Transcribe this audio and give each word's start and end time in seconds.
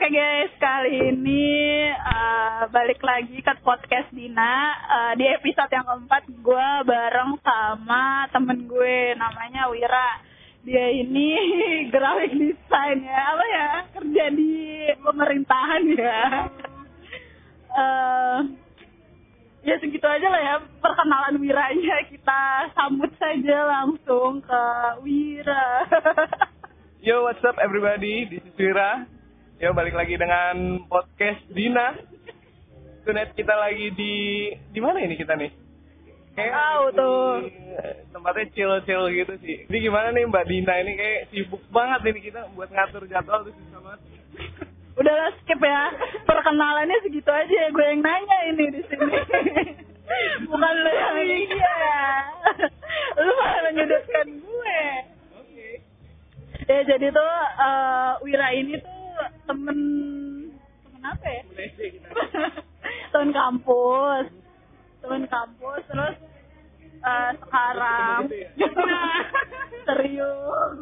Oke 0.00 0.16
guys, 0.16 0.48
kali 0.56 1.12
ini 1.12 1.44
uh, 1.92 2.64
balik 2.72 3.04
lagi 3.04 3.36
ke 3.36 3.52
podcast 3.60 4.08
Dina. 4.16 4.72
Uh, 4.88 5.12
di 5.12 5.28
episode 5.28 5.68
yang 5.68 5.84
keempat, 5.84 6.24
gue 6.40 6.68
bareng 6.88 7.36
sama 7.44 8.24
temen 8.32 8.64
gue 8.64 9.12
namanya 9.20 9.68
Wira. 9.68 10.24
Dia 10.64 10.88
ini 10.88 11.36
graphic 11.92 12.32
design 12.32 13.04
ya, 13.04 13.20
apa 13.28 13.44
ya, 13.44 13.68
kerja 13.92 14.24
di 14.32 14.56
pemerintahan 15.04 15.82
ya. 15.92 16.20
Uh, 17.68 18.38
ya 19.68 19.76
segitu 19.84 20.08
aja 20.08 20.32
lah 20.32 20.40
ya 20.40 20.54
perkenalan 20.80 21.36
Wiranya. 21.44 22.08
Kita 22.08 22.72
sambut 22.72 23.12
saja 23.20 23.68
langsung 23.68 24.40
ke 24.40 24.64
Wira. 25.04 25.84
Yo, 27.04 27.28
what's 27.28 27.44
up 27.44 27.60
everybody? 27.60 28.24
This 28.24 28.40
is 28.48 28.56
Wira. 28.56 29.19
Yo, 29.60 29.76
balik 29.76 29.92
lagi 29.92 30.16
dengan 30.16 30.88
podcast 30.88 31.44
Dina. 31.52 31.92
Tunet 33.04 33.36
kita 33.36 33.52
lagi 33.52 33.92
di 33.92 34.14
di 34.56 34.80
mana 34.80 35.04
ini 35.04 35.20
kita 35.20 35.36
nih? 35.36 35.52
Kayak 36.32 36.56
Tahu 36.56 36.84
tuh. 36.96 37.32
Tempatnya 38.08 38.48
chill-chill 38.56 39.12
gitu 39.12 39.36
sih. 39.44 39.68
Ini 39.68 39.76
gimana 39.84 40.16
nih 40.16 40.24
Mbak 40.32 40.48
Dina 40.48 40.80
ini 40.80 40.96
kayak 40.96 41.20
sibuk 41.28 41.60
banget 41.68 42.08
ini 42.08 42.32
kita 42.32 42.48
buat 42.56 42.72
ngatur 42.72 43.04
jadwal 43.04 43.44
tuh 43.44 43.52
susah 43.52 43.80
banget. 43.84 44.00
Udah 45.04 45.12
lah 45.12 45.28
skip 45.44 45.60
ya. 45.60 45.82
Perkenalannya 46.24 46.96
segitu 47.04 47.28
aja 47.28 47.52
ya. 47.52 47.68
Gue 47.68 47.84
yang 47.84 48.00
nanya 48.00 48.38
ini 48.56 48.64
di 48.64 48.82
sini. 48.88 49.12
Bukan 50.48 50.74
lo 50.88 50.92
yang 50.96 51.20
iya. 51.20 51.76
Lu 53.20 53.32
malah 53.36 53.72
nyudutkan 53.76 54.26
gue. 54.40 54.80
Ya 56.64 56.80
jadi 56.96 57.12
tuh 57.12 57.34
eh, 57.60 58.12
Wira 58.24 58.48
ini 58.56 58.80
tuh 58.80 58.99
temen 59.46 59.78
temen 60.84 61.02
apa 61.04 61.26
ya? 61.28 61.42
Temen 63.12 63.30
kampus. 63.30 64.26
Temen 65.00 65.22
kampus 65.26 65.82
terus 65.88 66.16
eh, 67.00 67.30
sekarang 67.40 68.20
serius 69.88 70.76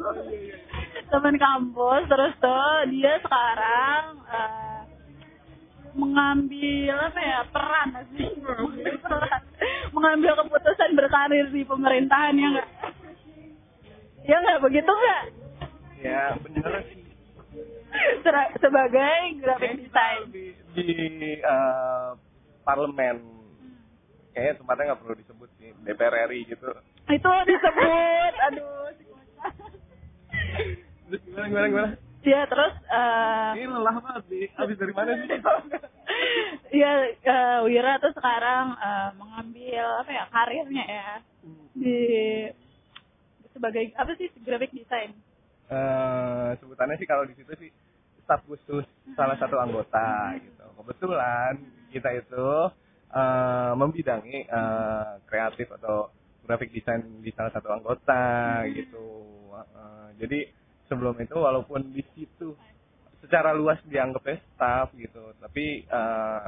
temen 1.09 1.35
kampus 1.39 2.03
terus 2.11 2.33
tuh 2.43 2.75
dia 2.91 3.15
sekarang 3.23 4.03
eh, 4.27 4.79
mengambil 5.95 6.95
apa 7.09 7.19
ya 7.19 7.39
peran 7.49 7.89
sih 8.13 8.29
Peran. 9.01 9.41
mengambil 9.95 10.31
keputusan 10.45 10.93
berkarir 10.93 11.47
di 11.49 11.65
pemerintahan 11.65 12.37
ya 12.37 12.47
enggak 12.53 12.67
ya 14.27 14.35
enggak 14.37 14.59
begitu 14.63 14.91
enggak 14.91 15.23
Ya, 15.99 16.31
bener 16.39 16.63
sih. 16.87 16.98
Sebagai 18.61 19.17
graphic 19.41 19.71
design 19.81 20.21
di, 20.29 20.53
di 20.77 20.87
eh, 21.41 22.09
parlemen. 22.61 23.17
Kayaknya 24.29 24.53
tempatnya 24.61 24.83
nggak 24.93 25.01
perlu 25.01 25.15
disebut 25.17 25.49
sih, 25.57 25.69
DPR 25.83 26.29
RI 26.29 26.45
gitu. 26.45 26.69
itu 27.09 27.31
disebut 27.49 28.33
aduh. 28.45 28.93
Terus 31.09 31.21
gimana 31.25 31.47
gimana 31.49 31.67
gimana? 31.67 31.89
ya 32.19 32.45
terus 32.45 32.73
eh, 32.85 33.49
Ini 33.57 33.65
lelah 33.73 33.95
banget 33.97 34.23
nih. 34.29 34.47
Abis 34.53 34.77
dari 34.77 34.93
mana 34.93 35.11
sih? 35.17 35.39
Iya, 36.69 36.91
eh, 37.25 37.59
Wira 37.65 37.97
tuh 37.97 38.13
sekarang 38.13 38.77
eh, 38.77 39.09
mengambil 39.17 39.85
apa 40.05 40.11
ya 40.13 40.23
karirnya 40.29 40.85
ya 40.85 41.09
di 41.73 41.97
sebagai 43.55 43.89
apa 43.97 44.11
sih 44.15 44.29
graphic 44.45 44.71
design. 44.77 45.17
Eh 45.69 46.49
sebutannya 46.57 46.97
sih 46.97 47.05
kalau 47.05 47.23
di 47.29 47.37
situ 47.37 47.53
sih 47.61 47.69
staf 48.25 48.41
khusus 48.45 48.85
salah 49.13 49.37
satu 49.37 49.57
anggota 49.61 50.33
gitu. 50.41 50.65
Kebetulan 50.81 51.53
kita 51.93 52.09
itu 52.17 52.47
eh 53.09 53.73
membidangi 53.77 54.49
eh, 54.49 55.13
kreatif 55.29 55.69
atau 55.81 56.09
graphic 56.45 56.73
design 56.73 57.21
di 57.21 57.29
salah 57.33 57.53
satu 57.53 57.69
anggota 57.69 58.65
gitu. 58.73 59.07
Eh, 59.53 60.07
jadi 60.21 60.39
sebelum 60.89 61.13
itu 61.21 61.37
walaupun 61.37 61.93
di 61.93 62.01
situ 62.17 62.57
secara 63.21 63.53
luas 63.53 63.77
dianggapnya 63.85 64.41
staff 64.55 64.89
gitu, 64.97 65.37
tapi 65.37 65.85
eh 65.85 66.43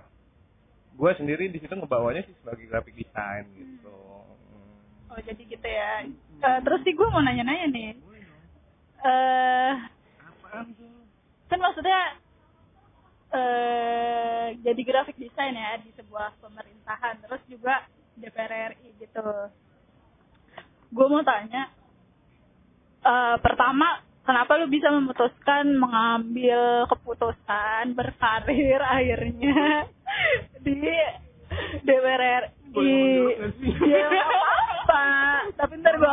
gue 0.91 1.12
sendiri 1.16 1.47
di 1.47 1.59
situ 1.62 1.72
ngebawanya 1.72 2.25
sih 2.28 2.35
sebagai 2.44 2.67
graphic 2.67 2.96
design 2.97 3.47
gitu. 3.56 3.96
Hmm. 3.96 5.16
Oh 5.16 5.19
jadi 5.23 5.41
gitu 5.44 5.67
ya. 5.67 6.03
Eh, 6.41 6.59
terus 6.66 6.81
sih 6.84 6.94
gue 6.94 7.07
mau 7.07 7.23
nanya-nanya 7.23 7.67
nih. 7.72 7.90
Eh 9.01 9.73
kan 11.50 11.59
maksudnya 11.59 12.01
eh 13.31 14.47
jadi 14.62 14.81
graphic 14.84 15.17
design 15.17 15.57
ya 15.57 15.81
di 15.81 15.89
sebuah 15.97 16.38
pemerintahan. 16.44 17.22
Terus 17.25 17.41
juga 17.50 17.85
DPR 18.19 18.75
RI 18.75 18.90
gitu. 19.01 19.25
Gue 20.91 21.07
mau 21.09 21.23
tanya 21.25 21.72
eh 23.01 23.35
pertama 23.41 24.06
kenapa 24.22 24.61
lu 24.61 24.69
bisa 24.69 24.94
memutuskan 24.94 25.73
mengambil 25.73 26.85
keputusan 26.85 27.97
berkarir 27.97 28.78
akhirnya 28.78 29.90
di 30.66 30.78
DPR 31.81 32.22
RI? 32.22 32.94
Ya 33.84 34.07
apa-apa, 34.07 35.03
tapi 35.59 35.73
ntar 35.81 36.00
gue 36.00 36.07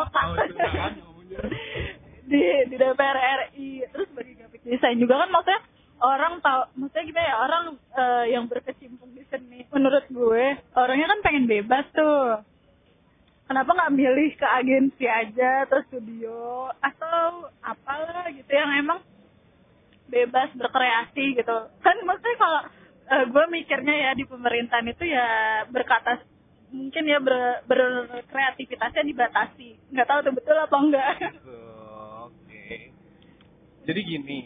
Di 2.29 2.43
di 2.69 2.77
DPR 2.77 3.19
RI 3.19 3.89
terus 3.89 4.09
bagi 4.13 4.37
graphic 4.37 4.63
design 4.69 5.01
juga 5.01 5.25
kan 5.25 5.33
maksudnya 5.33 5.61
orang 5.99 6.35
tahu 6.39 6.63
maksudnya 6.79 7.07
kita 7.11 7.21
ya 7.25 7.35
orang 7.43 7.65
eh, 7.75 8.25
yang 8.37 8.45
berkecimpung 8.47 9.11
di 9.17 9.25
seni 9.27 9.67
menurut 9.73 10.05
gue 10.13 10.45
orangnya 10.77 11.07
kan 11.09 11.21
pengen 11.25 11.45
bebas 11.51 11.87
tuh. 11.91 12.45
Kenapa 13.49 13.73
nggak 13.73 13.95
milih 13.97 14.31
ke 14.37 14.45
agensi 14.45 15.09
aja 15.09 15.65
atau 15.65 15.81
studio 15.89 16.69
atau 16.85 17.49
apalah 17.65 18.29
gitu 18.29 18.53
yang 18.53 18.69
emang 18.77 19.01
bebas 20.13 20.53
berkreasi 20.53 21.33
gitu. 21.33 21.57
Kan 21.81 21.97
maksudnya 22.05 22.37
kalau 22.37 22.61
eh, 23.09 23.25
gue 23.25 23.45
mikirnya 23.49 23.95
ya 23.97 24.11
di 24.13 24.29
pemerintahan 24.29 24.87
itu 24.93 25.05
ya 25.09 25.29
berkata 25.73 26.21
mungkin 26.69 27.09
ya 27.09 27.19
ber, 27.25 27.65
berkreativitasnya 27.65 29.05
dibatasi. 29.09 29.97
Nggak 29.97 30.09
tahu 30.09 30.21
tuh 30.29 30.35
betul 30.37 30.57
apa 30.57 30.77
enggak. 30.77 31.17
Jadi 33.89 34.01
gini, 34.05 34.39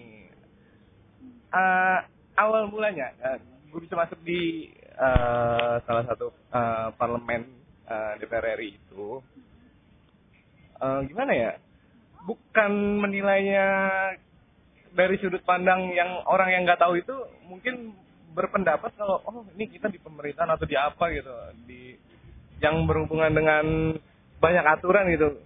eh, 1.50 1.98
awal 2.38 2.70
mulanya 2.70 3.10
gue 3.72 3.80
bisa 3.82 3.98
masuk 3.98 4.22
di 4.22 4.70
eh, 4.78 5.75
salah 5.82 6.04
satu 6.06 6.30
eh, 6.30 6.88
parlemen 6.94 7.42
eh, 7.91 8.12
DPR 8.22 8.54
RI 8.54 8.78
itu, 8.78 9.19
eh, 10.78 11.00
gimana 11.10 11.32
ya? 11.34 11.52
Bukan 12.22 13.02
menilainya 13.02 13.66
dari 14.94 15.19
sudut 15.19 15.42
pandang 15.42 15.91
yang 15.91 16.22
orang 16.28 16.54
yang 16.54 16.62
nggak 16.62 16.78
tahu 16.78 17.00
itu 17.00 17.16
mungkin 17.48 17.97
berpendapat 18.36 18.94
kalau 18.94 19.25
oh 19.26 19.42
ini 19.58 19.66
kita 19.72 19.91
di 19.91 19.98
pemerintahan 19.98 20.54
atau 20.54 20.69
di 20.69 20.76
apa 20.76 21.10
gitu 21.10 21.32
di 21.66 21.97
yang 22.62 22.86
berhubungan 22.86 23.32
dengan 23.32 23.64
banyak 24.38 24.64
aturan 24.69 25.10
gitu 25.10 25.41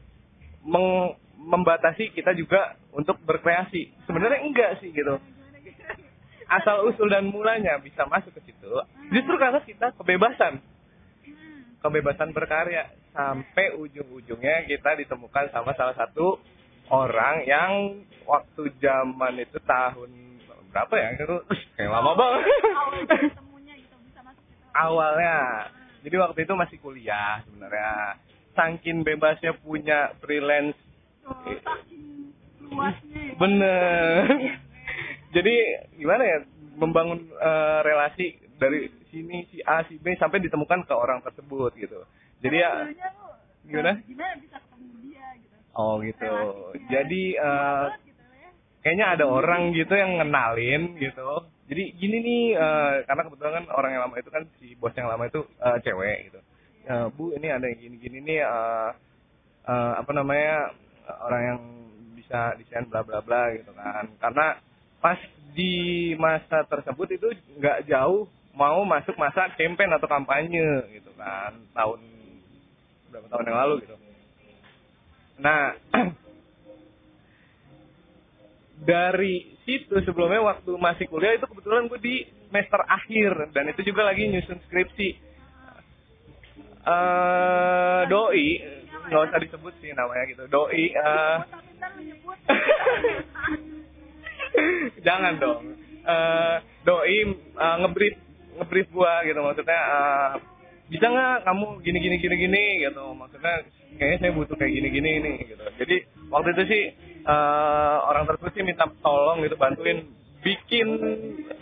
meng- 0.67 1.15
membatasi 1.37 2.11
kita 2.17 2.33
juga 2.33 2.75
untuk 2.91 3.21
berkreasi. 3.23 3.93
Sebenarnya 4.09 4.41
enggak 4.43 4.81
sih 4.81 4.91
gitu. 4.91 5.21
Asal 6.47 6.87
usul 6.87 7.11
dan 7.11 7.29
mulanya 7.29 7.79
bisa 7.83 8.07
masuk 8.07 8.35
ke 8.39 8.51
situ. 8.51 8.71
Justru 9.13 9.35
karena 9.37 9.61
kita 9.63 9.95
kebebasan. 9.95 10.63
Kebebasan 11.83 12.35
berkarya 12.35 12.91
sampai 13.15 13.79
ujung-ujungnya 13.79 14.67
kita 14.67 14.99
ditemukan 14.99 15.55
sama 15.55 15.77
salah 15.79 15.95
satu 15.95 16.41
orang 16.91 17.47
yang 17.47 17.73
waktu 18.27 18.75
zaman 18.83 19.39
itu 19.39 19.59
tahun 19.63 20.11
berapa 20.71 20.95
ya? 20.99 21.09
Itu 21.19 21.37
kayak 21.79 21.91
lama 21.91 22.13
banget. 22.15 22.43
Awalnya. 24.77 25.37
Jadi 26.07 26.17
waktu 26.21 26.39
itu 26.47 26.53
masih 26.55 26.79
kuliah 26.79 27.43
sebenarnya. 27.49 28.21
Saking 28.57 29.05
bebasnya 29.05 29.53
punya 29.61 30.17
freelance 30.23 30.79
Bener. 33.37 34.25
Jadi 35.37 35.55
gimana 36.01 36.23
ya 36.25 36.39
membangun 36.77 37.29
eh, 37.29 37.79
relasi 37.85 38.27
dari 38.57 38.89
sini 39.13 39.45
si 39.53 39.61
A 39.65 39.85
si 39.85 40.01
B 40.01 40.17
sampai 40.17 40.41
ditemukan 40.41 40.89
ke 40.89 40.95
orang 40.97 41.21
tersebut 41.21 41.77
gitu. 41.77 42.05
Jadi 42.41 42.57
ya 42.57 42.73
gimana? 43.67 43.93
gimana 44.07 44.35
bisa 44.41 44.57
ketemu 44.61 44.87
dia 45.05 45.27
gitu 45.41 45.57
Oh 45.77 46.01
gitu. 46.01 46.33
Jadi 46.89 47.23
eh, 47.37 47.87
ya. 47.93 48.49
kayaknya 48.81 49.07
ada 49.19 49.25
orang 49.29 49.77
gitu 49.77 49.93
yang 49.93 50.21
ngenalin 50.21 50.97
gitu. 50.97 51.45
Jadi 51.67 51.83
gini 52.01 52.17
nih 52.23 52.43
eh, 52.57 52.95
karena 53.05 53.23
kebetulan 53.29 53.55
kan 53.61 53.67
orang 53.77 53.91
yang 53.93 54.03
lama 54.09 54.17
itu 54.17 54.31
kan 54.33 54.45
si 54.57 54.73
bos 54.79 54.95
yang 54.97 55.09
lama 55.13 55.29
itu 55.29 55.45
eh, 55.61 55.79
cewek 55.85 56.33
gitu. 56.33 56.41
Eh, 56.87 57.07
Bu 57.13 57.35
ini 57.37 57.51
ada 57.51 57.67
yang 57.69 57.81
gini-gini 57.83 58.25
nih 58.25 58.41
eh, 58.41 58.91
eh, 59.69 59.93
apa 60.01 60.11
namanya 60.17 60.73
orang 61.07 61.43
yang 61.43 61.61
bisa 62.19 62.59
desain 62.59 62.87
bla 62.91 63.07
bla 63.07 63.23
bla 63.23 63.55
gitu 63.55 63.71
kan. 63.73 64.11
Karena 64.19 64.59
pas 64.99 65.21
di 65.55 66.13
masa 66.19 66.67
tersebut 66.67 67.09
itu 67.15 67.29
nggak 67.57 67.87
jauh 67.87 68.27
mau 68.57 68.83
masuk 68.83 69.15
masa 69.21 69.53
campaign 69.55 69.95
atau 69.95 70.09
kampanye 70.11 70.91
gitu 70.91 71.13
kan. 71.15 71.55
Tahun 71.77 72.01
berapa 73.13 73.27
tahun 73.31 73.49
yang 73.49 73.59
lalu 73.63 73.75
gitu. 73.87 73.97
Nah 75.39 75.63
dari 78.91 79.57
situ 79.65 79.95
sebelumnya 80.05 80.43
waktu 80.43 80.73
masih 80.77 81.07
kuliah 81.09 81.39
itu 81.39 81.47
kebetulan 81.49 81.89
gue 81.89 82.01
di 82.03 82.17
semester 82.49 82.81
akhir 82.87 83.51
dan 83.57 83.71
itu 83.71 83.81
juga 83.87 84.07
lagi 84.07 84.29
nyusun 84.29 84.59
skripsi. 84.67 85.09
Eh 86.87 88.03
doi 88.07 88.76
nggak 89.07 89.25
usah 89.31 89.39
disebut 89.41 89.75
sih 89.83 89.91
namanya 89.95 90.25
gitu. 90.31 90.43
Doi 90.51 90.85
eh. 90.93 91.39
Jangan 95.07 95.35
dong. 95.39 95.63
Eh 96.07 96.57
doi 96.83 97.19
eh, 97.39 97.77
ngebrief 97.83 98.15
ngebrief 98.59 98.87
gua 98.91 99.23
gitu. 99.27 99.41
Maksudnya 99.41 99.81
eh, 99.81 100.31
bisa 100.87 101.07
nggak 101.11 101.37
kamu 101.47 101.67
gini 101.83 101.99
gini 102.03 102.17
gini 102.19 102.37
gini 102.37 102.65
gitu. 102.83 103.05
Maksudnya 103.15 103.55
kayaknya 103.97 104.19
saya 104.21 104.33
butuh 104.35 104.57
kayak 104.59 104.73
gini 104.75 104.89
gini 104.91 105.11
ini 105.23 105.33
gitu. 105.47 105.65
Jadi 105.79 105.97
waktu 106.31 106.49
itu 106.55 106.63
sih 106.67 106.83
eh, 107.27 107.97
orang 108.07 108.27
tersebut 108.27 108.51
sih 108.55 108.65
minta 108.67 108.87
tolong 109.03 109.43
gitu 109.43 109.57
bantuin 109.59 110.07
bikin 110.47 110.89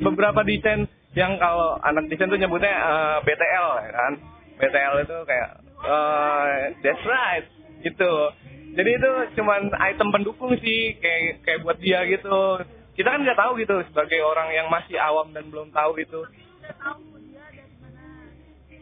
beberapa 0.02 0.44
desain 0.44 0.84
yang 1.14 1.38
kalau 1.38 1.78
anak 1.80 2.10
desain 2.10 2.28
tuh 2.28 2.40
nyebutnya 2.40 2.74
eh, 2.74 3.16
BTL 3.24 3.68
ya 3.88 3.92
kan? 3.92 4.12
BTL 4.54 4.94
itu 5.02 5.16
kayak 5.26 5.48
eh, 5.84 6.58
that's 6.80 7.04
right. 7.04 7.46
Gitu. 7.84 8.12
Jadi 8.74 8.90
itu 8.90 9.10
cuman 9.38 9.70
item 9.86 10.10
pendukung 10.10 10.50
sih 10.58 10.98
kayak 10.98 11.46
kayak 11.46 11.62
buat 11.62 11.78
dia 11.78 12.02
gitu. 12.10 12.58
Kita 12.98 13.08
kan 13.10 13.22
nggak 13.22 13.38
tahu 13.38 13.52
gitu 13.62 13.76
sebagai 13.90 14.18
orang 14.22 14.50
yang 14.50 14.66
masih 14.66 14.98
awam 14.98 15.30
dan 15.30 15.46
belum 15.46 15.70
tahu 15.70 15.94
itu. 16.02 16.20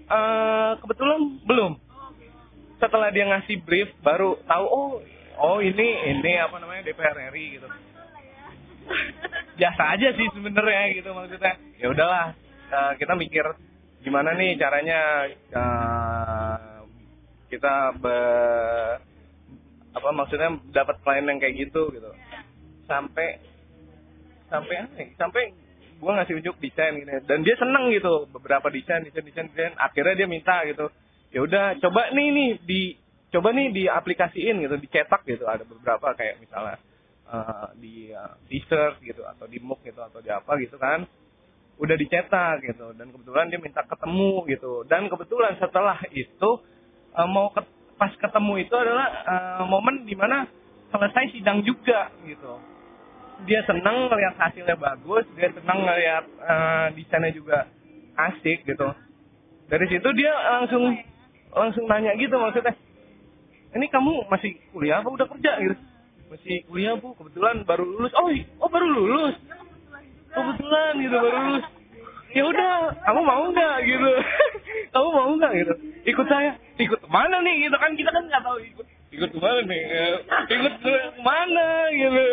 Eh 0.08 0.72
kebetulan 0.80 1.20
belum. 1.44 1.72
Setelah 2.80 3.12
dia 3.12 3.28
ngasih 3.28 3.60
brief 3.68 3.92
baru 4.00 4.40
tahu 4.48 4.64
oh 4.64 4.90
oh 5.38 5.58
ini 5.60 5.88
ini 6.16 6.32
apa 6.40 6.56
namanya 6.56 6.88
DPR 6.88 7.28
RI 7.28 7.60
gitu. 7.60 7.68
Biasa 9.60 9.82
aja 9.92 10.08
sih 10.16 10.26
sebenarnya 10.32 10.96
gitu 10.96 11.12
maksudnya. 11.12 11.54
Ya 11.76 11.86
udahlah 11.92 12.26
eh, 12.72 12.92
kita 12.96 13.12
mikir 13.12 13.44
gimana 14.02 14.32
nih 14.40 14.56
caranya 14.56 15.28
eh, 15.52 16.71
kita 17.52 18.00
be, 18.00 18.18
apa 19.92 20.08
maksudnya 20.16 20.56
dapat 20.72 20.96
klien 21.04 21.28
yang 21.28 21.36
kayak 21.36 21.68
gitu 21.68 21.92
gitu. 21.92 22.08
Sampai 22.88 23.44
sampai 24.48 24.74
ya? 24.80 24.84
sampai 25.20 25.52
gue 26.02 26.12
ngasih 26.12 26.34
unjuk 26.40 26.56
desain 26.58 26.96
gitu 26.96 27.08
dan 27.28 27.46
dia 27.46 27.56
seneng 27.60 27.92
gitu 27.92 28.26
beberapa 28.32 28.72
desain 28.72 29.04
desain 29.04 29.20
desain 29.20 29.52
desain. 29.52 29.76
Akhirnya 29.76 30.24
dia 30.24 30.28
minta 30.28 30.64
gitu 30.64 30.88
ya 31.32 31.44
udah 31.44 31.76
coba 31.80 32.12
nih 32.16 32.28
nih 32.32 32.50
di 32.64 32.82
coba 33.32 33.52
nih 33.52 33.72
diaplikasiin 33.76 34.64
gitu 34.64 34.76
dicetak 34.80 35.28
gitu. 35.28 35.44
Ada 35.44 35.68
beberapa 35.68 36.16
kayak 36.16 36.40
misalnya 36.40 36.76
eh, 37.28 37.68
di 37.80 37.94
uh, 38.12 38.36
t-shirt 38.48 39.00
gitu 39.04 39.24
atau 39.28 39.44
di 39.44 39.60
mug 39.60 39.80
gitu 39.84 40.00
atau 40.00 40.24
di 40.24 40.32
apa 40.32 40.56
gitu 40.56 40.80
kan. 40.80 41.04
Udah 41.80 41.96
dicetak 41.96 42.64
gitu 42.64 42.96
dan 42.96 43.12
kebetulan 43.12 43.52
dia 43.52 43.60
minta 43.60 43.84
ketemu 43.84 44.44
gitu. 44.48 44.84
Dan 44.88 45.12
kebetulan 45.12 45.56
setelah 45.60 46.00
itu 46.12 46.50
eh, 47.18 47.28
mau 47.28 47.52
ke- 47.52 47.68
pas 47.96 48.12
ketemu 48.16 48.52
itu 48.66 48.74
adalah 48.74 49.08
eh, 49.24 49.62
momen 49.68 50.04
di 50.08 50.14
mana 50.16 50.46
selesai 50.92 51.32
sidang 51.36 51.64
juga 51.64 52.12
gitu. 52.24 52.58
Dia 53.42 53.66
senang 53.66 54.06
ngelihat 54.06 54.38
hasilnya 54.38 54.76
bagus 54.78 55.26
dia 55.34 55.50
senang 55.52 55.82
ngelihat 55.82 56.24
eh, 56.28 56.86
desainnya 56.96 57.32
juga 57.32 57.58
asik 58.30 58.64
gitu. 58.64 58.88
Dari 59.72 59.86
situ 59.88 60.08
dia 60.14 60.32
langsung 60.60 60.84
langsung 61.52 61.84
nanya 61.88 62.16
gitu 62.16 62.36
maksudnya 62.36 62.76
ini 63.72 63.88
kamu 63.88 64.28
masih 64.28 64.60
kuliah 64.68 65.00
apa 65.00 65.08
udah 65.08 65.26
kerja? 65.32 65.52
Gitu. 65.64 65.76
Masih 66.28 66.56
kuliah 66.68 66.92
bu. 67.00 67.16
Kebetulan 67.16 67.64
baru 67.64 67.88
lulus. 67.88 68.12
Oh 68.20 68.28
i- 68.28 68.44
oh 68.60 68.68
baru 68.68 68.84
lulus? 68.84 69.36
Kebetulan 70.32 70.92
gitu 71.00 71.16
baru 71.16 71.36
lulus. 71.48 71.64
Ya 72.36 72.44
udah. 72.44 72.72
Kamu 73.00 73.20
mau 73.24 73.44
nggak? 73.48 73.76
Gitu. 73.88 74.10
Kamu 74.92 75.08
mau 75.08 75.30
nggak? 75.40 75.52
Gitu. 75.56 75.74
Ikut 76.04 76.26
saya 76.28 76.60
ikut 76.78 77.00
ke 77.00 77.08
mana 77.10 77.36
nih? 77.44 77.68
Gitu 77.68 77.76
kan 77.76 77.90
kita 77.96 78.10
kan 78.12 78.24
nggak 78.28 78.42
tahu 78.44 78.56
ikut 78.60 78.86
ikut 79.12 79.30
ke 79.32 79.38
mana 79.40 79.60
nih? 79.68 79.82
Eh, 79.82 80.14
ikut 80.56 80.74
ke 80.80 80.94
mana 81.20 81.68
gitu? 81.92 82.24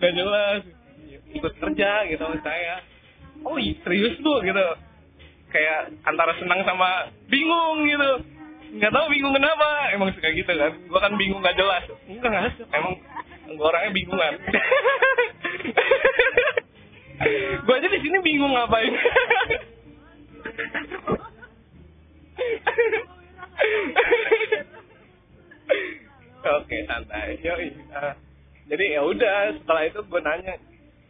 Nggak 0.00 0.12
jelas. 0.16 0.60
Ikut 1.36 1.52
kerja 1.60 1.90
gitu 2.10 2.22
sama 2.22 2.38
saya. 2.42 2.76
Oh 3.44 3.56
iya 3.60 3.74
serius 3.84 4.18
lu 4.22 4.34
gitu. 4.42 4.66
Kayak 5.52 5.90
antara 6.02 6.34
senang 6.40 6.64
sama 6.66 7.06
bingung 7.30 7.86
gitu. 7.86 8.10
Nggak 8.76 8.92
tahu 8.92 9.06
bingung 9.12 9.34
kenapa. 9.36 9.68
Emang 9.94 10.10
suka 10.16 10.30
gitu 10.34 10.50
kan. 10.50 10.72
Gua 10.90 11.00
kan 11.00 11.14
bingung 11.14 11.40
nggak 11.44 11.58
jelas. 11.58 11.84
Enggak 12.10 12.30
nggak 12.32 12.44
emang 12.74 12.94
gua 13.54 13.66
orangnya 13.70 13.92
bingungan. 13.94 14.34
Gua 17.64 17.80
aja 17.80 17.88
di 17.88 17.98
sini 18.04 18.20
bingung 18.20 18.52
ngapain 18.52 18.92
oke 26.60 26.76
santai. 26.86 27.38
Yoi. 27.42 27.68
Eh, 27.72 28.14
jadi 28.66 28.84
ya 28.98 29.00
udah 29.02 29.36
setelah 29.62 29.82
itu 29.86 30.00
gue 30.02 30.20
nanya 30.22 30.54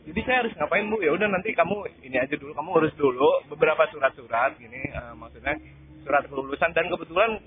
jadi 0.06 0.20
saya 0.22 0.36
harus 0.46 0.54
ngapain 0.54 0.86
bu? 0.86 1.02
Ya 1.02 1.10
udah 1.10 1.26
nanti 1.26 1.50
kamu 1.50 1.82
ini 2.06 2.14
aja 2.22 2.38
dulu 2.38 2.54
kamu 2.54 2.70
urus 2.78 2.94
dulu 2.94 3.30
beberapa 3.50 3.90
surat-surat 3.90 4.54
gini 4.54 4.86
eh, 4.86 5.14
maksudnya 5.18 5.58
surat 6.06 6.22
kelulusan 6.30 6.70
dan 6.70 6.86
kebetulan 6.86 7.42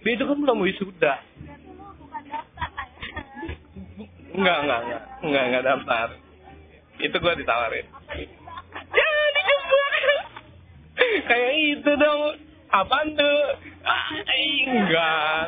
dia 0.00 0.16
itu 0.16 0.24
kan 0.24 0.38
belum 0.40 0.64
wisuda. 0.64 1.14
Enggak 4.32 4.58
enggak 4.64 4.80
enggak 4.80 5.02
enggak 5.20 5.44
enggak 5.44 5.64
daftar. 5.68 6.08
Itu 6.96 7.16
gue 7.20 7.34
ditawarin. 7.44 7.86
Ya 8.96 9.10
dijebak 9.36 9.92
kayak 11.28 11.52
itu 11.76 11.90
dong. 12.00 12.20
Apaan 12.70 13.18
tuh 13.18 13.38
enggak. 14.70 15.46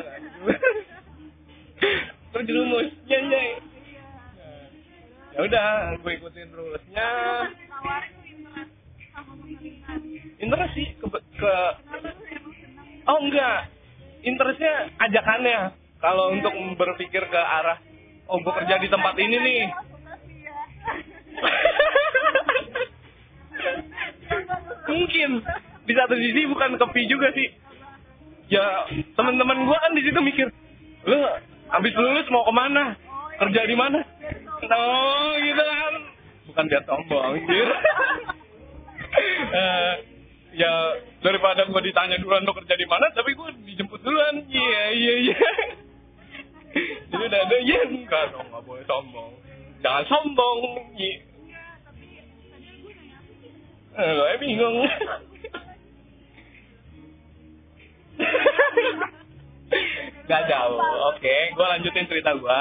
Terus 2.33 2.45
jerumus 2.49 2.89
janjay 3.05 3.61
ya 5.33 5.41
udah 5.49 5.97
gue 5.97 6.13
ikutin 6.13 6.53
rulesnya 6.53 7.09
interest 10.37 10.73
sih 10.77 10.93
ke, 11.01 11.07
ke 11.09 11.53
oh 13.09 13.17
enggak. 13.17 13.69
Interestnya 14.23 14.87
ajakannya. 15.03 15.75
Kalau 15.99 16.31
untuk 16.35 16.53
berpikir 16.77 17.27
ke 17.27 17.41
arah 17.41 17.81
oh 18.29 18.39
gue 18.39 18.53
kerja 18.61 18.77
di 18.79 18.87
tempat 18.87 19.15
ini 19.19 19.37
nih. 19.41 19.63
Mungkin. 24.93 25.29
Di 25.83 25.93
satu 25.99 26.15
sisi 26.15 26.47
bukan 26.47 26.79
kepi 26.79 27.11
juga 27.11 27.27
sih 27.35 27.62
ya 28.53 28.65
teman-teman 29.17 29.65
gua 29.65 29.77
kan 29.81 29.97
di 29.97 30.05
situ 30.05 30.19
mikir 30.21 30.47
lu 31.09 31.17
habis 31.73 31.93
lulus 31.97 32.27
mau 32.29 32.45
ke 32.45 32.53
mana? 32.53 32.93
Kerja 33.41 33.61
di 33.65 33.73
mana? 33.73 33.99
Oh 34.69 35.33
gitu 35.41 35.63
kan. 35.65 35.93
Bukan 36.53 36.63
biar 36.69 36.83
sombong 36.85 37.33
gitu 37.41 37.65
Eh, 39.53 39.93
ya 40.57 40.73
daripada 41.21 41.69
gua 41.69 41.81
ditanya 41.81 42.17
duluan 42.17 42.45
lo 42.45 42.53
kerja 42.53 42.73
di 42.77 42.85
mana 42.85 43.09
tapi 43.13 43.33
gua 43.33 43.49
dijemput 43.53 44.01
duluan. 44.05 44.45
Iya 44.45 44.83
iya 44.93 45.13
iya. 45.29 45.37
Jadi 47.13 47.23
udah 47.29 47.41
ada 47.45 47.57
iya 47.61 47.81
enggak 47.89 48.23
dong 48.33 48.47
nggak 48.49 48.63
boleh 48.65 48.83
sombong. 48.85 49.33
Jangan 49.81 50.03
sombong 50.09 50.57
iya 50.97 51.33
Eh, 53.93 54.09
lo 54.09 54.25
bingung 54.41 54.77
Gak 60.29 60.43
jauh, 60.47 60.79
oke. 61.13 61.35
Gue 61.53 61.65
lanjutin 61.67 62.07
cerita 62.07 62.31
gue. 62.37 62.57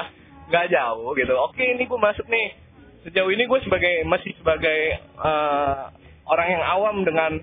Gak 0.51 0.67
jauh 0.73 1.15
gitu. 1.15 1.35
Oke, 1.39 1.63
ini 1.63 1.87
gue 1.87 2.01
masuk 2.01 2.27
nih. 2.27 2.59
Sejauh 3.03 3.31
ini 3.35 3.51
gue 3.51 3.61
sebagai 3.67 4.07
masih 4.07 4.31
sebagai 4.39 4.81
eh, 5.03 5.83
orang 6.27 6.49
yang 6.49 6.63
awam 6.63 6.97
dengan 7.03 7.43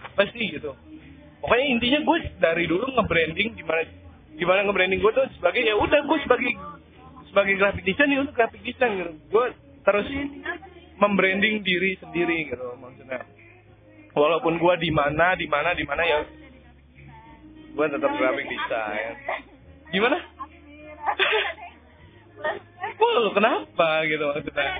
apa 0.00 0.22
sih 0.32 0.56
gitu. 0.56 0.72
Pokoknya 1.38 1.66
intinya 1.70 2.00
gue 2.02 2.18
dari 2.40 2.64
dulu 2.66 2.88
nge-branding 2.96 3.54
gimana 3.54 3.82
gimana 4.38 4.60
nge-branding 4.66 5.00
gue 5.02 5.12
tuh 5.12 5.26
sebagai 5.38 5.62
ya 5.62 5.76
udah 5.76 6.00
gue 6.02 6.18
sebagai 6.24 6.50
sebagai 7.30 7.54
graphic 7.60 7.84
design 7.84 8.16
ya 8.16 8.20
udah 8.24 8.34
graphic 8.34 8.62
design 8.64 8.92
gitu. 8.96 9.12
Gue 9.28 9.46
terus 9.84 10.08
membranding 10.98 11.62
diri 11.62 12.00
sendiri 12.00 12.48
gitu 12.48 12.64
maksudnya. 12.80 13.22
Walaupun 14.16 14.56
gue 14.56 14.74
di 14.82 14.90
mana 14.90 15.36
di 15.36 15.46
mana 15.46 15.76
di 15.76 15.84
mana 15.84 16.02
ya 16.02 16.18
gue 17.78 17.86
tetap 17.94 18.10
graphic 18.10 18.46
design. 18.50 19.14
Gimana? 19.94 20.18
Wah, 22.98 23.10
lu 23.22 23.30
kenapa 23.30 24.02
gitu 24.10 24.24
maksudnya? 24.26 24.70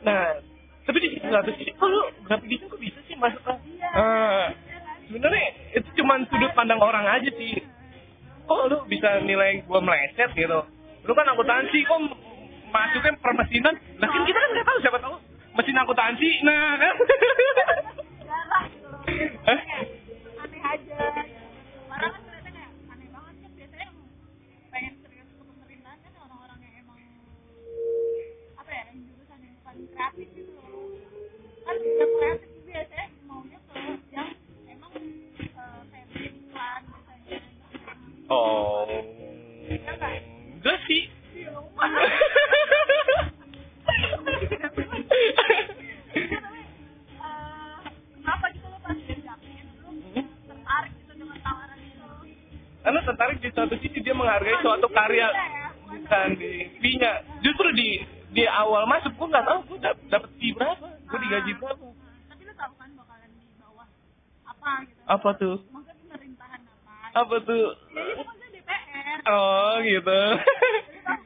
Nah, 0.00 0.40
tapi 0.88 0.96
di 1.04 1.20
satu 1.20 1.52
sisi 1.60 1.76
kok 1.76 1.84
lu 1.84 2.00
graphic 2.24 2.48
design 2.48 2.72
kok 2.72 2.80
bisa 2.80 2.98
sih 3.04 3.20
masuk 3.20 3.44
ke 3.44 3.52
Iya. 3.76 3.88
Eh, 4.00 4.46
sebenarnya 5.08 5.44
itu 5.76 5.88
cuma 6.00 6.20
sudut 6.28 6.52
pandang 6.56 6.80
orang 6.80 7.04
aja 7.04 7.30
sih 7.36 7.60
kok 8.48 8.60
lu 8.72 8.78
bisa 8.88 9.20
nilai 9.24 9.60
gua 9.68 9.84
meleset 9.84 10.32
gitu 10.32 10.60
lu 11.06 11.12
kan 11.14 11.28
akuntansi 11.32 11.84
kok 11.84 11.98
masuknya 12.72 13.12
permesinan 13.20 13.74
nah 14.00 14.08
kan 14.10 14.22
kita 14.26 14.38
kan 14.38 14.50
nggak 14.52 14.66
tahu 14.66 14.78
siapa 14.82 14.98
tahu 15.00 15.16
mesin 15.56 15.80
akuntansi 15.80 16.30
nah 16.44 16.76
kan. 16.76 16.94
Hah? 19.46 19.60
Yang 30.06 30.30
bukan 30.36 31.78
kreatif 31.96 32.15
apa 65.26 65.42
tuh? 65.42 65.58
Maksudnya 65.74 65.94
pemerintahan 66.06 66.60
apa? 66.62 67.18
Apa 67.18 67.36
tuh? 67.42 67.66
Ya 67.90 68.02
itu 68.06 68.22
maksudnya 68.22 68.48
DPR 68.54 69.18
oh 69.26 69.74
gitu. 69.82 70.20
Kan? 71.02 71.18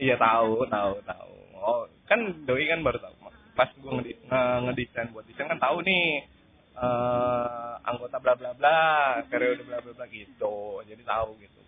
Iya 0.00 0.14
tahu 0.16 0.64
tahu 0.64 0.92
tahu. 1.04 1.34
Oh 1.60 1.80
kan 2.08 2.20
doi 2.48 2.64
kan 2.64 2.80
baru 2.80 3.04
tahu. 3.04 3.14
Pas 3.52 3.68
gua 3.84 4.00
ngedi 4.00 4.16
nge- 4.16 4.60
ngedesain 4.64 5.12
buat 5.12 5.28
desain 5.28 5.44
kan 5.44 5.60
tahu 5.60 5.84
nih 5.84 6.24
eh 6.74 7.72
anggota 7.84 8.16
bla 8.16 8.32
bla 8.32 8.56
bla 8.56 8.80
periode 9.28 9.60
bla 9.68 9.84
bla 9.84 9.92
bla 9.92 10.08
gitu. 10.08 10.80
Jadi 10.88 11.04
tahu 11.04 11.36
gitu. 11.36 11.60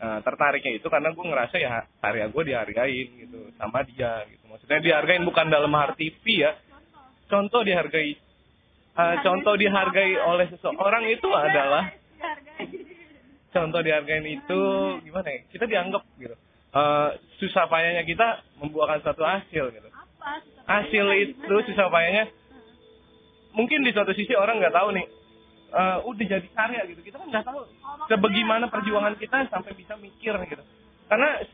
Nah, 0.00 0.18
tertariknya 0.24 0.80
itu 0.80 0.88
karena 0.88 1.14
gue 1.14 1.22
ngerasa 1.22 1.56
ya 1.62 1.86
karya 2.02 2.26
gue 2.26 2.42
dihargain 2.42 3.08
gitu 3.20 3.52
sama 3.60 3.84
dia 3.84 4.24
gitu. 4.32 4.48
Maksudnya 4.48 4.80
dihargain 4.80 5.28
bukan 5.28 5.52
dalam 5.52 5.70
arti 5.76 6.08
ya. 6.24 6.56
Contoh 7.28 7.62
dihargai 7.62 8.16
eh, 8.98 9.16
contoh 9.24 9.54
dihargai 9.56 10.16
oleh 10.20 10.46
seseorang 10.52 11.04
itu 11.08 11.28
adalah 11.32 11.88
dihargai 12.16 12.92
contoh 13.52 13.80
dihargain 13.84 14.24
itu 14.26 14.60
gimana 15.04 15.28
ya? 15.28 15.40
Kita 15.52 15.64
dianggap 15.68 16.02
gitu. 16.16 16.36
Eh, 16.72 17.08
susah 17.36 17.68
payahnya 17.68 18.02
kita 18.08 18.40
membuahkan 18.64 19.04
suatu 19.04 19.22
hasil 19.22 19.76
gitu. 19.76 19.88
Hasil 20.64 21.06
itu 21.20 21.54
susah 21.68 21.92
payahnya 21.92 22.32
mungkin 23.52 23.84
di 23.84 23.92
suatu 23.92 24.16
sisi 24.16 24.32
orang 24.32 24.58
nggak 24.58 24.72
tahu 24.72 24.96
nih. 24.96 25.06
Eh, 25.72 25.98
udah 26.08 26.24
jadi 26.24 26.48
karya 26.48 26.80
gitu. 26.88 27.00
Kita 27.04 27.20
kan 27.20 27.28
nggak 27.28 27.44
tahu 27.44 27.60
sebagaimana 28.08 28.72
perjuangan 28.72 29.14
kita 29.20 29.52
sampai 29.52 29.76
bisa 29.76 30.00
mikir 30.00 30.32
gitu. 30.48 30.64
Karena 31.12 31.44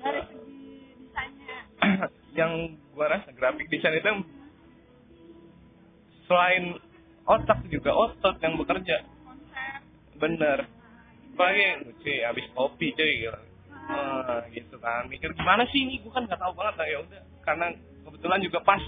dari 0.00 0.20
segi 0.24 0.68
desainnya. 1.04 1.58
yang 2.40 2.52
gua 2.96 3.12
rasa 3.12 3.32
grafik 3.36 3.68
desain 3.68 3.96
itu 3.96 4.08
yang 4.08 4.24
selain 6.26 6.78
otak 7.26 7.58
juga 7.70 7.90
otot 7.94 8.36
yang 8.38 8.54
bekerja. 8.58 9.02
Bener. 10.16 10.66
Apalagi 11.36 11.92
cuy 12.00 12.16
habis 12.24 12.46
kopi 12.54 12.94
cuy 12.94 13.12
gitu. 13.26 13.40
Eh, 13.86 14.40
gitu 14.56 14.76
kan. 14.82 15.06
Mikir 15.06 15.34
gimana 15.36 15.66
sih 15.70 15.84
ini? 15.84 16.02
Gue 16.02 16.10
kan 16.10 16.24
nggak 16.24 16.40
tahu 16.40 16.52
banget. 16.56 16.74
Lah 16.80 16.86
ya 16.88 16.98
udah. 17.02 17.22
Karena 17.44 17.66
kebetulan 18.06 18.40
juga 18.42 18.58
pas 18.64 18.82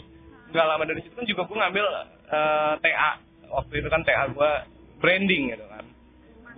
nggak 0.48 0.64
lama 0.64 0.84
dari 0.88 1.00
situ 1.04 1.12
kan 1.12 1.26
juga 1.28 1.42
gue 1.44 1.56
ngambil 1.58 1.86
eh, 2.30 2.74
TA. 2.82 3.12
Waktu 3.48 3.74
itu 3.80 3.88
kan 3.90 4.02
TA 4.06 4.24
gue 4.32 4.50
branding 5.02 5.54
gitu 5.54 5.66
kan. 5.68 5.84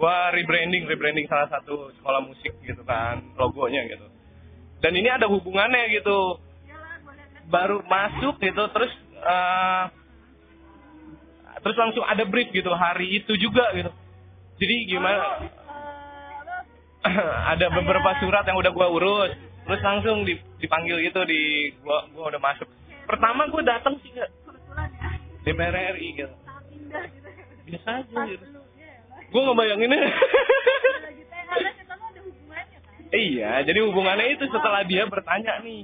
Gue 0.00 0.16
rebranding 0.32 0.88
rebranding 0.88 1.26
salah 1.28 1.48
satu 1.52 1.92
sekolah 2.00 2.24
musik 2.24 2.54
gitu 2.64 2.80
kan. 2.86 3.20
Logonya 3.36 3.84
gitu. 3.90 4.06
Dan 4.80 4.96
ini 4.96 5.12
ada 5.12 5.28
hubungannya 5.28 5.92
gitu. 5.92 6.40
Baru 7.50 7.82
masuk 7.84 8.38
gitu. 8.40 8.62
Terus 8.72 8.92
eh, 9.20 9.84
terus 11.60 11.76
langsung 11.76 12.04
ada 12.04 12.24
brief 12.24 12.48
gitu 12.50 12.70
hari 12.72 13.20
itu 13.20 13.32
juga 13.36 13.70
gitu. 13.76 13.90
Jadi 14.60 14.74
gimana? 14.88 15.48
Ada 17.56 17.72
beberapa 17.72 18.12
surat 18.20 18.44
yang 18.44 18.60
udah 18.60 18.72
gua 18.72 18.92
urus. 18.92 19.32
Terus 19.64 19.80
langsung 19.80 20.24
dip- 20.28 20.44
dipanggil 20.60 21.00
gitu 21.00 21.20
di 21.24 21.72
gua 21.80 22.04
gua 22.12 22.28
udah 22.28 22.40
masuk. 22.40 22.68
Pertama 23.08 23.48
gua 23.48 23.62
datang 23.64 23.96
sih 24.04 24.12
ke 24.12 24.20
ya. 24.20 24.28
DPR 25.48 25.96
RI 25.96 26.08
gitu. 26.16 26.34
Gitu 26.34 27.28
biasa 27.70 28.02
aja 28.02 28.18
gitu. 28.26 28.44
lu 28.50 28.60
ya 28.76 28.90
lah 29.08 29.20
gua 29.30 29.40
ngebayanginnya. 29.48 30.00
Iya 33.10 33.66
jadi 33.66 33.82
hubungannya 33.90 34.38
itu 34.38 34.46
setelah 34.54 34.86
dia 34.86 35.02
bertanya 35.10 35.58
nih. 35.66 35.82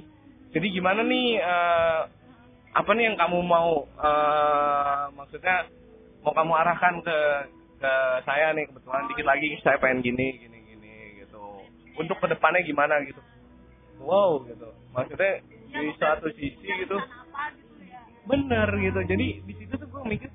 Jadi 0.55 0.67
gimana 0.71 1.03
nih 1.03 1.35
eh, 1.35 1.99
apa 2.73 2.89
nih 2.93 3.13
yang 3.13 3.17
kamu 3.17 3.39
mau 3.45 3.85
eh, 3.85 5.03
maksudnya 5.15 5.67
mau 6.21 6.33
kamu 6.35 6.53
arahkan 6.55 6.95
ke 7.05 7.17
ke 7.77 7.93
saya 8.25 8.51
nih 8.57 8.65
kebetulan 8.67 9.05
dikit 9.13 9.25
lagi 9.25 9.47
saya 9.61 9.77
pengen 9.77 10.01
gini 10.01 10.41
gini 10.41 10.57
gini 10.65 10.93
gitu. 11.23 11.61
Untuk 11.97 12.17
ke 12.17 12.27
depannya 12.27 12.65
gimana 12.65 12.99
gitu? 13.05 13.21
Wow 14.01 14.45
gitu. 14.49 14.73
Maksudnya 14.93 15.45
di 15.69 15.93
satu 16.01 16.27
sisi 16.33 16.67
gitu. 16.67 16.97
Bener 18.25 18.67
gitu. 18.81 18.99
Jadi 19.05 19.27
di 19.45 19.53
situ 19.55 19.73
tuh 19.77 19.87
gue 19.87 20.03
mikir 20.09 20.29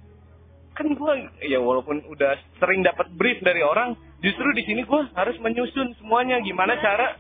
kan 0.73 0.89
gue 0.89 1.12
ya 1.45 1.61
walaupun 1.61 2.01
udah 2.09 2.33
sering 2.57 2.81
dapat 2.81 3.12
brief 3.12 3.45
dari 3.45 3.61
orang 3.61 3.93
justru 4.25 4.49
di 4.57 4.65
sini 4.65 4.87
gue 4.87 5.01
harus 5.12 5.37
menyusun 5.43 5.99
semuanya. 5.99 6.39
Gimana 6.41 6.79
cara 6.79 7.19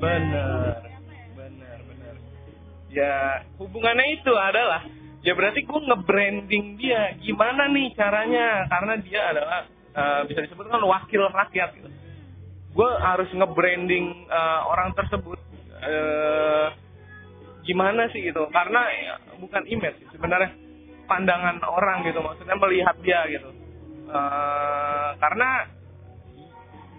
image 0.00 0.76
bener 1.36 1.78
apa 1.84 1.92
ya 2.00 2.12
ya 2.90 3.14
hubungannya 3.60 4.06
itu 4.18 4.32
adalah 4.32 4.82
ya 5.20 5.32
berarti 5.36 5.64
gue 5.64 5.80
nge-branding 5.80 6.64
dia. 6.80 7.16
Gimana 7.20 7.68
nih 7.68 7.92
caranya? 7.96 8.66
Karena 8.68 8.94
dia 9.00 9.20
adalah 9.30 9.58
eh, 9.94 10.22
bisa 10.28 10.40
disebut 10.44 10.66
kan 10.68 10.82
wakil 10.84 11.22
rakyat 11.28 11.70
gitu. 11.76 11.88
Gue 12.72 12.90
harus 13.00 13.28
nge-branding 13.32 14.06
eh, 14.28 14.60
orang 14.66 14.96
tersebut 14.96 15.38
eh, 15.80 16.68
gimana 17.68 18.08
sih 18.10 18.24
gitu? 18.24 18.48
Karena 18.50 18.80
ya, 18.90 19.14
bukan 19.38 19.62
image 19.68 20.00
sebenarnya 20.12 20.50
pandangan 21.04 21.60
orang 21.68 22.04
gitu. 22.08 22.20
Maksudnya 22.24 22.56
melihat 22.56 22.96
dia 23.04 23.20
gitu. 23.28 23.50
Eh, 24.10 25.10
karena 25.20 25.48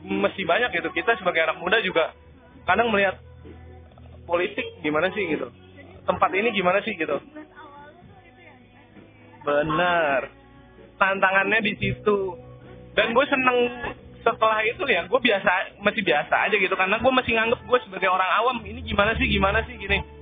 mesti 0.01 0.41
banyak 0.45 0.69
gitu. 0.77 0.89
Kita 0.93 1.17
sebagai 1.17 1.45
anak 1.45 1.57
muda 1.61 1.81
juga 1.81 2.13
kadang 2.67 2.93
melihat 2.93 3.17
politik 4.25 4.65
gimana 4.85 5.09
sih 5.11 5.23
gitu. 5.27 5.47
Tempat 6.05 6.29
ini 6.33 6.49
gimana 6.53 6.79
sih 6.81 6.93
gitu. 6.97 7.17
Benar. 9.41 10.29
Tantangannya 10.97 11.59
di 11.65 11.73
situ. 11.77 12.37
Dan 12.93 13.15
gue 13.15 13.25
seneng 13.25 13.57
setelah 14.21 14.61
itu 14.61 14.85
ya 14.85 15.09
gue 15.09 15.17
biasa 15.17 15.81
masih 15.81 16.05
biasa 16.05 16.35
aja 16.49 16.55
gitu. 16.55 16.75
Karena 16.77 17.01
gue 17.01 17.11
masih 17.11 17.31
nganggep 17.37 17.61
gue 17.65 17.79
sebagai 17.89 18.09
orang 18.09 18.29
awam. 18.41 18.57
Ini 18.61 18.79
gimana 18.85 19.17
sih 19.17 19.27
gimana 19.27 19.65
sih 19.65 19.75
gini 19.77 20.20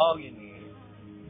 oh 0.00 0.16
gini. 0.16 0.50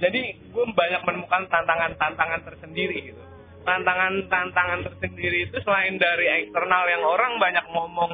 Jadi 0.01 0.21
gue 0.49 0.65
banyak 0.65 1.03
menemukan 1.05 1.45
tantangan-tantangan 1.53 2.41
tersendiri 2.49 3.13
gitu. 3.13 3.23
Tantangan-tantangan 3.69 4.81
tersendiri 4.89 5.51
itu 5.51 5.57
selain 5.61 6.01
dari 6.01 6.27
eksternal 6.41 6.89
yang 6.89 7.05
orang 7.05 7.37
banyak 7.37 7.67
ngomong 7.75 8.11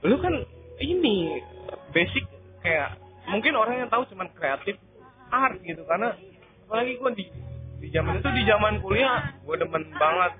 lu 0.00 0.16
kan 0.16 0.32
ini 0.80 1.44
basic 1.92 2.24
kayak 2.64 2.96
mungkin 3.28 3.52
orang 3.52 3.84
yang 3.84 3.88
tahu 3.92 4.06
cuman 4.14 4.30
kreatif 4.36 4.78
art 5.34 5.58
gitu. 5.66 5.82
Karena 5.88 6.14
apalagi 6.70 6.92
gue 6.96 7.10
di 7.18 7.24
di 7.80 7.88
zaman 7.90 8.20
itu 8.22 8.30
di 8.30 8.44
zaman 8.46 8.78
kuliah 8.78 9.34
gue 9.42 9.56
demen 9.58 9.90
banget. 9.98 10.32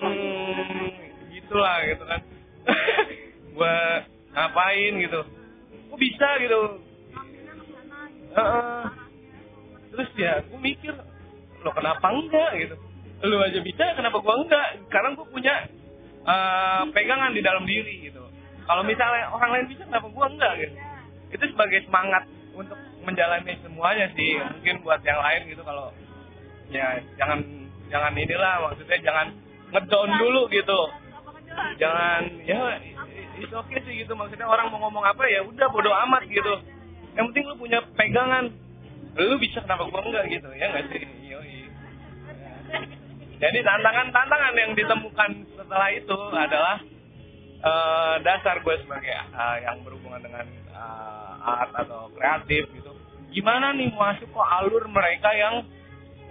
Hmm, 0.00 0.88
gitulah 1.28 1.84
gitu 1.84 2.04
kan. 2.08 2.20
Gue 3.52 3.76
ngapain 4.32 4.92
gitu. 4.96 5.20
Kok 5.92 5.98
bisa 6.00 6.28
gitu 6.40 6.80
terus 9.90 10.10
ya 10.14 10.40
gue 10.46 10.60
mikir 10.62 10.94
lo 11.60 11.70
kenapa 11.76 12.06
enggak? 12.08 12.50
Gitu. 12.56 12.76
Lu 13.28 13.36
aja 13.36 13.60
bisa 13.60 13.84
kenapa 13.96 14.16
gua 14.24 14.34
enggak? 14.40 14.66
Karena 14.88 15.08
gua 15.12 15.26
punya 15.28 15.54
eh, 16.24 16.82
pegangan 16.92 17.36
di 17.36 17.42
dalam 17.44 17.64
diri 17.68 18.08
gitu. 18.08 18.24
Kalau 18.64 18.82
misalnya 18.86 19.28
orang 19.34 19.50
lain 19.56 19.66
bisa 19.68 19.82
kenapa 19.84 20.08
gua 20.08 20.26
enggak 20.32 20.52
gitu. 20.64 20.74
Itu 21.30 21.44
sebagai 21.52 21.84
semangat 21.86 22.24
untuk 22.56 22.76
menjalani 23.04 23.56
semuanya 23.64 24.06
sih 24.16 24.40
mungkin 24.40 24.74
buat 24.84 25.00
yang 25.04 25.20
lain 25.20 25.40
gitu. 25.52 25.62
Kalau 25.64 25.92
ya 26.72 27.02
jangan 27.20 27.38
jangan 27.90 28.12
inilah 28.14 28.54
maksudnya 28.70 28.98
jangan 29.04 29.26
ngedown 29.74 30.10
dulu 30.16 30.42
gitu. 30.48 30.80
Jangan 31.76 32.20
ya 32.48 32.78
itu 33.36 33.52
oke 33.52 33.76
sih 33.84 33.94
gitu. 34.00 34.12
Maksudnya 34.16 34.48
orang 34.48 34.72
mau 34.72 34.88
ngomong 34.88 35.04
apa 35.04 35.28
ya 35.28 35.44
udah 35.44 35.66
bodo 35.68 35.92
amat 35.92 36.24
gitu 36.24 36.79
yang 37.20 37.28
penting 37.36 37.44
lu 37.52 37.56
punya 37.60 37.84
pegangan. 37.92 38.48
Lu 39.20 39.36
bisa 39.36 39.60
kenapa 39.60 39.92
gua 39.92 40.00
enggak 40.00 40.24
gitu 40.32 40.48
ya 40.56 40.72
nggak 40.72 40.84
sih? 40.88 41.00
Yoi. 41.28 41.56
jadi 43.36 43.58
tantangan 43.60 44.08
tantangan 44.08 44.54
yang 44.56 44.72
ditemukan 44.72 45.30
setelah 45.52 45.88
itu 45.92 46.18
adalah 46.32 46.76
eh, 47.60 48.14
dasar 48.24 48.64
gue 48.64 48.74
sebagai 48.80 49.12
eh, 49.12 49.56
yang 49.68 49.84
berhubungan 49.84 50.24
dengan 50.24 50.48
eh, 50.72 51.32
art 51.44 51.76
atau 51.76 52.08
kreatif 52.16 52.72
gitu. 52.72 52.88
Gimana 53.36 53.76
nih 53.76 53.92
masuk 53.92 54.32
ke 54.32 54.40
alur 54.40 54.88
mereka 54.88 55.28
yang 55.36 55.68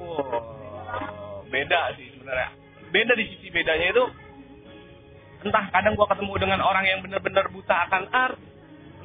wow, 0.02 1.46
beda 1.54 1.94
sih 2.02 2.10
sebenarnya. 2.18 2.50
Beda 2.90 3.14
di 3.14 3.26
sisi 3.30 3.54
bedanya 3.54 3.94
itu 3.94 4.06
entah 5.46 5.70
kadang 5.70 5.94
gua 5.94 6.10
ketemu 6.10 6.34
dengan 6.42 6.60
orang 6.66 6.86
yang 6.90 7.00
benar-benar 7.06 7.46
buta 7.54 7.76
akan 7.86 8.04
art 8.10 8.49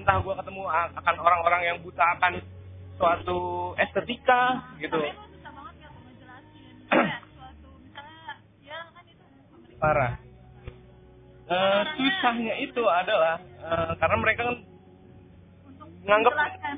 entah 0.04 0.20
gua 0.20 0.36
ketemu 0.36 0.68
akan 0.68 1.16
orang-orang 1.16 1.62
yang 1.64 1.76
buta 1.80 2.04
akan 2.20 2.44
suatu 3.00 3.72
estetika 3.80 4.60
gitu. 4.76 5.00
Tapi 5.00 5.16
banget 5.40 5.74
ya 5.80 5.88
ngejelasin. 5.88 6.74
Kayak 6.92 7.20
suatu 7.32 7.68
misalnya 7.80 8.36
ya 8.60 8.78
kan 8.92 9.04
itu 9.08 9.24
parah. 9.80 10.12
Eh, 11.48 11.82
susahnya 11.96 12.54
itu 12.60 12.84
adalah 12.84 13.40
eh, 13.40 13.92
karena 13.96 14.16
mereka 14.20 14.40
kan 14.44 14.56
untuk 15.72 15.88
menjelaskan 16.04 16.76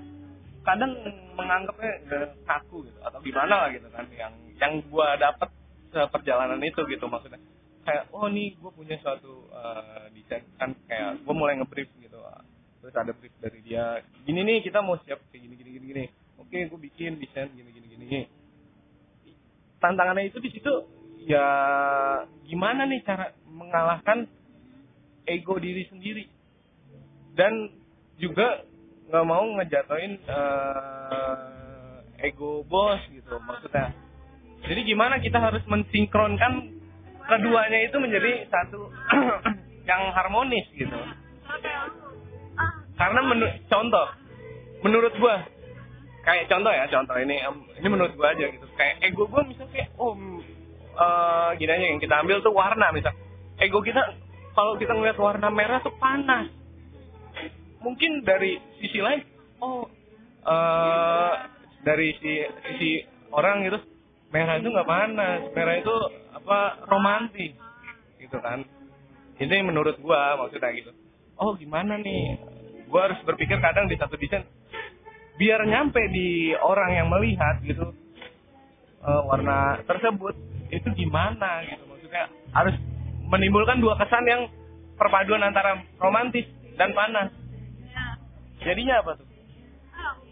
kadang 0.63 0.93
menganggapnya 1.35 1.93
eh, 2.07 2.31
kaku 2.47 2.87
gitu 2.87 2.99
atau 3.03 3.19
gimana 3.27 3.67
lah 3.67 3.69
gitu 3.75 3.91
kan 3.91 4.07
yang 4.15 4.39
yang 4.63 4.79
gua 4.87 5.19
dapet 5.19 5.51
seperjalanan 5.91 6.63
itu 6.63 6.79
gitu 6.87 7.11
maksudnya. 7.11 7.43
Kayak 7.83 8.07
oh 8.15 8.31
nih 8.31 8.55
gue 8.55 8.71
punya 8.71 8.95
suatu 9.03 9.51
eh, 9.51 10.15
desain 10.15 10.47
kan 10.63 10.79
kayak 10.87 11.27
gue 11.27 11.35
mulai 11.35 11.59
ngebrief 11.59 11.91
gitu. 11.99 12.06
Terus 12.87 13.03
ada 13.03 13.13
brief 13.19 13.35
dari 13.43 13.59
dia 13.67 13.99
gini 14.23 14.47
nih 14.47 14.63
kita 14.63 14.79
mau 14.79 14.95
siap 15.03 15.19
kayak 15.35 15.43
gini 15.43 15.55
gini 15.59 15.71
gini 15.75 15.87
gini. 15.91 16.05
Oke 16.39 16.71
gue 16.71 16.79
bikin 16.79 17.19
desain 17.19 17.51
gini 17.51 17.67
gini 17.75 17.87
gini 17.91 18.21
tantangannya 19.83 20.31
itu 20.31 20.39
di 20.39 20.51
situ 20.55 20.71
ya 21.27 21.47
gimana 22.47 22.87
nih 22.87 23.03
cara 23.03 23.35
mengalahkan 23.51 24.31
ego 25.27 25.59
diri 25.59 25.83
sendiri? 25.91 26.31
Dan 27.35 27.75
juga 28.23 28.63
nggak 29.11 29.27
mau 29.27 29.45
ngejatoin 29.59 30.13
eh, 30.23 32.27
ego 32.31 32.63
bos 32.65 33.03
gitu 33.11 33.35
maksudnya. 33.43 33.91
Jadi 34.67 34.81
gimana 34.87 35.19
kita 35.19 35.43
harus 35.43 35.63
mensinkronkan 35.67 36.71
keduanya 37.27 37.79
itu 37.91 37.97
menjadi 37.99 38.47
satu 38.47 38.95
yang 39.91 40.03
harmonis 40.15 40.67
gitu 40.75 40.99
karena 42.97 43.21
menurut 43.21 43.57
contoh 43.69 44.07
menurut 44.81 45.15
gua 45.21 45.45
kayak 46.25 46.49
contoh 46.49 46.73
ya 46.73 46.85
contoh 46.89 47.17
ini 47.21 47.37
ini 47.77 47.89
menurut 47.89 48.13
gua 48.17 48.33
aja 48.33 48.49
gitu. 48.49 48.67
Kayak 48.75 49.05
ego 49.05 49.29
gua 49.29 49.45
misalnya 49.45 49.73
kayak 49.73 49.91
oh 50.01 50.17
eh, 50.97 51.51
gini 51.61 51.73
aja 51.73 51.87
yang 51.93 52.01
kita 52.01 52.15
ambil 52.25 52.41
tuh 52.41 52.57
warna 52.57 52.91
misal. 52.97 53.13
Ego 53.61 53.85
kita 53.85 54.01
kalau 54.57 54.81
kita 54.81 54.97
ngeliat 54.97 55.21
warna 55.21 55.49
merah 55.53 55.85
tuh 55.85 55.93
panas. 56.01 56.49
Mungkin 57.85 58.25
dari 58.25 58.57
sisi 58.81 58.99
lain 59.05 59.23
oh 59.61 59.87
eh 60.47 61.35
dari 61.85 62.17
si 62.19 62.33
sisi 62.65 62.91
orang 63.31 63.63
gitu 63.69 63.79
merah 64.33 64.57
itu 64.57 64.73
nggak 64.73 64.89
panas. 64.89 65.41
Merah 65.53 65.75
itu 65.77 65.95
apa 66.33 66.81
romantis 66.89 67.53
gitu 68.17 68.41
kan. 68.41 68.65
Ini 69.37 69.61
menurut 69.61 70.01
gua 70.01 70.41
maksudnya 70.41 70.73
gitu. 70.73 70.97
Oh 71.37 71.53
gimana 71.53 72.01
nih 72.01 72.56
gua 72.91 73.11
harus 73.11 73.19
berpikir 73.27 73.59
kadang 73.59 73.87
di 73.91 73.97
satu 73.99 74.15
desain 74.19 74.45
biar 75.37 75.61
nyampe 75.69 76.01
di 76.11 76.57
orang 76.57 76.97
yang 76.97 77.09
melihat 77.13 77.61
gitu 77.63 77.93
eh, 79.05 79.23
warna 79.29 79.81
tersebut 79.85 80.35
itu 80.73 80.89
gimana 80.97 81.63
gitu 81.69 81.85
maksudnya 81.87 82.27
harus 82.57 82.75
menimbulkan 83.27 83.79
dua 83.83 83.99
kesan 84.01 84.25
yang 84.27 84.49
perpaduan 84.97 85.45
antara 85.45 85.83
romantis 86.01 86.49
dan 86.81 86.97
panas 86.97 87.31
ya 87.93 88.17
jadinya 88.65 89.05
apa 89.05 89.11
tuh 89.21 89.29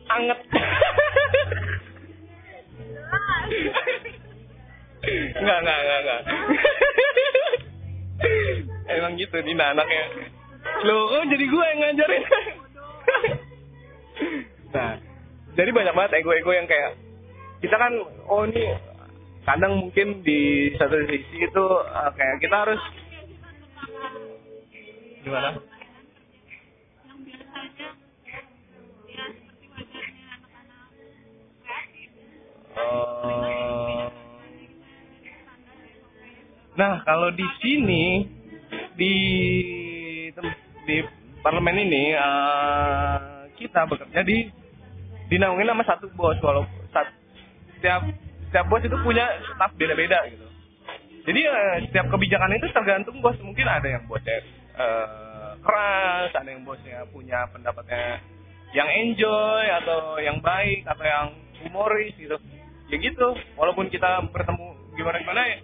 anget 0.09 0.39
jelas 2.75 4.15
Enggak, 5.05 5.59
enggak, 5.61 5.79
enggak, 5.85 6.01
enggak. 6.01 6.21
Emang 8.89 9.13
gitu 9.21 9.37
Dina 9.45 9.77
anaknya. 9.77 10.05
Loh, 10.85 11.01
kok 11.13 11.25
jadi 11.33 11.45
gue 11.49 11.65
yang 11.65 11.79
ngajarin? 11.81 12.25
nah, 14.75 14.93
jadi 15.57 15.71
banyak 15.71 15.95
banget 15.95 16.13
ego-ego 16.21 16.53
yang 16.53 16.69
kayak 16.69 16.97
kita 17.61 17.77
kan 17.81 17.93
oh 18.29 18.45
ini 18.45 18.75
kadang 19.45 19.89
mungkin 19.89 20.21
di 20.25 20.73
satu 20.77 21.05
sisi 21.09 21.37
itu 21.45 21.65
eh, 21.85 22.11
kayak 22.17 22.37
kita 22.41 22.57
harus 22.69 22.81
gimana? 25.25 25.51
Eh, 32.75 33.75
Nah, 36.75 37.07
kalau 37.07 37.31
di 37.31 37.47
sini 37.63 38.27
di 38.99 39.15
di 40.85 40.97
parlemen 41.45 41.77
ini 41.77 42.17
eh, 42.17 43.17
kita 43.61 43.85
bekerja 43.89 44.21
di 44.25 44.49
dinaungin 45.29 45.69
sama 45.69 45.85
satu 45.85 46.09
bos 46.13 46.37
walau 46.45 46.65
sat- 46.93 47.17
setiap 47.77 48.05
setiap 48.49 48.67
bos 48.69 48.85
itu 48.85 48.97
punya 49.03 49.25
staf 49.53 49.73
beda-beda 49.77 50.25
gitu. 50.31 50.47
Jadi 51.25 51.41
eh, 51.41 51.77
setiap 51.89 52.07
kebijakan 52.13 52.57
itu 52.57 52.69
tergantung 52.73 53.17
bos. 53.25 53.37
Mungkin 53.41 53.65
ada 53.65 53.89
yang 53.89 54.05
bosnya 54.05 54.41
eh, 54.77 55.51
keras, 55.65 56.31
ada 56.37 56.49
yang 56.49 56.63
bosnya 56.63 57.05
punya 57.09 57.49
pendapatnya 57.51 58.21
yang 58.75 58.89
enjoy 58.91 59.65
atau 59.83 60.19
yang 60.19 60.43
baik 60.43 60.85
atau 60.85 61.05
yang 61.05 61.27
humoris 61.65 62.13
gitu. 62.21 62.37
Ya 62.93 62.97
gitu. 63.01 63.29
Walaupun 63.57 63.89
kita 63.89 64.29
bertemu 64.29 64.95
gimana 64.95 65.17
gimana 65.25 65.43
ya, 65.49 65.59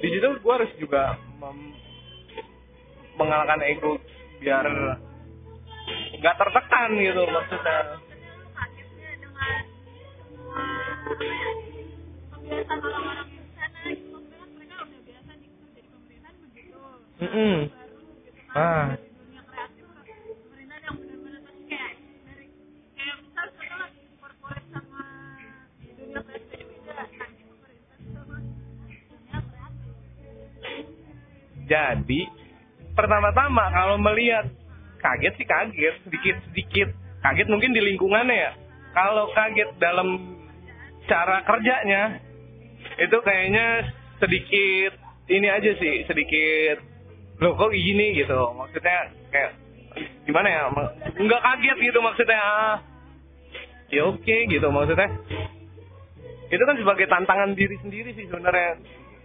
di 0.00 0.08
situ 0.08 0.28
gue 0.40 0.52
harus 0.52 0.72
juga 0.80 1.14
mengalahkan 3.20 3.60
ego 3.68 4.00
biar 4.40 4.64
nggak 6.20 6.36
tertekan 6.40 6.90
gitu 6.96 7.22
maksudnya. 7.28 7.78
Ah. 18.56 18.96
Jadi 31.70 32.39
pertama-tama 33.00 33.64
kalau 33.72 33.96
melihat 33.96 34.44
kaget 35.00 35.32
sih 35.40 35.48
kaget 35.48 35.94
sedikit 36.04 36.36
sedikit. 36.52 36.88
Kaget 37.24 37.48
mungkin 37.48 37.72
di 37.72 37.80
lingkungannya 37.80 38.36
ya. 38.36 38.52
Kalau 38.92 39.32
kaget 39.32 39.70
dalam 39.80 40.36
cara 41.08 41.40
kerjanya 41.48 42.20
itu 43.00 43.16
kayaknya 43.24 43.88
sedikit 44.20 44.92
ini 45.32 45.48
aja 45.48 45.70
sih 45.80 46.04
sedikit 46.04 46.84
loh 47.40 47.56
kok 47.56 47.72
gini? 47.72 48.20
gitu. 48.20 48.36
Maksudnya 48.52 49.08
kayak 49.32 49.50
gimana 50.28 50.48
ya? 50.52 50.60
Nggak 51.16 51.40
kaget 51.40 51.76
gitu 51.80 51.98
maksudnya. 52.04 52.36
Ah, 52.36 52.76
ya 53.88 54.04
oke 54.12 54.36
gitu 54.52 54.68
maksudnya. 54.68 55.08
Itu 56.52 56.62
kan 56.68 56.76
sebagai 56.76 57.08
tantangan 57.08 57.56
diri 57.56 57.80
sendiri 57.80 58.12
sih 58.12 58.28
sebenarnya. 58.28 58.76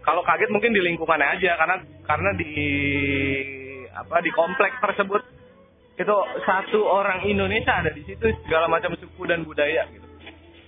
Kalau 0.05 0.21
kaget 0.23 0.53
mungkin 0.53 0.71
di 0.71 0.79
lingkungannya 0.79 1.27
aja 1.35 1.51
karena 1.57 1.77
karena 2.05 2.29
di 2.37 2.53
apa 3.95 4.19
di 4.19 4.31
kompleks 4.35 4.77
tersebut. 4.83 5.23
Itu 5.95 6.15
satu 6.43 6.83
orang 6.83 7.23
Indonesia 7.23 7.79
ada 7.79 7.89
di 7.95 8.03
situ 8.03 8.27
segala 8.43 8.67
macam 8.67 8.91
suku 8.99 9.23
dan 9.23 9.47
budaya 9.47 9.87
gitu. 9.87 10.03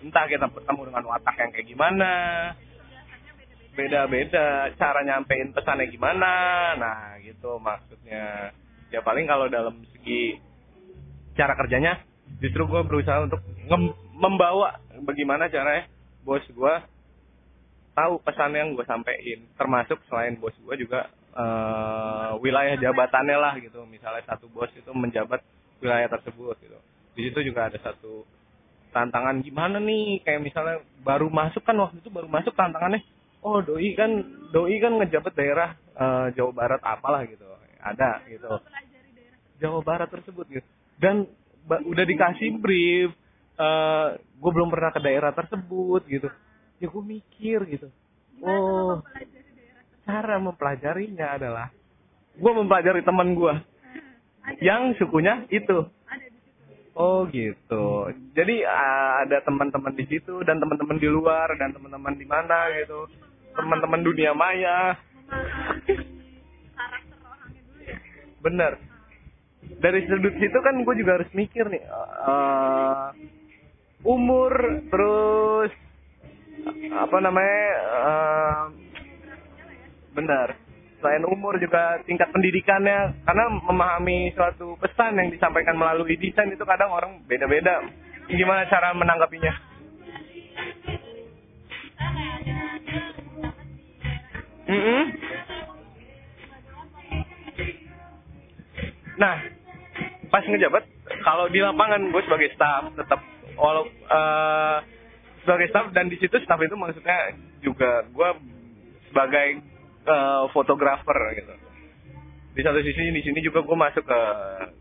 Entah 0.08 0.24
kita 0.32 0.48
bertemu 0.48 0.88
dengan 0.88 1.04
watak 1.12 1.36
yang 1.36 1.52
kayak 1.52 1.68
gimana 1.68 2.14
beda-beda 3.78 4.74
cara 4.74 5.06
nyampein 5.06 5.54
pesannya 5.54 5.86
gimana. 5.94 6.34
Nah 6.80 7.22
gitu 7.22 7.62
maksudnya. 7.62 8.50
Ya 8.90 9.04
paling 9.06 9.30
kalau 9.30 9.46
dalam 9.52 9.84
segi 9.94 10.42
cara 11.38 11.54
kerjanya 11.54 12.02
justru 12.42 12.66
gue 12.66 12.82
berusaha 12.88 13.30
untuk 13.30 13.44
membawa 14.18 14.82
bagaimana 15.06 15.52
caranya 15.54 15.86
bos 16.26 16.42
gue 16.50 16.76
tahu 17.94 18.18
pesan 18.26 18.58
yang 18.58 18.74
gue 18.74 18.88
sampein. 18.90 19.46
Termasuk 19.54 20.02
selain 20.10 20.42
bos 20.42 20.56
gue 20.58 20.76
juga 20.82 21.14
eh, 21.38 22.32
wilayah 22.42 22.76
jabatannya 22.82 23.38
lah 23.38 23.54
gitu. 23.62 23.86
Misalnya 23.86 24.26
satu 24.26 24.50
bos 24.50 24.70
itu 24.74 24.90
menjabat 24.90 25.46
wilayah 25.80 26.10
tersebut 26.10 26.58
gitu. 26.66 26.78
Di 27.14 27.22
situ 27.30 27.40
juga 27.54 27.70
ada 27.70 27.78
satu 27.78 28.26
tantangan 28.90 29.46
gimana 29.46 29.78
nih? 29.78 30.26
Kayak 30.26 30.42
misalnya 30.42 30.78
baru 31.06 31.30
masuk 31.30 31.62
kan 31.62 31.78
waktu 31.78 32.02
itu 32.02 32.10
baru 32.10 32.26
masuk 32.28 32.58
tantangannya 32.58 33.06
oh 33.46 33.62
doi 33.62 33.94
kan 33.94 34.12
doi 34.50 34.76
kan 34.82 34.98
ngejabat 34.98 35.34
daerah 35.38 35.70
eh, 35.94 36.28
Jawa 36.34 36.52
Barat 36.52 36.82
apalah 36.82 37.22
gitu. 37.30 37.46
Ada 37.78 38.26
gitu. 38.26 38.50
Jawa 39.62 39.80
Barat 39.86 40.10
tersebut 40.10 40.46
gitu. 40.50 40.68
Dan 40.98 41.30
ba- 41.70 41.84
udah 41.86 42.06
dikasih 42.06 42.58
brief 42.58 43.14
eh 43.58 44.08
gue 44.22 44.52
belum 44.54 44.70
pernah 44.70 44.94
ke 44.94 45.02
daerah 45.02 45.34
tersebut 45.34 46.06
gitu. 46.06 46.30
Ya 46.78 46.88
gue 46.90 47.04
mikir 47.04 47.66
gitu. 47.66 47.90
Oh 48.46 49.02
cara 50.08 50.40
mempelajarinya 50.40 51.36
adalah 51.36 51.68
gue 52.40 52.52
mempelajari 52.56 53.04
teman 53.04 53.36
gue 53.36 53.54
yang 54.64 54.96
sukunya 54.96 55.44
itu 55.52 55.92
Oh 56.98 57.30
gitu. 57.30 58.10
Jadi 58.34 58.66
ah, 58.66 59.22
ada 59.22 59.38
teman-teman 59.46 59.94
di 59.94 60.10
situ 60.10 60.42
dan 60.42 60.58
teman-teman 60.58 60.98
di 60.98 61.06
luar 61.06 61.46
dan 61.62 61.70
teman-teman 61.70 62.18
di 62.18 62.26
mana 62.26 62.74
gitu. 62.74 63.06
Teman-teman 63.54 64.02
dunia 64.02 64.34
maya. 64.34 64.98
Bener. 68.42 68.82
Dari 69.78 70.10
sudut 70.10 70.34
situ 70.42 70.58
kan 70.58 70.82
gue 70.82 70.96
juga 70.98 71.22
harus 71.22 71.30
mikir 71.38 71.70
nih. 71.70 71.86
eh, 71.86 73.08
umur 74.02 74.50
terus 74.90 75.70
apa 76.98 77.18
namanya? 77.22 77.70
eh, 77.78 78.64
benar. 80.18 80.58
Selain 80.98 81.22
umur 81.30 81.62
juga 81.62 82.02
tingkat 82.10 82.34
pendidikannya 82.34 83.22
karena 83.22 83.46
memahami 83.70 84.34
suatu 84.34 84.74
pesan 84.82 85.14
yang 85.22 85.30
disampaikan 85.30 85.78
melalui 85.78 86.18
desain 86.18 86.50
itu 86.50 86.66
kadang 86.66 86.90
orang 86.90 87.22
beda-beda. 87.30 87.86
Gimana 88.26 88.66
cara 88.66 88.98
menanggapinya? 88.98 89.54
Mm-mm. 94.68 95.04
Nah, 99.18 99.36
pas 100.34 100.44
ngejabat, 100.44 100.84
kalau 101.24 101.46
di 101.54 101.62
lapangan 101.62 102.10
gue 102.10 102.22
sebagai 102.26 102.50
staff 102.58 102.90
tetap 102.98 103.22
walau 103.56 103.86
eh, 103.88 104.78
sebagai 105.46 105.72
staff 105.72 105.90
dan 105.96 106.12
di 106.12 106.18
situ 106.20 106.36
staff 106.44 106.60
itu 106.60 106.76
maksudnya 106.76 107.38
juga 107.64 108.06
gue 108.12 108.30
sebagai 109.10 109.77
eh, 110.08 110.44
fotografer 110.56 111.18
gitu. 111.38 111.54
Di 112.58 112.62
satu 112.66 112.80
sisi 112.82 113.14
di 113.14 113.22
sini 113.22 113.40
juga 113.44 113.62
gue 113.62 113.78
masuk 113.78 114.04
ke 114.08 114.22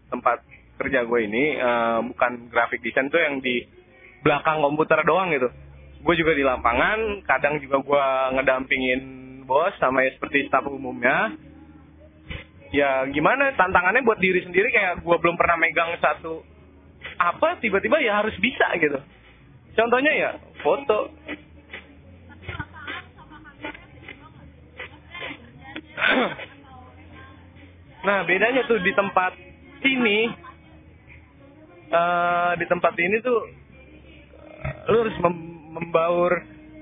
tempat 0.09 0.41
kerja 0.79 1.03
gue 1.03 1.21
ini 1.27 1.45
eh, 1.59 1.99
bukan 2.15 2.49
graphic 2.49 2.81
design 2.81 3.11
tuh 3.11 3.21
yang 3.21 3.43
di 3.43 3.67
belakang 4.23 4.63
komputer 4.63 5.03
doang 5.03 5.35
gitu. 5.35 5.51
Gue 6.07 6.15
juga 6.15 6.39
di 6.39 6.47
lapangan, 6.47 7.27
kadang 7.27 7.59
juga 7.59 7.83
gue 7.83 8.05
ngedampingin 8.39 9.01
bos 9.47 9.75
sama 9.79 10.03
ya 10.03 10.11
seperti 10.19 10.51
staff 10.51 10.67
umumnya 10.67 11.39
ya 12.75 13.07
gimana 13.15 13.55
tantangannya 13.55 14.03
buat 14.03 14.19
diri 14.19 14.43
sendiri 14.43 14.75
kayak 14.75 15.07
gue 15.07 15.17
belum 15.23 15.39
pernah 15.39 15.55
megang 15.55 15.95
satu 16.03 16.43
apa 17.17 17.63
tiba-tiba 17.63 18.03
ya 18.03 18.21
harus 18.21 18.35
bisa 18.43 18.67
gitu 18.77 18.99
contohnya 19.79 20.13
ya 20.13 20.31
foto 20.67 21.15
nah 28.07 28.23
bedanya 28.23 28.63
tuh 28.71 28.79
di 28.79 28.95
tempat 28.95 29.35
ini 29.83 30.19
eh 31.87 32.53
di 32.59 32.67
tempat 32.67 32.95
ini 32.99 33.17
tuh 33.19 33.39
eh, 34.63 34.75
lu 34.91 34.97
harus 35.07 35.17
mem- 35.23 35.75
membaur 35.75 36.33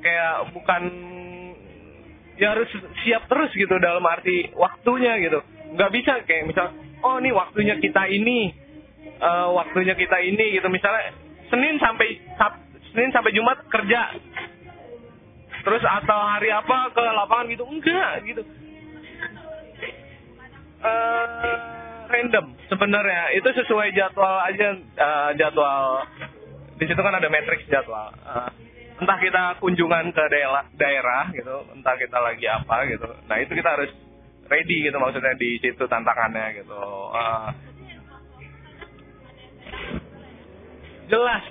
kayak 0.00 0.52
bukan 0.52 0.82
ya 2.36 2.52
harus 2.52 2.68
siap 3.04 3.24
terus 3.30 3.50
gitu 3.56 3.72
dalam 3.80 4.04
arti 4.04 4.52
waktunya 4.52 5.16
gitu. 5.22 5.40
Nggak 5.74 5.90
bisa 5.96 6.12
kayak 6.28 6.44
misal 6.48 6.66
oh 7.00 7.16
ini 7.20 7.30
waktunya 7.32 7.76
kita 7.80 8.04
ini 8.08 8.52
eh, 9.04 9.48
waktunya 9.48 9.96
kita 9.96 10.18
ini 10.20 10.60
gitu. 10.60 10.68
Misalnya 10.68 11.12
Senin 11.48 11.76
sampai 11.80 12.08
Sab- 12.36 12.64
Senin 12.92 13.10
sampai 13.12 13.32
Jumat 13.32 13.64
kerja. 13.68 14.12
Terus 15.64 15.80
atau 15.80 16.18
hari 16.28 16.52
apa 16.52 16.92
ke 16.92 17.00
lapangan 17.00 17.48
gitu 17.48 17.64
enggak 17.64 18.20
gitu 18.28 18.44
eh 20.84 21.56
random 22.08 22.46
sebenarnya. 22.70 23.22
Itu 23.40 23.48
sesuai 23.50 23.88
jadwal 23.96 24.36
aja 24.46 24.68
eh, 24.78 25.30
jadwal. 25.40 26.06
Di 26.78 26.84
situ 26.86 27.00
kan 27.00 27.14
ada 27.16 27.28
matriks 27.32 27.66
jadwal. 27.66 28.12
Eh, 28.12 28.50
entah 28.94 29.18
kita 29.18 29.58
kunjungan 29.58 30.14
ke 30.14 30.24
daerah 30.30 30.64
daerah 30.78 31.24
gitu 31.34 31.66
entah 31.74 31.96
kita 31.98 32.18
lagi 32.20 32.46
apa 32.46 32.76
gitu. 32.86 33.08
Nah 33.26 33.36
itu 33.42 33.52
kita 33.56 33.68
harus 33.74 33.90
ready 34.46 34.86
gitu 34.86 34.96
maksudnya 35.00 35.34
di 35.34 35.58
situ 35.58 35.84
tantangannya 35.88 36.62
gitu. 36.62 36.82
Eh, 37.10 37.48
jelas. 41.10 41.44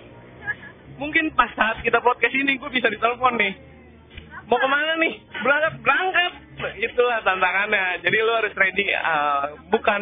Mungkin 0.93 1.34
pas 1.34 1.50
saat 1.58 1.82
kita 1.82 2.00
podcast 2.06 2.38
ini 2.38 2.62
gue 2.62 2.69
bisa 2.69 2.88
ditelepon 2.88 3.36
nih. 3.41 3.54
Mau 4.46 4.60
ke 4.62 4.67
mana 4.69 4.93
nih? 5.02 5.13
Berangkat 5.41 5.74
berangkat 5.82 6.34
itulah 6.78 7.20
tantangannya. 7.26 8.02
Jadi 8.04 8.18
lu 8.22 8.34
harus 8.34 8.54
ready 8.54 8.86
eh, 8.89 9.46
bukan 9.70 10.02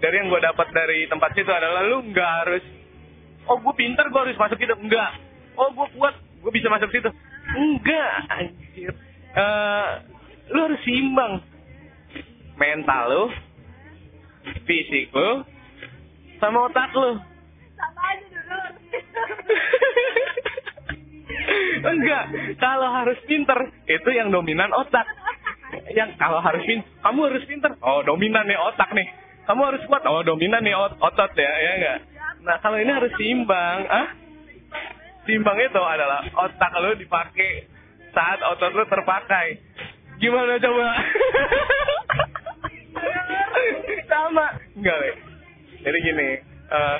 dari 0.00 0.14
yang 0.16 0.32
gue 0.32 0.40
dapat 0.40 0.68
dari 0.72 1.04
tempat 1.06 1.30
situ 1.36 1.50
adalah 1.52 1.84
lu 1.84 2.00
nggak 2.08 2.30
harus 2.44 2.64
oh 3.44 3.60
gue 3.60 3.74
pinter 3.76 4.08
gue 4.08 4.20
harus 4.20 4.38
masuk 4.40 4.56
itu 4.56 4.72
enggak 4.72 5.12
oh 5.60 5.68
gue 5.76 5.86
kuat 5.96 6.16
gue 6.40 6.52
bisa 6.52 6.72
masuk 6.72 6.88
situ. 6.88 7.10
Enggak 7.50 8.12
anjir. 8.32 8.92
Eh, 9.36 9.88
lu 10.50 10.58
harus 10.66 10.80
seimbang. 10.84 11.44
Mental 12.56 13.04
lu 13.08 13.24
fisik 14.64 15.12
lu 15.12 15.44
sama 16.40 16.68
otak 16.68 16.92
lu. 16.96 17.20
Sama 17.76 18.00
aja 18.08 18.24
dulu. 18.28 18.58
Enggak 21.92 22.24
kalau 22.60 22.88
harus 22.92 23.18
pinter 23.24 23.58
itu 23.88 24.10
yang 24.12 24.32
dominan 24.32 24.72
otak 24.72 25.04
yang 25.90 26.14
kalau 26.16 26.38
harus 26.38 26.62
pin 26.62 26.80
kamu 27.02 27.20
harus 27.30 27.44
pinter. 27.46 27.74
Oh 27.82 28.02
dominan 28.06 28.46
nih 28.46 28.58
otak 28.58 28.90
nih. 28.94 29.06
Kamu 29.46 29.60
harus 29.66 29.82
kuat. 29.90 30.06
Oh 30.06 30.22
dominan 30.22 30.62
nih 30.62 30.74
ot- 30.74 30.98
otot 31.02 31.30
ya 31.34 31.50
ya 31.50 31.70
enggak? 31.76 31.98
Nah 32.46 32.56
kalau 32.62 32.78
ini 32.78 32.90
harus 32.94 33.12
seimbang 33.18 33.80
ah? 33.90 34.06
Seimbang 35.26 35.58
itu 35.58 35.82
adalah 35.82 36.22
otak 36.30 36.72
lo 36.78 36.94
dipakai 36.94 37.66
saat 38.10 38.38
otot 38.40 38.72
lo 38.72 38.86
terpakai. 38.86 39.46
Gimana 40.20 40.60
coba? 40.60 40.88
Sama. 44.10 44.46
Enggak 44.76 44.96
Le. 44.96 45.10
jadi 45.80 45.98
gini 46.02 46.28
eh, 46.70 46.96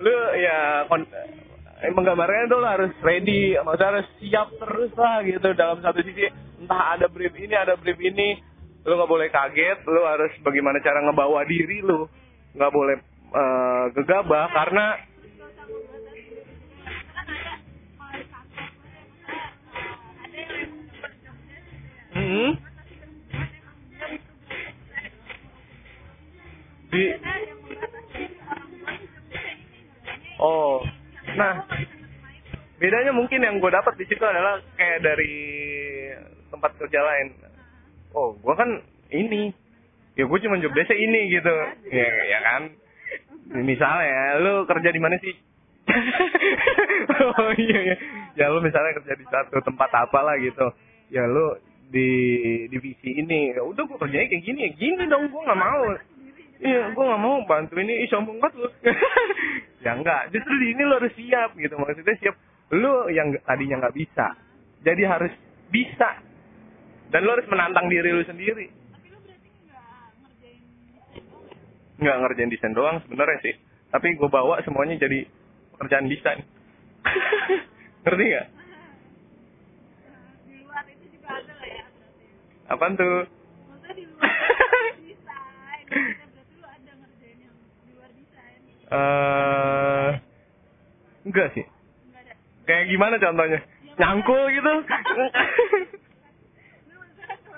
lu 0.00 0.14
ya 0.40 0.88
kon 0.88 1.04
eh, 1.04 1.92
menggambarkan 1.92 2.48
itu 2.48 2.56
lo 2.58 2.68
harus 2.68 2.92
ready 3.04 3.54
maksudnya 3.60 3.88
harus 3.98 4.06
siap 4.18 4.48
terus 4.56 4.92
lah 4.96 5.20
gitu 5.22 5.48
dalam 5.52 5.78
satu 5.84 6.00
sisi 6.00 6.26
entah 6.72 6.96
ada 6.96 7.06
brief 7.12 7.36
ini 7.36 7.52
ada 7.52 7.76
brief 7.76 8.00
ini 8.00 8.40
lu 8.88 8.96
nggak 8.96 9.12
boleh 9.12 9.28
kaget 9.28 9.84
lu 9.84 10.00
harus 10.08 10.32
bagaimana 10.40 10.80
cara 10.80 11.04
ngebawa 11.04 11.44
diri 11.44 11.84
lu 11.84 12.08
nggak 12.56 12.72
boleh 12.72 12.96
eh, 13.36 13.84
gegabah 13.92 14.48
karena 14.48 14.86
Hmm. 22.12 22.52
di 26.92 27.04
oh 30.40 30.84
nah 31.36 31.64
bedanya 32.76 33.12
mungkin 33.16 33.40
yang 33.40 33.60
gue 33.60 33.70
dapat 33.72 33.96
di 33.96 34.04
situ 34.08 34.20
adalah 34.20 34.60
kayak 34.76 35.00
dari 35.00 35.36
tempat 36.52 36.70
kerja 36.76 37.00
lain. 37.00 37.26
Oh 38.12 38.36
gue 38.36 38.54
kan 38.54 38.70
ini. 39.08 39.50
Ya 40.12 40.28
gue 40.28 40.38
cuma 40.44 40.60
job 40.60 40.76
desk 40.76 40.92
ini 40.92 41.32
gitu. 41.32 41.54
Ya 41.88 42.08
ya 42.28 42.38
kan? 42.44 42.62
Misalnya 43.64 44.38
lu 44.44 44.68
kerja 44.68 44.88
di 44.92 45.00
mana 45.00 45.16
sih? 45.18 45.34
Oh 47.22 47.52
iya 47.56 47.78
iya. 47.92 47.96
Ya 48.38 48.46
lu 48.52 48.60
misalnya 48.64 48.96
kerja 49.02 49.14
di 49.16 49.26
satu 49.28 49.58
tempat 49.64 49.90
apa 49.92 50.18
lah 50.20 50.36
gitu. 50.38 50.68
Ya 51.08 51.24
lu 51.24 51.56
di 51.88 52.08
divisi 52.68 53.16
ini. 53.18 53.56
Ya 53.56 53.64
udah 53.64 53.84
gua 53.88 53.98
kerjanya 54.04 54.28
kayak 54.28 54.44
gini. 54.44 54.58
Ya 54.68 54.70
gini 54.76 55.02
dong 55.08 55.32
gua 55.32 55.48
nggak 55.48 55.60
mau. 55.60 55.84
Iya 56.62 56.82
gua 56.94 57.04
nggak 57.12 57.22
mau 57.24 57.36
bantu 57.48 57.74
ini. 57.80 58.04
Ih 58.04 58.08
sombong 58.12 58.38
banget 58.38 58.68
lu. 58.68 58.70
Ya 59.82 59.98
enggak 59.98 60.30
justru 60.30 60.54
di 60.62 60.78
ini 60.78 60.82
lu 60.86 60.94
harus 60.94 61.10
siap 61.18 61.58
gitu. 61.58 61.74
Maksudnya 61.74 62.14
siap. 62.22 62.36
Lu 62.70 63.10
yang 63.10 63.34
tadinya 63.42 63.82
nggak 63.82 63.96
bisa 63.98 64.38
jadi 64.82 65.02
harus 65.06 65.32
bisa 65.70 66.18
dan 67.12 67.22
lu 67.22 67.30
harus 67.30 67.46
menantang 67.46 67.86
diri 67.86 68.10
lu 68.10 68.24
sendiri 68.24 68.66
Tapi 68.66 69.06
lu 69.06 69.18
berarti 69.20 69.48
nggak 69.52 69.84
ngerjain 70.18 70.60
desain 70.64 71.22
doang 71.22 71.44
ya? 71.44 71.56
nggak 71.98 72.16
ngerjain 72.18 72.50
desain 72.50 72.72
doang 72.72 72.96
sebenarnya 73.02 73.38
sih 73.42 73.54
tapi 73.88 74.08
gue 74.12 74.26
bawa 74.26 74.58
semuanya 74.62 74.96
jadi 74.98 75.28
pekerjaan 75.72 76.06
desain 76.06 76.40
ngerti 78.02 78.24
nggak 78.24 78.46
di 80.42 80.56
luar 80.58 80.84
itu 80.86 81.06
juga 81.10 81.28
ada 81.34 81.52
lah 81.52 81.68
ya 81.68 81.84
berarti. 81.86 82.24
apaan 82.66 82.92
tuh 82.94 83.16
Maksudnya 83.22 83.92
di 83.92 84.04
luar 84.06 84.24
desain. 85.02 85.84
Berarti 85.84 86.54
lu 86.54 86.64
ada 86.64 86.92
ngerjain 86.94 87.38
yang 87.38 87.54
di 87.78 87.92
luar 87.92 88.10
desain. 88.10 88.60
eh 88.88 90.10
enggak 91.22 91.48
sih 91.52 91.64
Enggak 91.64 92.22
ada. 92.24 92.34
kayak 92.64 92.84
gimana 92.88 93.14
contohnya 93.16 93.60
nyangkul 93.94 94.42
gitu 94.48 94.72
Lu 94.72 94.80
maksudnya 94.82 95.76
kalau 95.76 95.92
bikin 95.92 96.00
video 96.00 96.00
terus 96.88 97.20
bikin 97.22 97.44
video. 97.44 97.51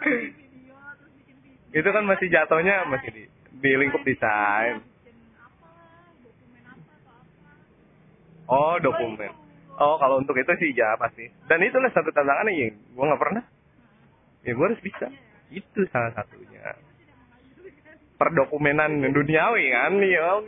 Itu 1.78 1.88
kan 1.90 2.04
masih 2.06 2.30
jatuhnya 2.30 2.86
masih 2.86 3.10
di 3.10 3.22
di 3.58 3.70
lingkup 3.74 4.02
desain. 4.06 4.82
Oh 8.44 8.76
dokumen. 8.78 9.32
Oh 9.80 9.96
kalau 9.98 10.20
untuk 10.20 10.36
itu 10.36 10.52
sih 10.60 10.70
ya 10.76 10.94
pasti. 11.00 11.26
Dan 11.48 11.64
itulah 11.64 11.90
satu 11.90 12.12
tantangannya 12.12 12.52
ya 12.54 12.68
gue 12.70 13.04
nggak 13.04 13.22
pernah. 13.22 13.42
Ya 14.44 14.52
gue 14.52 14.66
harus 14.68 14.82
bisa. 14.84 15.08
Itu 15.50 15.80
salah 15.90 16.12
satunya. 16.12 16.76
Perdokumenan 18.20 19.02
duniawi 19.10 19.64
kan 19.74 19.98
yo 19.98 20.44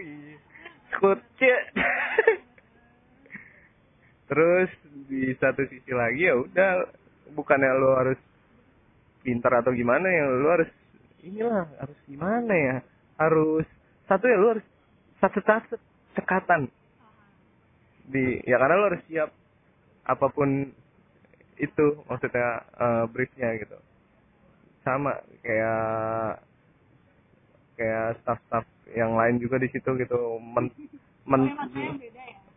kucek 0.97 1.61
terus 4.31 4.71
di 5.07 5.35
satu 5.39 5.63
sisi 5.69 5.93
lagi 5.93 6.27
ya 6.27 6.35
udah 6.35 6.71
bukannya 7.37 7.71
lo 7.79 7.91
harus 7.99 8.19
pintar 9.27 9.59
atau 9.59 9.75
gimana 9.75 10.07
ya 10.07 10.25
lo 10.31 10.49
harus 10.55 10.71
inilah 11.27 11.67
harus 11.83 11.99
gimana 12.07 12.55
ya? 12.55 12.77
Harus 13.19 13.67
satu 14.07 14.31
ya 14.31 14.39
lo 14.39 14.49
harus 14.55 14.67
satu 15.19 15.43
satu 15.43 15.75
cekatan 16.15 16.71
di 18.07 18.39
ya 18.47 18.63
karena 18.63 18.79
lo 18.79 18.87
harus 18.95 19.03
siap 19.11 19.35
apa 20.07 20.27
pun 20.31 20.71
itu 21.59 21.87
maksudnya 22.07 22.63
eh, 22.79 23.05
briefnya 23.11 23.59
gitu. 23.59 23.77
Sama 24.87 25.19
kayak 25.43 26.47
kayak 27.75 28.23
staff-staff 28.23 28.65
yang 28.95 29.19
lain 29.19 29.43
juga 29.43 29.59
di 29.59 29.67
situ 29.75 29.91
gitu. 29.99 30.39
Men, 30.39 30.71
men 31.27 31.51
ya. 31.75 31.91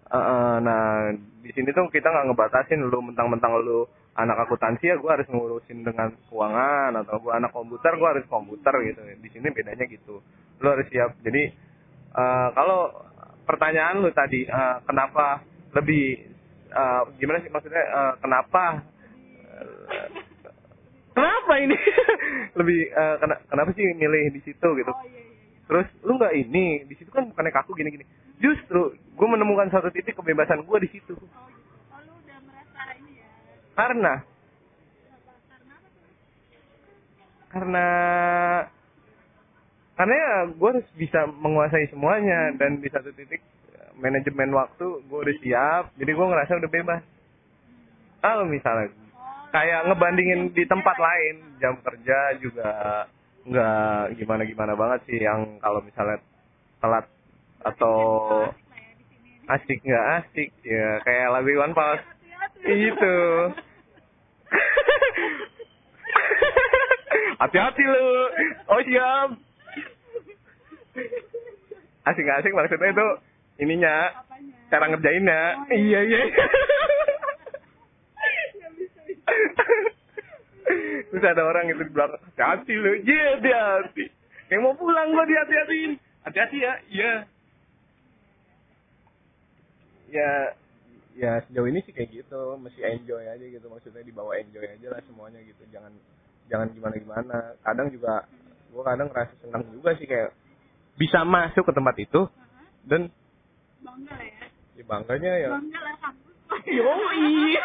Eh, 0.10 0.18
eh, 0.18 0.56
nah 0.66 1.14
di 1.42 1.50
sini 1.54 1.70
tuh 1.70 1.90
kita 1.90 2.10
nggak 2.10 2.34
ngebatasin 2.34 2.82
lu 2.82 2.98
mentang-mentang 3.02 3.62
lu 3.62 3.86
anak 4.20 4.44
akuntansi 4.44 4.86
ya 4.86 4.96
gue 4.96 5.08
harus 5.08 5.28
ngurusin 5.28 5.82
dengan 5.82 6.12
keuangan 6.28 6.92
atau 7.00 7.20
gue 7.20 7.32
anak 7.32 7.50
komputer 7.50 7.96
gue 7.96 8.10
harus 8.10 8.26
komputer 8.28 8.74
gitu 8.84 9.00
di 9.18 9.30
sini 9.30 9.48
bedanya 9.50 9.86
gitu 9.86 10.20
lu 10.60 10.68
harus 10.68 10.88
siap 10.88 11.16
jadi 11.22 11.50
eh, 12.12 12.48
kalau 12.52 12.92
pertanyaan 13.44 14.00
lu 14.00 14.12
tadi 14.12 14.44
eh, 14.44 14.78
kenapa 14.84 15.40
lebih 15.72 16.04
eh, 16.70 17.02
gimana 17.18 17.40
sih 17.40 17.50
maksudnya 17.50 17.80
eh, 17.80 18.14
kenapa 18.20 18.64
eh, 19.90 20.08
kenapa 21.12 21.54
ini 21.58 21.76
lebih 22.60 22.80
eh, 22.88 23.16
kena- 23.18 23.42
kenapa 23.46 23.70
sih 23.74 23.86
milih 23.90 24.24
di 24.32 24.42
situ 24.44 24.68
gitu 24.76 24.92
Oh 24.92 25.04
iya 25.06 25.16
iya. 25.16 25.24
iya. 25.24 25.28
Terus 25.64 25.88
lu 26.02 26.18
nggak 26.18 26.34
ini 26.34 26.66
di 26.84 26.96
situ 26.98 27.10
kan 27.10 27.30
bukannya 27.30 27.54
kaku 27.54 27.78
gini-gini. 27.78 28.02
Justru 28.42 28.90
gue 28.98 29.28
menemukan 29.30 29.70
satu 29.70 29.94
titik 29.94 30.18
kebebasan 30.18 30.66
gue 30.66 30.78
di 30.82 30.90
situ. 30.90 31.14
Oh 31.14 31.22
gitu. 31.22 31.30
Oh 31.94 32.02
lu 32.02 32.14
udah 32.18 32.38
merasa 32.42 32.82
ini 32.98 33.22
ya. 33.22 33.30
Karena? 33.80 34.14
Karena 37.48 37.88
karena 39.96 40.16
ya 40.16 40.36
gue 40.52 40.70
harus 40.70 40.88
bisa 40.96 41.28
menguasai 41.28 41.92
semuanya 41.92 42.56
dan 42.60 42.80
di 42.80 42.88
satu 42.88 43.12
titik 43.16 43.40
manajemen 44.00 44.52
waktu 44.56 45.04
gue 45.08 45.20
udah 45.20 45.36
siap 45.44 45.84
jadi 45.96 46.12
gue 46.12 46.28
ngerasa 46.28 46.60
udah 46.60 46.72
bebas. 46.72 47.04
Kalau 48.20 48.44
misalnya 48.52 48.92
kayak 49.56 49.88
ngebandingin 49.88 50.52
di 50.52 50.64
tempat 50.68 51.00
lain 51.00 51.36
jam 51.64 51.80
kerja 51.80 52.36
juga 52.44 52.72
nggak 53.48 54.20
gimana 54.20 54.44
gimana 54.44 54.74
banget 54.76 55.00
sih 55.08 55.20
yang 55.24 55.56
kalau 55.64 55.80
misalnya 55.80 56.20
telat 56.84 57.08
atau 57.64 57.96
Asik 59.50 59.82
ya 59.82 59.90
nggak 59.90 60.08
asik 60.22 60.50
ya 60.62 61.02
kayak 61.02 61.28
lagu 61.34 61.50
Iwan 61.50 61.74
Fals 61.74 62.04
Hati-hati. 62.06 62.94
itu 62.94 63.16
hati-hati 67.40 67.84
lu. 67.84 68.06
Oh 68.68 68.82
siap. 68.84 69.30
Asik 72.06 72.24
nggak 72.26 72.40
asik 72.44 72.54
maksudnya 72.54 72.90
itu 72.92 73.08
ininya 73.60 73.96
Apanya? 74.24 74.56
cara 74.72 74.86
ngerjainnya. 74.92 75.42
Oh, 75.56 75.68
iya. 75.74 76.00
Iya 76.04 76.20
Ya 78.60 78.68
bisa 78.76 79.00
bisa. 79.08 79.32
terus 81.10 81.26
ada 81.26 81.42
orang 81.42 81.66
itu 81.72 81.82
di 81.82 81.92
belakang 81.94 82.22
hati-hati 82.22 82.74
lu. 82.76 82.92
Iya 83.02 83.26
hati-hati. 83.40 84.06
Yang 84.50 84.62
mau 84.66 84.74
pulang 84.76 85.14
gua 85.14 85.26
dihati-hatiin. 85.26 85.92
Hati-hati 86.26 86.58
ya. 86.60 86.74
Iya. 86.90 87.14
Ya 90.10 90.32
ya 91.20 91.32
sejauh 91.46 91.68
ini 91.70 91.80
sih 91.86 91.94
kayak 91.94 92.10
gitu. 92.12 92.42
Mesti 92.58 92.82
enjoy 92.82 93.24
aja 93.24 93.46
gitu. 93.46 93.66
Maksudnya 93.70 94.02
dibawa 94.02 94.36
enjoy 94.42 94.66
aja 94.66 94.88
lah 94.90 95.02
semuanya 95.06 95.40
gitu. 95.46 95.62
Jangan 95.70 95.94
jangan 96.50 96.68
gimana 96.74 96.96
gimana 96.98 97.38
kadang 97.62 97.88
juga 97.94 98.26
gua 98.74 98.84
kadang 98.90 99.08
ngerasa 99.14 99.34
senang 99.46 99.64
juga 99.70 99.94
sih 99.96 100.10
kayak 100.10 100.34
bisa 100.98 101.24
masuk 101.24 101.64
ke 101.64 101.74
tempat 101.78 101.96
itu 102.02 102.28
dan 102.84 103.08
Bangga 103.80 104.12
lah 104.12 104.28
ya. 104.28 104.44
ya 104.76 104.84
bangganya 104.84 105.32
ya 105.40 105.50
Bangga 105.56 105.80
lah 105.80 105.96
kampus. 106.04 106.36
Yoi. 106.68 107.56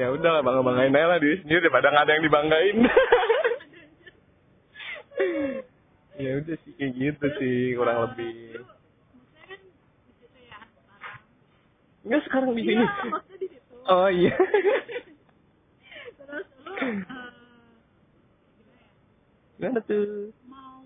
ya 0.00 0.06
udah 0.10 0.30
lah 0.34 0.42
bangga 0.42 0.62
banggain 0.66 0.96
aja 0.96 1.06
lah 1.06 1.18
diri 1.22 1.36
sendiri 1.44 1.60
daripada 1.62 1.92
nggak 1.92 2.04
ada 2.08 2.12
yang 2.16 2.24
dibanggain. 2.26 2.76
ya 6.20 6.30
udah 6.42 6.56
sih 6.66 6.72
kayak 6.74 6.92
gitu 6.98 7.26
sih 7.38 7.78
kurang 7.78 7.98
lebih. 8.10 8.64
Maksudnya 8.64 9.44
kan 9.46 9.60
ya 10.40 10.58
sekarang. 10.74 11.20
Enggak 12.02 12.22
sekarang 12.26 12.50
di 12.56 12.62
sini. 12.64 12.82
Iya, 12.82 13.06
maksudnya 13.06 13.38
di 13.38 13.48
situ. 13.48 13.74
Oh 13.86 14.08
iya. 14.10 14.34
Eh, 16.80 17.04
Gimana 19.60 19.80
tuh? 19.84 20.32
mau 20.48 20.80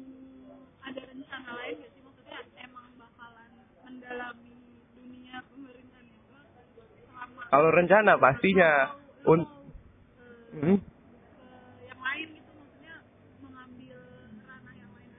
ada 0.83 1.01
rencana 1.07 1.51
lain 1.55 1.75
gak 1.79 1.91
sih 1.95 2.03
maksudnya 2.03 2.39
emang 2.59 2.91
bakalan 2.99 3.51
mendalami 3.87 4.55
dunia 4.93 5.39
pemerintahan 5.47 6.07
itu 6.11 6.35
selama 7.07 7.41
Kalau 7.47 7.71
rencana 7.71 8.13
pastinya 8.19 8.71
un 9.25 9.41
Hmm? 10.55 10.79
ke 10.79 11.47
yang 11.85 11.99
lain 11.99 12.27
gitu 12.33 12.51
maksudnya 12.53 12.95
mengambil 13.39 13.99
ranah 14.43 14.75
yang 14.75 14.93
lain 14.93 15.11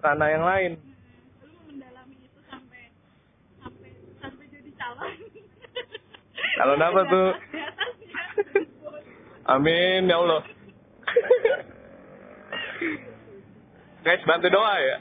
ranah 0.00 0.28
yang 0.28 0.44
lain. 0.44 0.72
Hmm, 0.78 0.94
lu 1.46 1.58
mendalami 1.66 2.16
itu 2.20 2.40
sampai 2.46 2.82
sampai 3.58 3.90
sampai 4.18 4.44
jadi 4.48 4.70
calon 4.74 5.14
Calon 6.58 6.80
apa 6.80 7.00
tuh? 7.06 7.28
Amin 9.50 10.06
ya 10.06 10.14
Allah. 10.14 10.46
Guys 14.06 14.22
bantu 14.22 14.46
doa 14.46 14.74
ya. 14.78 14.96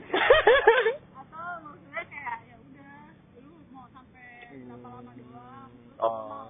atau 1.13 1.49
maksudnya 1.69 2.01
kayak 2.09 2.37
ya 2.49 2.55
udah 2.57 2.95
lu 3.45 3.53
mau 3.69 3.85
sampai 3.93 4.49
berapa 4.65 4.87
lama 4.89 5.11
doang 5.13 5.69
Oh. 6.01 6.49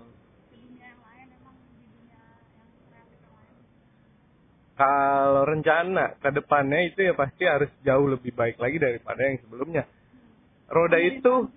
Kalau 4.80 5.44
rencana 5.44 6.16
ke 6.24 6.30
depannya 6.32 6.80
itu 6.88 7.04
ya 7.04 7.14
pasti 7.20 7.44
harus 7.44 7.68
jauh 7.84 8.08
lebih 8.08 8.32
baik 8.32 8.64
lagi 8.64 8.80
daripada 8.80 9.28
yang 9.28 9.44
sebelumnya. 9.44 9.84
Roda 10.72 10.96
itu 11.04 11.52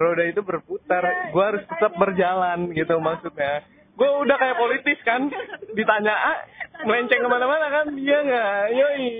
roda 0.00 0.24
itu 0.24 0.40
berputar, 0.40 1.28
gua 1.28 1.44
harus 1.52 1.68
tetap 1.68 1.92
berjalan 2.00 2.72
gitu 2.72 2.96
maksudnya. 3.04 3.73
Gue 3.94 4.10
udah 4.26 4.36
kayak 4.36 4.58
politis 4.58 4.98
kan, 5.06 5.30
ditanya 5.70 6.14
ah, 6.18 6.38
melenceng 6.82 7.22
ke 7.22 7.28
mana-mana 7.30 7.66
kan, 7.70 7.86
iya 7.94 8.18
nggak, 8.26 8.62
yoi. 8.74 9.10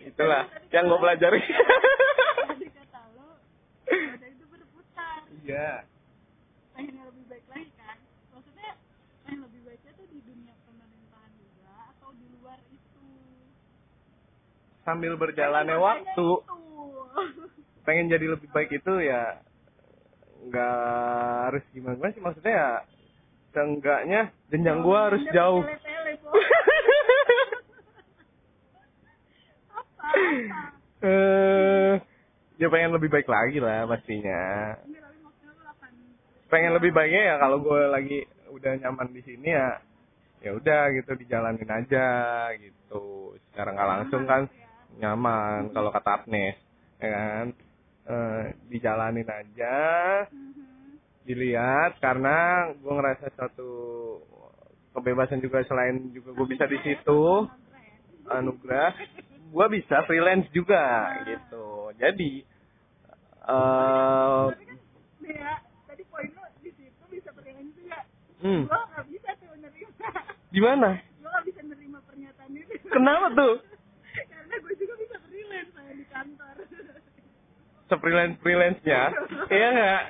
Itulah 0.14 0.46
yang 0.70 0.86
gue 0.86 0.98
pelajari. 1.02 1.42
Iya. 5.50 5.82
Pengen 6.78 6.94
yang 6.94 7.10
lebih 7.10 7.24
baik 7.26 7.46
lagi 7.50 7.70
kan? 7.74 7.98
Maksudnya 8.30 8.70
pengen 9.26 9.40
lebih 9.50 9.60
baiknya 9.66 9.92
tuh 9.98 10.06
di 10.06 10.22
dunia 10.22 10.54
pemerintahan 10.62 11.32
juga 11.34 11.74
atau 11.90 12.14
di 12.14 12.26
luar 12.38 12.58
itu? 12.70 13.06
Sambil 14.86 15.18
berjalannya 15.18 15.74
waktu, 15.82 16.06
itu. 16.14 16.30
pengen 17.82 18.06
jadi 18.06 18.26
lebih 18.30 18.46
baik 18.54 18.70
itu 18.70 18.94
ya 19.02 19.42
nggak 20.48 20.76
harus 21.50 21.64
gimana 21.74 21.94
gimana 21.96 22.14
sih 22.16 22.22
maksudnya 22.22 22.52
ya 22.54 22.70
seenggaknya 23.50 24.20
jenjang 24.48 24.80
gua 24.80 25.10
harus 25.10 25.24
jauh. 25.34 25.64
Eh, 31.00 31.94
ya 32.60 32.68
pengen 32.68 32.92
lebih 32.92 33.08
baik 33.08 33.24
lagi 33.24 33.56
lah 33.56 33.88
pastinya. 33.88 34.76
Pengen 36.52 36.76
lebih 36.76 36.92
baiknya 36.92 37.22
ya 37.32 37.34
kalau 37.40 37.62
gue 37.64 37.82
lagi 37.88 38.18
udah 38.52 38.76
nyaman 38.84 39.08
di 39.14 39.22
sini 39.24 39.48
ya 39.48 39.80
ya 40.44 40.50
udah 40.52 40.92
gitu 40.92 41.16
dijalanin 41.16 41.70
aja 41.72 42.08
gitu. 42.60 43.32
Secara 43.48 43.72
nggak 43.72 43.90
langsung 43.96 44.28
kan 44.28 44.44
nyaman 45.00 45.72
kalau 45.72 45.88
kata 45.88 46.20
Agnes 46.20 46.58
ya 47.00 47.08
kan 47.08 47.46
Eh, 48.10 48.44
dijalanin 48.66 49.22
aja 49.22 49.78
Mhm. 50.26 50.98
dilihat 51.22 52.02
karena 52.02 52.66
gue 52.74 52.90
ngerasa 52.90 53.30
suatu 53.38 53.70
kebebasan 54.90 55.38
juga 55.38 55.62
selain 55.62 56.10
juga 56.10 56.34
gue 56.34 56.46
bisa 56.50 56.66
di 56.66 56.74
situ 56.82 57.46
anugerah 58.26 58.90
gue 59.46 59.66
bisa 59.70 60.02
freelance 60.10 60.50
juga 60.50 60.82
gitu 61.22 61.94
jadi 62.02 62.42
Tapi 63.46 64.64
kan, 64.66 64.78
Bea, 65.20 65.54
tadi 65.86 66.02
poin 66.10 66.30
lo 66.34 66.42
di 66.58 66.70
situ 66.74 67.02
bisa 67.06 67.30
freelance 67.30 67.74
juga. 67.74 67.98
hmm, 68.42 68.62
Gua 68.66 68.80
nggak 68.90 69.06
bisa 69.06 69.30
tuh 69.38 69.54
nerima. 69.54 70.10
gimana 70.50 70.88
Gua 71.22 71.30
nggak 71.30 71.44
bisa 71.46 71.60
nerima 71.62 71.98
pernyataan 72.02 72.50
itu. 72.58 72.74
kenapa 72.90 73.26
tuh 73.38 73.54
Karena 74.10 74.54
gue 74.58 74.74
juga 74.74 74.94
bisa 74.98 75.16
freelance 75.22 75.70
saya 75.70 75.92
di 75.94 76.04
kantor. 76.10 76.54
Se-freelance 77.90 78.38
freelance 78.40 78.78
nya 78.86 79.10
iya 79.54 79.68
nggak? 79.74 80.02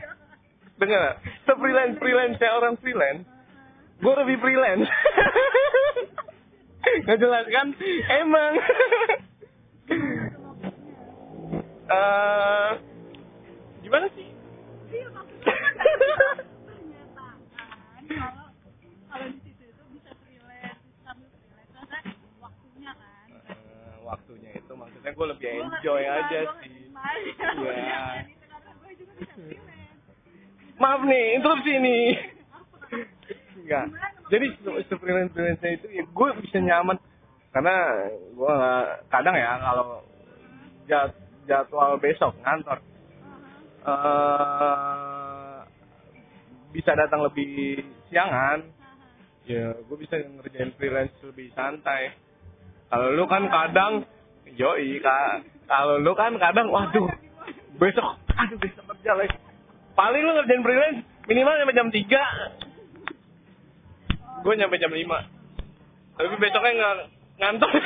Dengar 0.76 1.16
se-freelance 1.48 1.96
freelance 1.96 2.36
orang 2.44 2.76
freelance 2.78 3.24
gue 4.00 4.14
lebih 4.16 4.36
freelance. 4.40 4.88
Nggak 7.04 7.18
jelas 7.20 7.46
kan? 7.52 7.66
Emang. 8.20 8.52
Eh 11.90 12.70
gimana 13.82 14.06
sih? 14.14 14.30
Maksudnya 15.10 15.58
pernyataan 16.62 17.38
kalau 18.06 18.46
kalau 19.10 19.26
di 19.26 19.38
situ 19.42 19.62
itu 19.66 19.82
bisa 19.98 20.14
freelance 20.22 20.78
sambil 21.02 21.26
freelance 21.34 21.72
karena 21.74 21.98
waktunya 22.38 22.92
kan. 22.94 23.26
Eh, 23.50 23.94
waktunya 24.06 24.50
itu 24.54 24.72
maksudnya 24.78 25.10
gue 25.10 25.26
lebih 25.34 25.46
enjoy 25.50 26.02
aja. 26.06 26.40
Iya. 26.46 27.98
Itu 28.22 28.46
karena 28.46 28.70
gue 28.70 28.90
juga 28.94 29.12
bisa 29.18 29.34
freelance. 29.34 29.98
Maaf 30.90 31.06
nih 31.06 31.38
interupsi 31.38 31.70
Apa? 31.78 31.94
enggak. 33.62 33.86
Jadi 34.34 34.46
se-freelance 34.90 35.30
freelance 35.30 35.62
itu 35.62 35.86
ya 35.94 36.02
gue 36.02 36.28
bisa 36.42 36.58
nyaman. 36.58 36.98
Karena 37.54 37.74
gue 38.34 38.54
kadang 39.06 39.34
ya 39.38 39.54
kalau 39.62 40.02
jad, 40.90 41.14
jadwal 41.46 41.94
besok 42.02 42.34
ngantor 42.42 42.82
eh 43.86 45.56
bisa 46.74 46.98
datang 46.98 47.22
lebih 47.22 47.78
siangan. 48.10 48.66
Ya 49.46 49.78
gue 49.78 49.96
bisa 50.02 50.18
ngerjain 50.18 50.74
freelance 50.74 51.14
lebih 51.22 51.54
santai. 51.54 52.18
Kalau 52.90 53.14
lu 53.14 53.30
kan 53.30 53.46
kadang 53.46 54.02
yoi 54.58 54.98
kak 54.98 55.46
kalau 55.70 56.02
lu 56.02 56.10
kan 56.18 56.34
kadang 56.42 56.74
waduh 56.74 57.06
besok 57.78 58.18
aduh 58.34 58.58
besok 58.58 58.82
kerja 58.90 59.14
lagi 59.14 59.38
paling 60.00 60.24
lu 60.24 60.32
ngerjain 60.32 60.64
freelance 60.64 61.04
minimal 61.28 61.60
sampai 61.60 61.76
jam 61.76 61.92
3 61.92 62.08
gue 64.40 64.54
nyampe 64.56 64.80
jam 64.80 64.96
5 64.96 66.16
tapi 66.16 66.36
besoknya 66.40 66.72
nggak 66.72 67.20
Apanya? 67.40 67.80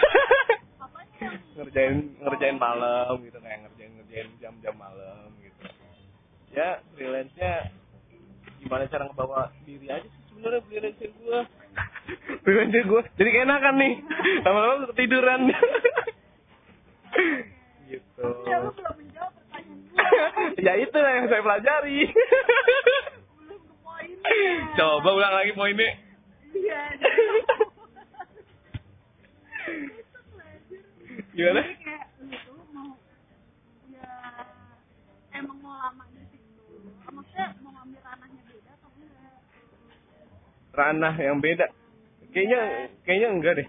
ngerjain 1.55 2.19
ngerjain 2.19 2.59
malam 2.59 3.23
gitu 3.23 3.39
kayak 3.39 3.63
ngerjain 3.67 3.93
ngerjain 3.99 4.29
jam-jam 4.43 4.75
malam 4.75 5.31
gitu. 5.39 5.63
Ya 6.51 6.83
freelance 6.99 7.31
nya 7.39 7.71
gimana 8.59 8.91
cara 8.91 9.07
ngebawa 9.07 9.55
diri 9.63 9.87
aja 9.87 10.03
sih 10.03 10.23
sebenarnya 10.31 10.63
freelance 10.67 10.99
gue 10.99 11.41
freelance 12.43 12.75
gue 12.75 13.03
jadi 13.15 13.31
keenakan 13.31 13.75
nih. 13.79 13.95
Lama-lama 14.43 14.91
ketiduran. 14.91 15.41
Gitu. 17.85 18.27
Ya 18.51 18.59
lu 18.59 18.75
belum 18.75 18.97
menjawab. 18.99 19.34
Ya 20.65 20.73
itu 20.81 20.97
lah 20.97 21.13
yang 21.13 21.27
saya 21.29 21.43
pelajari 21.45 21.99
coba 24.79 25.09
ulang 25.13 25.35
lagi 25.35 25.53
poinnya 25.53 25.91
Iya. 26.55 26.81
gimana 31.35 31.61
kayak 31.83 32.07
lu 32.47 32.63
mau 32.71 32.95
ya 33.91 34.07
emang 35.35 35.59
mau 35.59 35.75
lama 35.75 36.07
di 36.15 36.23
situ. 36.31 36.63
Maksudnya 37.11 37.59
mau 37.59 37.75
ngambil 37.75 38.01
ranahnya 38.07 38.43
beda 38.47 38.71
atau 38.71 38.91
enggak? 38.95 39.35
ranah 40.75 41.15
yang 41.19 41.39
beda 41.43 41.67
kayaknya 42.31 42.61
kayaknya 43.03 43.29
enggak 43.31 43.55
deh 43.59 43.69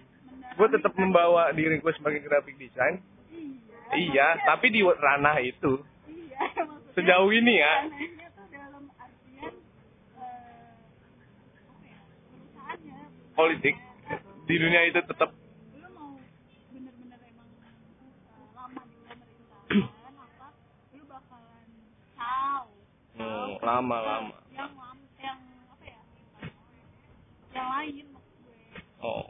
gue 0.55 0.67
tetap 0.71 0.93
membawa 0.93 1.49
diri 1.51 1.81
gue 1.81 1.93
sebagai 1.97 2.21
graphic 2.21 2.55
design 2.55 3.01
Iya. 3.34 3.97
iya 3.97 4.27
tapi 4.45 4.69
di 4.69 4.86
ranah 4.86 5.41
itu 5.41 5.81
Iya, 5.81 5.89
sejauh 6.95 7.29
ini 7.29 7.53
ya. 7.60 7.73
Eh 7.84 8.12
ya? 9.36 9.51
Politik 13.36 13.75
di 14.47 14.55
dunia 14.55 14.81
itu 14.88 15.03
tetap. 15.03 15.29
Eh, 23.15 23.23
lama 23.23 23.47
hmm, 23.55 23.63
lama-lama 23.63 24.36
yang 24.51 24.71
lam 24.75 24.97
yang 25.23 25.39
apa 25.71 25.84
ya 25.88 25.99
yang 27.55 27.67
lain 27.71 28.05
oh. 28.99 29.23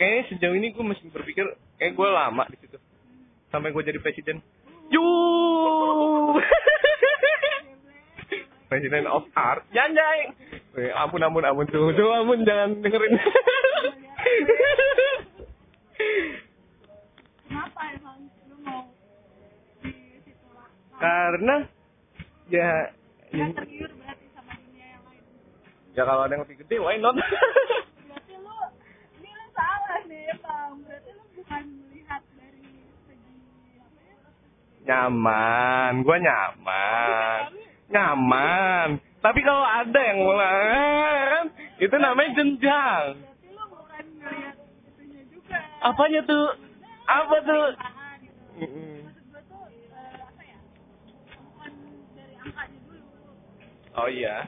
Kayaknya 0.00 0.22
sejauh 0.30 0.56
ini 0.56 0.72
gue 0.72 0.84
masih 0.86 1.10
berpikir 1.10 1.44
kayak 1.76 1.92
gue 1.98 2.08
lama 2.08 2.46
di 2.48 2.56
situ. 2.62 2.78
Sampai 3.50 3.74
gue 3.74 3.82
jadi 3.82 3.98
presiden. 3.98 4.38
Yu 4.94 5.02
presiden 8.68 9.08
of 9.08 9.24
art 9.32 9.64
janjay 9.72 10.32
Weh, 10.78 10.94
ampun 10.94 11.18
ampun 11.24 11.42
ampun. 11.42 11.66
Tuh 11.66 11.90
tuh 11.96 12.06
ampun 12.12 12.46
jangan 12.46 12.78
dengerin. 12.84 13.18
Kenapa 17.48 17.80
emang 17.98 18.30
lu 18.46 18.56
mau 18.62 18.86
di 19.82 20.22
situ 20.22 20.46
lah? 20.54 20.70
Karena 21.02 21.66
ya 22.52 22.94
nggak 23.34 23.58
tergiur 23.58 23.90
berarti 23.96 24.26
sama 24.36 24.54
dunia 24.60 24.86
yang 24.86 25.02
lain. 25.08 25.24
Ya 25.98 26.02
kalau 26.06 26.22
ada 26.28 26.32
yang 26.38 26.46
lebih 26.46 26.62
gede 26.62 26.76
why 26.78 26.94
not? 27.00 27.18
Berarti 27.18 28.34
lu 28.38 28.58
ini 29.18 29.30
lu 29.34 29.46
salah 29.56 29.98
nih 30.06 30.30
bang. 30.38 30.70
Berarti 30.86 31.10
lu 31.16 31.24
bukan 31.42 31.62
melihat 31.88 32.22
dari 32.38 32.62
segi 33.08 33.82
apa 33.82 34.00
ya? 34.04 34.16
Nyaman 34.86 35.92
gue 36.06 36.16
nyaman 36.22 37.40
nyaman. 37.88 39.00
Tapi 39.18 39.40
kalau 39.42 39.64
ada 39.66 40.00
yang 40.00 40.20
mulai 40.22 41.50
itu 41.82 41.96
namanya 41.98 42.30
jenjang. 42.38 43.06
Apanya 45.82 46.20
tuh? 46.26 46.46
Apa 47.08 47.36
tuh? 47.42 47.66
Oh 53.98 54.06
iya. 54.06 54.46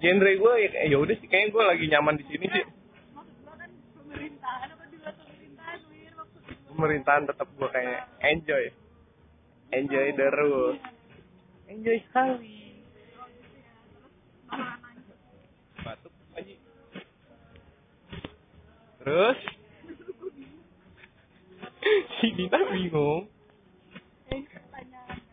Ya 0.00 0.08
genre 0.16 0.32
gue 0.32 0.52
ya 0.64 0.68
ya 0.88 0.96
udah 0.96 1.12
sih 1.20 1.28
kayaknya 1.28 1.52
gue 1.52 1.64
lagi 1.68 1.84
nyaman 1.92 2.16
di 2.16 2.24
sini 2.32 2.46
sih 2.48 2.64
pemerintahan 6.80 7.28
tetap 7.28 7.44
gue 7.44 7.68
kayak 7.68 8.08
enjoy 8.24 8.72
enjoy 9.76 10.06
the 10.16 10.28
rule 10.32 10.72
enjoy 11.68 12.00
sekali 12.08 12.80
batuk 15.84 16.12
aja 16.40 16.56
Terus 19.00 19.38
si 22.20 22.28
Dina 22.36 22.60
bingung. 22.68 23.24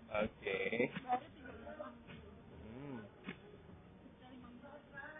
Oke. 0.07 0.59
Orang. 1.03 1.93
Hmm. 2.63 2.99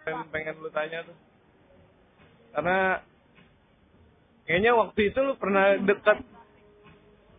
Pengen, 0.08 0.28
pengen 0.32 0.56
lu 0.64 0.72
tanya 0.72 1.04
tuh. 1.04 1.18
Karena 2.56 3.04
kayaknya 4.48 4.72
waktu 4.74 5.12
itu 5.12 5.20
lu 5.22 5.36
pernah 5.36 5.76
deket 5.78 6.24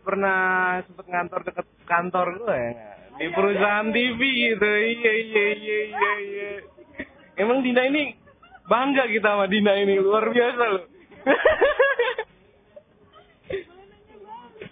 pernah 0.04 0.38
sempet 0.84 1.06
ngantor 1.08 1.40
deket 1.48 1.66
kantor 1.88 2.26
gue 2.36 2.56
ya 2.56 2.98
di 3.18 3.26
perusahaan 3.34 3.90
TV 3.90 4.20
gitu. 4.54 4.62
Iya 4.64 5.12
iya 5.26 5.46
iya 5.58 5.80
iya 5.90 6.12
iya. 6.22 6.50
Emang 7.34 7.66
Dina 7.66 7.82
ini 7.90 8.14
bangga 8.70 9.10
kita 9.10 9.34
sama 9.34 9.50
Dina 9.50 9.74
ini. 9.74 9.98
Luar 9.98 10.30
biasa 10.30 10.64
loh. 10.70 10.86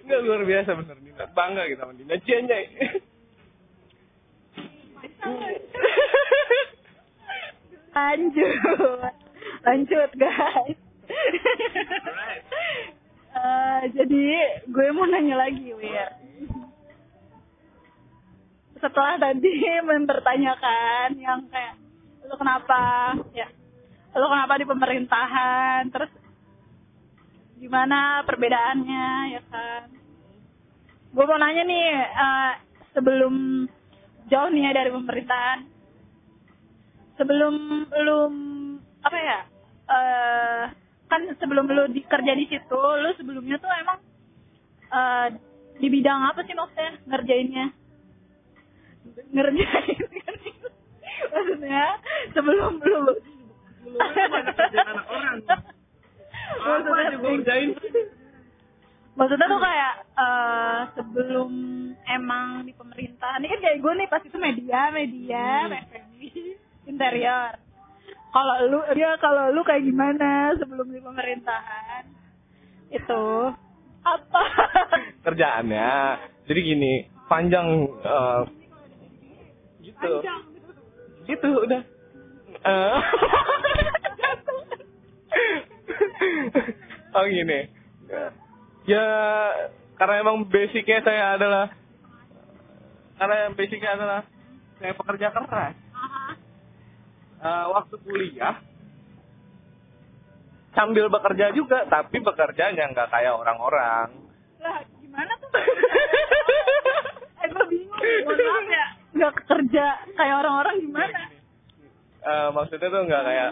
Enggak 0.06 0.20
luar 0.22 0.42
biasa 0.46 0.70
bener 0.78 0.96
Dina. 1.02 1.24
Bangga 1.34 1.66
kita 1.66 1.82
sama 1.82 1.94
Dina. 1.98 2.14
Cianya 2.22 2.58
Lanjut. 7.96 8.54
Lanjut, 9.66 10.10
guys. 10.14 10.85
Eh, 13.36 13.82
jadi 13.92 14.24
gue 14.64 14.86
mau 14.96 15.04
nanya 15.04 15.36
lagi, 15.36 15.68
Wir. 15.76 16.08
Setelah 18.80 19.20
tadi 19.20 19.52
mempertanyakan 19.92 21.20
yang 21.20 21.44
kayak 21.52 21.76
lu 22.24 22.34
kenapa? 22.40 23.12
Ya. 23.36 23.44
Lu 24.16 24.24
kenapa 24.24 24.56
di 24.56 24.64
pemerintahan? 24.64 25.92
Terus 25.92 26.08
gimana 27.60 28.24
perbedaannya? 28.24 29.36
Ya 29.36 29.42
kan. 29.52 29.92
Gue 31.12 31.24
mau 31.28 31.36
nanya 31.36 31.68
nih 31.68 31.86
eh, 31.92 32.52
sebelum 32.96 33.68
jauh 34.32 34.48
nih 34.48 34.64
ya 34.64 34.72
dari 34.80 34.90
pemerintahan. 34.96 35.58
Sebelum 37.20 37.54
lu 37.84 38.20
apa 39.04 39.18
ya 39.20 39.38
kan 39.86 40.85
sebelum 41.46 41.70
lu 41.70 41.86
di, 41.94 42.02
kerja 42.02 42.32
di 42.34 42.50
situ 42.50 42.74
lu 42.74 43.10
sebelumnya 43.14 43.62
tuh 43.62 43.70
emang 43.70 43.98
eh 44.90 45.28
di 45.78 45.86
bidang 45.86 46.34
apa 46.34 46.42
sih 46.42 46.58
maksudnya 46.58 46.90
ngerjainnya? 47.06 47.66
Ngerjain 49.30 50.02
maksudnya 51.32 51.84
sebelum 52.34 52.82
lu. 52.82 53.14
Kerjaan 53.86 54.86
anak 54.90 55.06
orang. 55.06 55.38
Aja 56.66 57.16
gua 57.22 57.30
kerjain. 57.38 57.70
maksudnya 59.16 59.46
tuh 59.48 59.60
kayak 59.62 59.94
eh 60.18 60.80
sebelum 60.98 61.50
emang 62.04 62.68
di 62.68 62.72
pemerintahan 62.76 63.40
ini 63.40 63.48
kan 63.48 63.60
kayak 63.64 63.78
gue 63.80 63.92
nih 63.96 64.08
pas 64.12 64.22
itu 64.22 64.36
media 64.36 64.80
media 64.92 65.46
FMI 65.88 66.30
interior 66.84 67.65
kalau 68.36 68.56
lu 68.68 68.84
dia 68.92 69.16
kalau 69.16 69.48
lu 69.48 69.64
kayak 69.64 69.80
gimana 69.80 70.52
sebelum 70.60 70.92
di 70.92 71.00
pemerintahan? 71.00 72.04
Itu. 72.92 73.48
Apa? 74.04 74.42
Kerjaannya 75.24 75.90
jadi 76.44 76.60
gini 76.60 77.08
panjang 77.32 77.88
eh, 78.04 78.42
gitu. 79.88 80.20
Gitu 81.24 81.48
udah. 81.48 81.80
Eh. 82.60 82.98
oh 87.16 87.24
gini. 87.24 87.72
Ya 88.84 89.06
karena 89.96 90.14
emang 90.20 90.44
basicnya 90.52 91.00
saya 91.00 91.40
adalah 91.40 91.72
karena 93.16 93.48
basicnya 93.56 93.96
adalah 93.96 94.20
saya 94.76 94.92
pekerja 94.92 95.32
keras 95.32 95.85
Eh, 97.36 97.66
waktu 97.68 97.94
kuliah 98.00 98.56
sambil 100.72 101.08
bekerja 101.08 101.52
juga 101.52 101.84
tapi 101.88 102.20
bekerjanya 102.20 102.92
nggak 102.92 103.08
kayak 103.12 103.36
orang-orang. 103.36 104.08
Lah 104.60 104.80
gimana 105.00 105.32
tuh? 105.40 105.50
Eh 107.36 107.52
gue 107.52 107.64
bingung. 107.68 108.00
Mohon 108.24 108.40
maaf 108.48 108.66
ya. 108.72 108.86
Nggak 109.12 109.34
kerja 109.44 109.86
kayak 110.16 110.36
orang-orang 110.40 110.74
gimana? 110.80 111.20
Eh, 112.24 112.48
maksudnya 112.56 112.88
tuh 112.88 113.02
nggak 113.04 113.24
kayak 113.28 113.50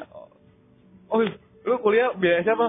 oh 1.13 1.21
lu 1.69 1.75
kuliah 1.85 2.09
biasa 2.17 2.57
apa? 2.57 2.69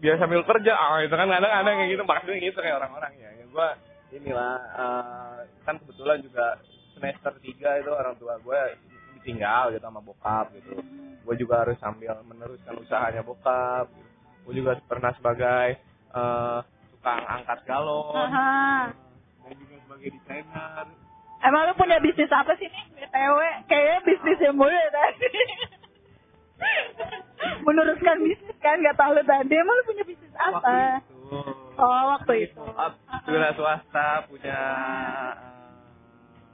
Biasa 0.00 0.20
sambil 0.28 0.44
kerja. 0.44 0.72
Ah 0.76 1.00
itu 1.00 1.16
kan 1.16 1.28
kadang 1.28 1.52
ada 1.52 1.70
kayak 1.72 1.88
gitu 1.96 2.02
maksudnya 2.04 2.38
gitu 2.44 2.58
kayak 2.60 2.76
orang-orang 2.84 3.12
ya, 3.16 3.28
ya 3.32 3.44
gua 3.48 3.68
inilah 4.12 4.54
eh, 4.76 5.38
kan 5.64 5.80
kebetulan 5.80 6.20
juga 6.20 6.60
semester 7.00 7.32
3 7.40 7.80
itu 7.80 7.90
orang 7.90 8.14
tua 8.20 8.36
gue 8.36 8.60
ditinggal 9.20 9.76
gitu 9.76 9.84
sama 9.84 10.00
bokap 10.00 10.50
gitu 10.56 10.80
gue 11.20 11.34
juga 11.36 11.62
harus 11.62 11.76
sambil 11.78 12.16
meneruskan 12.24 12.74
usahanya 12.80 13.22
bokap 13.22 13.86
gitu. 13.92 14.10
gue 14.48 14.54
juga 14.64 14.72
pernah 14.88 15.12
sebagai 15.14 15.78
eh, 16.16 16.58
tukang 16.96 17.22
angkat 17.28 17.58
galon 17.68 18.16
Aha. 18.16 18.90
dan 19.44 19.52
juga 19.56 19.76
sebagai 19.84 20.08
desainer 20.16 20.86
Emang 21.40 21.64
lu 21.64 21.72
punya 21.72 21.96
bisnis 22.04 22.28
apa 22.28 22.52
sih 22.60 22.68
nih? 22.68 22.84
BTW, 23.00 23.38
kayaknya 23.64 23.98
bisnis 24.04 24.38
yang 24.44 24.60
mulu 24.60 24.68
ya 24.68 24.90
tadi. 24.92 25.30
Meneruskan 27.64 28.20
bisnis 28.20 28.56
kan, 28.60 28.76
nggak 28.76 29.00
tahu 29.00 29.16
lu 29.16 29.24
tadi. 29.24 29.54
Emang 29.56 29.72
lu 29.72 29.84
punya 29.88 30.04
bisnis 30.04 30.32
waktu 30.36 30.52
apa? 30.52 31.00
itu 31.00 31.16
Oh, 31.80 32.02
waktu 32.12 32.32
itu. 32.44 32.60
Wira 33.24 33.56
swasta 33.56 34.28
punya 34.28 34.60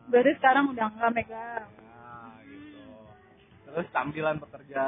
Berarti 0.07 0.33
sekarang 0.39 0.71
udah 0.71 0.87
nggak 0.87 1.13
megang. 1.19 1.67
Ya, 3.77 3.85
gitu. 3.85 3.85
Terus 3.85 3.89
sambilan 3.93 4.37
bekerja 4.41 4.83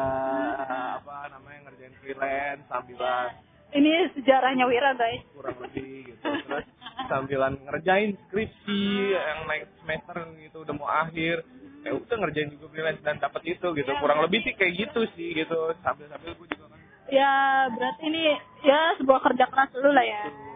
apa 0.97 1.29
namanya 1.29 1.61
ngerjain 1.69 1.93
freelance, 2.01 2.65
sambilan 2.67 3.29
Ini 3.69 4.17
sejarahnya 4.17 4.65
Wira 4.65 4.97
guys. 4.97 5.21
kurang 5.37 5.61
lebih 5.61 6.09
gitu. 6.09 6.25
Terus 6.25 6.65
sambilan 7.05 7.53
ngerjain 7.69 8.17
skripsi 8.27 8.81
yang 9.13 9.45
naik 9.45 9.69
semester 9.85 10.17
gitu 10.41 10.65
udah 10.65 10.75
mau 10.75 10.89
akhir. 10.89 11.45
Ya 11.85 11.93
udah 11.93 12.17
ngerjain 12.17 12.49
juga 12.49 12.73
freelance 12.73 13.05
dan 13.05 13.21
dapat 13.21 13.45
itu 13.45 13.69
gitu. 13.77 13.91
Kurang 14.01 14.25
lebih 14.25 14.41
sih 14.41 14.57
kayak 14.57 14.73
gitu 14.89 15.05
sih 15.13 15.37
gitu. 15.37 15.77
Sambil-sambil 15.85 16.33
gue 16.33 16.49
juga 16.49 16.73
kan 16.73 16.81
Ya, 17.09 17.65
berarti 17.73 18.05
ini 18.09 18.37
ya 18.65 18.81
sebuah 19.01 19.21
kerja 19.25 19.49
keras 19.49 19.73
dulu 19.73 19.93
lah 19.93 20.05
ya. 20.05 20.29
tuh, 20.29 20.48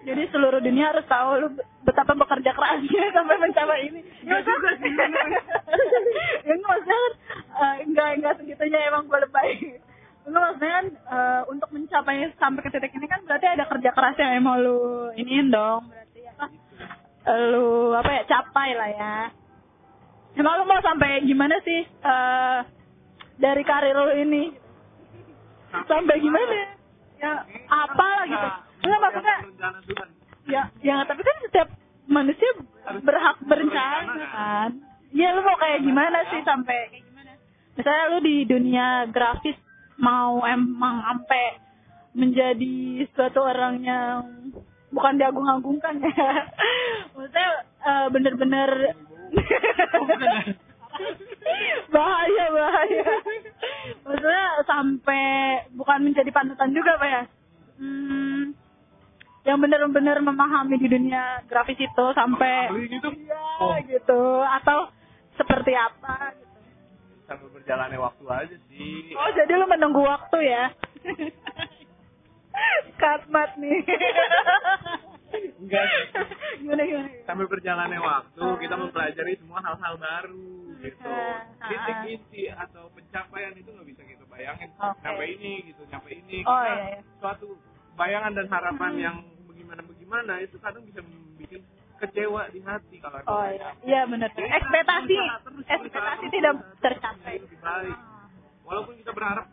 Jadi 0.00 0.22
seluruh 0.32 0.64
dunia 0.64 0.96
harus 0.96 1.04
tahu 1.04 1.28
lu 1.44 1.48
betapa 1.84 2.16
bekerja 2.16 2.56
kerasnya 2.56 3.04
sampai 3.16 3.36
mencapai 3.36 3.80
ini. 3.92 4.00
Nggak 4.24 4.42
juga 4.48 4.70
sih. 4.80 4.92
ya 6.48 6.52
enggak 6.56 6.70
maksudnya 6.72 6.96
kan 6.96 7.12
eh, 7.60 7.74
enggak 7.84 8.08
enggak 8.16 8.34
segitunya 8.40 8.80
emang 8.88 9.04
gue 9.04 9.20
lebay. 9.20 9.50
Enggak 10.24 10.40
maksudnya 10.40 10.72
kan 10.72 10.86
eh, 10.88 11.42
untuk 11.52 11.68
mencapai 11.68 12.32
sampai 12.40 12.60
ke 12.64 12.70
titik 12.72 12.96
ini 12.96 13.06
kan 13.12 13.20
berarti 13.28 13.46
ada 13.52 13.64
kerja 13.68 13.90
keras 13.92 14.16
yang 14.16 14.32
emang 14.40 14.64
lu 14.64 15.12
iniin 15.20 15.52
dong 15.52 15.84
berarti 15.92 16.20
apa? 16.32 16.46
Lu 17.52 17.92
apa 17.92 18.10
ya 18.16 18.22
capai 18.24 18.68
lah 18.72 18.90
ya. 18.96 19.16
Emang 20.40 20.54
lu 20.56 20.64
mau 20.64 20.80
sampai 20.80 21.28
gimana 21.28 21.60
sih 21.60 21.84
eh 21.84 22.58
dari 23.36 23.62
karir 23.68 23.92
lu 23.92 24.16
ini? 24.16 24.44
Sampai 25.84 26.24
gimana? 26.24 26.56
Ya 27.20 27.44
apa 27.68 28.06
lah 28.16 28.24
gitu. 28.24 28.69
Enggak 28.80 29.00
maksudnya 29.00 29.36
ya 30.48 30.62
ya 30.82 30.96
tapi 31.06 31.20
kan 31.22 31.36
setiap 31.46 31.68
manusia 32.10 32.50
berhak 33.04 33.36
berencana 33.46 34.12
kan? 34.32 34.70
Iya 35.10 35.34
lu 35.34 35.42
mau 35.42 35.58
kayak 35.58 35.82
gimana 35.82 36.18
sih 36.30 36.40
sampai 36.42 36.76
kayak 36.90 37.04
gimana? 37.06 37.32
Misalnya 37.76 38.04
lu 38.10 38.18
di 38.22 38.36
dunia 38.46 38.86
grafis 39.10 39.58
mau 40.00 40.42
emang 40.46 41.02
sampai 41.04 41.44
menjadi 42.16 43.06
suatu 43.14 43.46
orang 43.46 43.84
yang 43.86 44.14
bukan 44.90 45.18
diagung-agungkan 45.18 46.02
ya. 46.02 46.30
Maksudnya 47.14 47.50
eh, 47.86 48.06
bener-bener 48.10 48.70
bahaya 51.94 52.44
bahaya. 52.50 53.06
Maksudnya 54.06 54.46
sampai 54.66 55.26
bukan 55.74 55.98
menjadi 56.02 56.30
panutan 56.34 56.74
juga 56.74 56.98
pak 56.98 57.08
ya? 57.08 57.22
Hmm, 57.80 58.52
yang 59.40 59.56
benar-benar 59.56 60.20
memahami 60.20 60.76
di 60.76 60.86
dunia 60.86 61.40
grafis 61.44 61.76
itu 61.76 62.04
sampai 62.12 62.68
Ahli 62.68 62.86
gitu. 62.88 63.08
iya 63.16 63.40
Oh. 63.56 63.72
gitu 63.80 64.20
atau 64.42 64.92
seperti 65.34 65.72
apa 65.72 66.32
gitu. 66.34 66.58
sambil 67.24 67.48
berjalannya 67.50 67.98
waktu 67.98 68.24
aja 68.26 68.56
sih. 68.66 69.14
Oh 69.14 69.30
jadi 69.32 69.52
lu 69.54 69.64
menunggu 69.64 70.02
waktu 70.02 70.38
ya? 70.42 70.64
Katmat 73.00 73.56
nih. 73.56 73.80
Enggak. 75.56 75.86
gimana 76.58 76.82
gimana? 76.82 77.08
Sambil 77.24 77.46
berjalannya 77.46 77.96
waktu 77.96 78.44
kita 78.60 78.74
mempelajari 78.74 79.38
semua 79.38 79.62
hal-hal 79.62 79.94
baru 79.96 80.52
gitu. 80.82 81.06
Ah, 81.06 81.46
ah. 81.60 81.68
Titik 81.70 81.98
inti 82.10 82.42
atau 82.50 82.90
pencapaian 82.90 83.54
itu 83.54 83.68
nggak 83.68 83.88
bisa 83.88 84.02
kita 84.02 84.24
bayangin 84.26 84.68
Oke. 84.74 85.00
nyampe 85.00 85.24
ini 85.30 85.52
gitu 85.70 85.82
nyampe 85.86 86.10
ini 86.10 86.38
Oh, 86.44 86.60
iya, 86.60 86.74
iya. 86.92 87.00
suatu 87.16 87.56
bayangan 88.00 88.32
dan 88.32 88.46
harapan 88.48 88.90
Hmm. 88.90 89.02
yang 89.02 89.16
bagaimana 89.44 89.80
bagaimana 89.84 90.32
itu 90.40 90.56
kadang 90.56 90.82
bisa 90.82 91.00
membuat 91.00 91.60
kecewa 92.00 92.42
di 92.48 92.60
hati 92.60 92.96
kalau 92.96 93.18
emang 93.18 93.28
Oh 93.30 93.44
iya, 93.46 93.68
iya 93.84 94.00
benar. 94.04 94.32
Ekspektasi, 94.32 95.16
ekspektasi 95.68 96.26
tidak 96.30 96.54
tercapai. 96.80 97.36
baik 97.44 97.96
walaupun 98.64 98.96
kita 98.96 99.12
berharap 99.12 99.44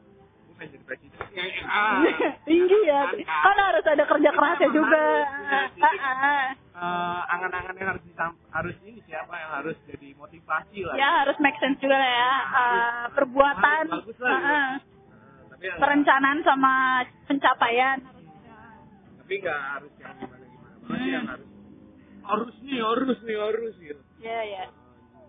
pengen 0.55 0.73
jadi 0.73 0.85
presiden 0.85 1.19
ya, 1.29 1.43
ya, 1.43 1.61
ah. 1.67 2.01
Tinggi 2.41 2.79
ya, 2.81 3.01
Kan, 3.05 3.19
kan 3.21 3.57
harus 3.61 3.85
ada 3.85 4.03
kerja 4.07 4.29
kerasnya 4.31 4.69
juga. 4.71 5.05
harus, 5.05 5.27
Ah, 5.27 5.43
ya. 5.43 5.61
Jadi, 5.69 5.97
ah. 6.01 6.47
eh, 6.73 7.21
angan-angan 7.29 7.75
yang 7.75 7.89
harus 7.91 8.03
harus 8.49 8.75
ini 8.81 8.99
siapa 9.05 9.33
yang 9.35 9.51
harus 9.53 9.77
jadi 9.85 10.07
motivasi 10.15 10.79
lah 10.81 10.95
Ya 10.95 11.09
harus 11.21 11.37
make 11.37 11.59
sense 11.59 11.77
juga 11.77 11.93
lah 11.93 12.09
ya. 12.09 12.33
Ah, 12.55 13.03
perbuatan, 13.11 13.83
Harus 13.91 14.17
ah, 14.17 14.33
ah. 14.33 14.69
Yang 15.57 15.77
perencanaan 15.77 16.39
sama 16.41 16.73
pencapaian. 17.27 17.97
Tapi 19.27 19.43
nggak 19.43 19.59
harus 19.59 19.91
yang 19.97 20.15
gimana 20.15 20.45
gimana 20.45 20.75
banget 20.77 20.87
Hmm. 20.87 21.11
yang 21.11 21.25
harus 21.27 21.47
harus 22.23 22.55
nih 22.61 22.79
harus 22.79 23.19
nih 23.21 23.35
harus 23.37 23.73
gitu 23.77 24.01
Ya 24.17 24.39
ya. 24.41 24.63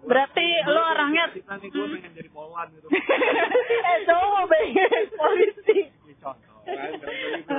Berarti 0.00 0.46
lu 0.64 0.78
orangnya 0.80 1.24
kita 1.28 1.54
nih 1.56 1.68
gue 1.68 1.86
pengen 1.90 2.12
jadi 2.14 2.30
polwan 2.30 2.70
gitu 2.70 2.86
eh 3.90 3.98
cowok 4.04 4.42
pengen 4.46 5.02
polisi. 5.12 5.78
ini 5.82 6.14
contoh 6.16 6.56
kan 6.62 6.90
gitu. 6.94 7.06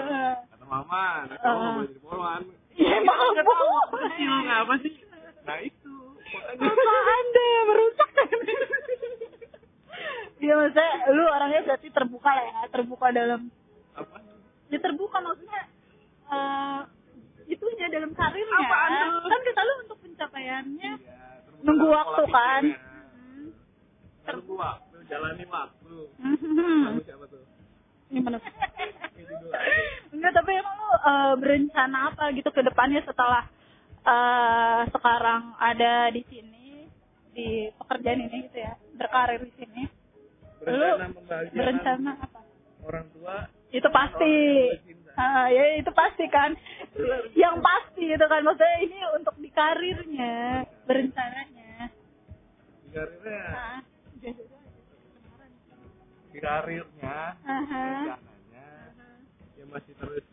kata 0.50 0.66
mama 0.66 1.02
anak 1.28 1.38
Uh. 1.38 1.52
mau 1.52 1.84
jadi 1.84 2.00
polwan 2.00 2.42
Ya 2.72 2.96
emang 2.96 3.20
Nggak 3.20 3.44
tahu 3.46 3.68
kecil 3.92 4.32
apa? 4.32 4.40
nggak 4.42 4.60
apa 4.62 4.74
sih 4.80 4.94
nah 5.42 5.58
itu 5.60 5.94
Apa 6.56 6.92
anda 6.96 7.46
merusak? 7.66 8.10
Iya 10.40 10.54
maksudnya 10.56 10.88
lu 11.12 11.24
orangnya 11.26 11.62
berarti 11.66 11.88
terbuka 11.90 12.30
lah 12.32 12.44
ya, 12.46 12.64
terbuka 12.72 13.08
dalam 13.12 13.52
apa 13.92 14.16
ya 14.70 14.80
terbuka 14.80 15.18
maksudnya 15.20 15.68
eh 16.30 16.82
itunya 17.48 17.88
dalam 17.90 18.12
karirnya. 18.14 18.60
Apaan 18.62 18.92
tuh? 19.20 19.30
Kan 19.30 19.40
kata 19.42 19.62
lu 19.62 19.74
untuk 19.84 19.98
pencapaiannya. 20.00 20.92
Iya, 20.96 21.18
terus 21.44 21.60
Nunggu 21.66 21.88
waktu 21.90 22.24
kan? 22.30 22.64
Hmm. 22.64 23.48
Nunggu 24.30 24.54
waktu 24.56 24.98
jalani 25.10 25.46
waktu 25.46 25.96
Hmm. 26.22 26.82
lagu 26.86 27.02
siapa 27.02 27.26
tuh 27.26 27.42
itu 28.10 28.20
dulu 28.26 28.38
Enggak, 30.10 30.32
tapi 30.34 30.52
emang 30.54 30.76
lu 30.76 30.90
eh, 30.96 31.34
berencana 31.38 31.98
apa 32.10 32.24
gitu 32.34 32.50
ke 32.50 32.62
depannya 32.62 33.02
setelah 33.04 33.46
eh 34.00 34.82
sekarang 34.90 35.54
ada 35.58 36.10
di 36.10 36.24
sini 36.26 36.88
di 37.30 37.70
pekerjaan 37.72 38.26
ini 38.26 38.50
gitu 38.50 38.58
ya, 38.58 38.74
berkarir 38.96 39.42
di 39.44 39.54
sini. 39.56 39.84
Lu 40.60 40.66
berencana 40.66 41.06
membahagiakan 41.08 41.56
berencana 41.56 42.12
apa? 42.20 42.40
orang 42.82 43.06
tua 43.14 43.36
Itu 43.70 43.88
pasti. 43.90 44.34
Ah, 45.20 45.52
ya 45.52 45.84
itu 45.84 45.92
pasti 45.92 46.26
kan. 46.32 46.56
Yang 47.36 47.56
pasti 47.60 48.08
itu 48.08 48.26
kan. 48.26 48.40
Maksudnya 48.40 48.78
ini 48.88 49.00
untuk 49.20 49.36
di 49.36 49.50
karirnya, 49.52 50.64
berencananya. 50.88 51.92
di 52.88 52.90
karirnya? 52.96 53.44
Ah, 53.52 53.80
di 56.32 56.40
karirnya? 56.40 57.20
Rencananya? 57.44 58.68
Ya 59.60 59.66
masih 59.68 59.94
terus 60.00 60.24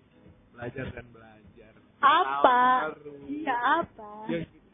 belajar 0.54 0.86
dan 0.94 1.06
belajar. 1.10 1.72
Apa? 1.98 2.62
Iya 3.26 3.56
apa? 3.82 4.10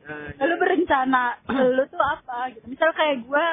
eh, 0.03 0.45
lu 0.45 0.55
berencana 0.61 1.41
lu 1.49 1.83
tuh 1.89 2.03
apa 2.05 2.53
gitu? 2.53 2.69
Misal 2.69 2.93
kayak 2.93 3.25
gue 3.25 3.47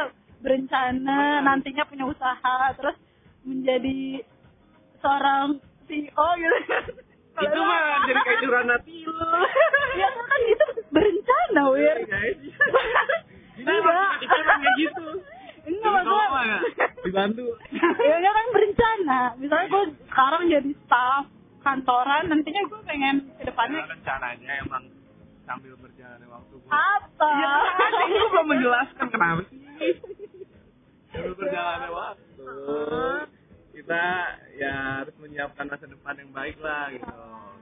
berencana 0.43 1.39
nantinya 1.45 1.87
punya 1.87 2.03
usaha 2.03 2.73
terus 2.75 2.95
menjadi 3.47 4.23
seorang 4.99 5.59
CEO 5.89 6.27
gitu. 6.37 6.57
Kalau 7.39 7.55
itu 7.55 7.61
mah 7.63 8.03
jadi 8.03 8.19
kayak 8.19 8.39
curhat 8.43 8.67
hati 8.67 8.97
ya 10.01 10.09
kan 10.11 10.41
itu 10.43 10.65
berencana 10.91 11.63
wir. 11.71 11.79
Iya, 11.79 11.93
guys. 12.05 12.37
Ini 13.59 13.71
emang 13.75 13.95
kayak 14.19 14.75
gitu. 14.79 15.05
Enggak 15.69 15.91
maksudnya 15.91 16.41
ya, 16.43 16.59
dibantu. 17.03 17.45
Ya 17.99 18.15
dia 18.19 18.31
kan 18.31 18.45
berencana. 18.55 19.21
Misalnya 19.39 19.67
gue 19.71 19.83
sekarang 20.07 20.41
jadi 20.47 20.71
staff 20.83 21.23
kantoran 21.63 22.23
nantinya 22.31 22.61
gue 22.67 22.79
pengen 22.87 23.15
ke 23.39 23.43
depannya. 23.47 23.83
Karena 23.83 23.93
rencananya 23.99 24.53
emang 24.63 24.83
sambil 25.43 25.73
berjalannya 25.79 26.27
waktu 26.27 26.53
gua. 26.59 26.71
Apa? 26.71 27.31
Iya, 27.33 27.53
kan 27.77 28.07
lu 28.09 28.25
belum 28.31 28.47
menjelaskan 28.47 29.07
kenapa 29.11 29.41
sih. 29.47 29.59
Sambil 31.11 31.33
berjalannya 31.35 31.89
waktu 31.91 32.43
kita 33.79 34.03
ya 34.59 34.73
harus 34.99 35.15
menyiapkan 35.23 35.65
masa 35.71 35.85
depan 35.87 36.15
yang 36.19 36.31
baik 36.35 36.57
lah 36.59 36.91
gitu. 36.91 37.07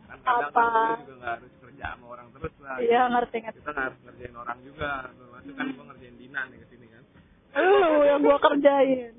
Kan 0.08 0.18
kadang 0.26 0.50
Apa? 0.50 0.62
kan 0.66 0.74
kita 0.74 0.98
juga 1.06 1.14
nggak 1.22 1.34
harus 1.38 1.52
kerja 1.62 1.86
sama 1.94 2.06
orang 2.10 2.28
terus 2.34 2.54
lah 2.58 2.76
iya 2.82 3.02
ngerti 3.06 3.38
ngerti. 3.38 3.60
Kita 3.62 3.70
nggak 3.70 3.86
harus 3.86 4.00
ngerjain 4.02 4.36
orang 4.36 4.58
juga. 4.66 4.92
Termasuk 5.14 5.54
kan 5.54 5.68
gua 5.78 5.86
ngerjain 5.94 6.16
Dina 6.18 6.42
nih 6.50 6.58
ke 6.58 6.68
sini 6.74 6.86
kan. 6.90 7.04
Lu 7.58 8.02
yang 8.02 8.20
gue 8.22 8.38
kerjain. 8.38 9.12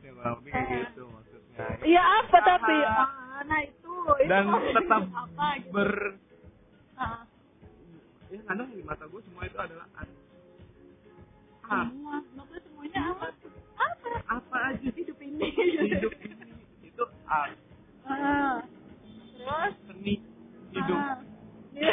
Ya 0.00 0.10
kurang 0.16 0.34
lebih 0.40 0.50
kayak 0.50 0.68
gitu 0.88 1.02
maksudnya. 1.06 1.66
Iya 1.84 2.02
apa 2.02 2.38
Sama. 2.40 2.48
tapi? 2.48 2.76
Ah, 2.88 3.40
nah 3.44 3.60
itu 3.60 3.94
itu 4.16 4.30
dan 4.32 4.44
tetap 4.48 5.02
apa 5.28 5.46
gitu. 5.60 5.72
ber 5.76 5.92
Ah, 6.96 7.20
ya 8.32 8.40
kadang 8.48 8.72
di 8.72 8.80
mata 8.80 9.04
gue 9.04 9.20
semua 9.20 9.44
itu 9.44 9.58
adalah 9.60 9.86
art 9.92 10.08
semua. 11.66 12.16
Maksudnya 12.32 12.60
semuanya 12.64 13.00
apa? 13.12 13.26
Apa? 13.76 14.08
Apa 14.40 14.56
aja. 14.72 14.88
Hidup 14.88 15.18
ini. 15.20 15.52
Hidup 15.52 16.12
ini. 16.16 16.32
itu 16.32 16.35
art 17.28 17.56
Ah, 18.06 18.62
terus 19.36 19.74
seni 19.84 20.14
hidup 20.70 20.94
ah, 20.96 21.18
iya, 21.72 21.92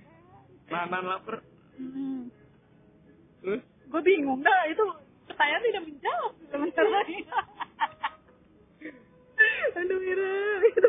nahan 0.69 1.03
lapar 1.05 1.37
Hmm. 1.79 2.27
terus 3.39 3.63
gue 3.63 4.01
bingung 4.03 4.43
dah 4.43 4.67
itu 4.67 4.83
pertanyaan 5.25 5.63
tidak 5.63 5.83
menjawab 5.85 6.31
sebenarnya 6.43 7.39
aduh 9.71 9.99
Ira 10.01 10.33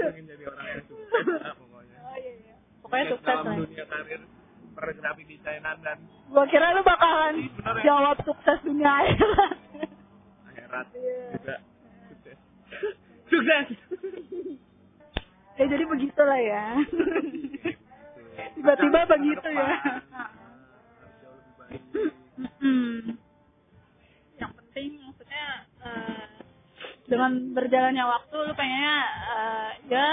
pengen 0.02 0.24
jadi 0.26 0.44
orang 0.44 0.66
yang 0.68 0.82
sukses 0.84 1.26
lah 1.30 1.54
pokoknya 1.54 1.98
oh 2.02 2.16
iya 2.16 2.32
iya 2.36 2.54
pokoknya 2.82 3.04
Sukses 3.08 3.22
dalam 3.24 3.54
dunia 3.56 3.84
karir 3.86 4.20
pergrafik 4.72 5.26
desainan 5.26 5.76
dan 5.80 5.98
gua 6.28 6.44
kira 6.46 6.72
lu 6.72 6.82
bakalan 6.82 7.48
Bener 7.52 7.74
ya? 7.78 7.84
jawab 7.84 8.16
sukses 8.22 8.58
dunia 8.62 8.90
akhirat. 8.90 9.52
Akhirat. 10.46 10.86
Iya. 10.92 11.24
juga. 11.30 11.56
Sukses. 12.10 12.38
Sukses. 13.28 13.66
Ya 15.54 15.64
jadi 15.66 15.84
begitulah 15.84 16.40
ya. 16.40 16.64
Tiba-tiba 18.56 18.98
Masa 19.04 19.12
begitu 19.14 19.48
ya. 19.50 19.68
Mm-mm. 22.40 23.14
yang 24.34 24.50
penting 24.56 24.96
maksudnya 24.98 25.46
eh, 25.84 26.26
dengan 27.04 27.30
berjalannya 27.52 28.04
waktu 28.06 28.36
lu 28.40 28.52
pengennya 28.56 28.98
eh, 29.28 29.70
ya 29.86 30.08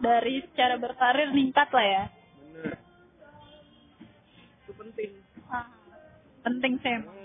dari 0.00 0.44
secara 0.52 0.76
berkarir 0.76 1.32
meningkat 1.32 1.68
lah 1.72 1.86
ya. 1.86 2.04
Bener. 2.52 2.74
Itu 4.64 4.72
penting. 4.76 5.10
Ah, 5.46 5.66
penting 6.42 6.72
sih 6.82 7.16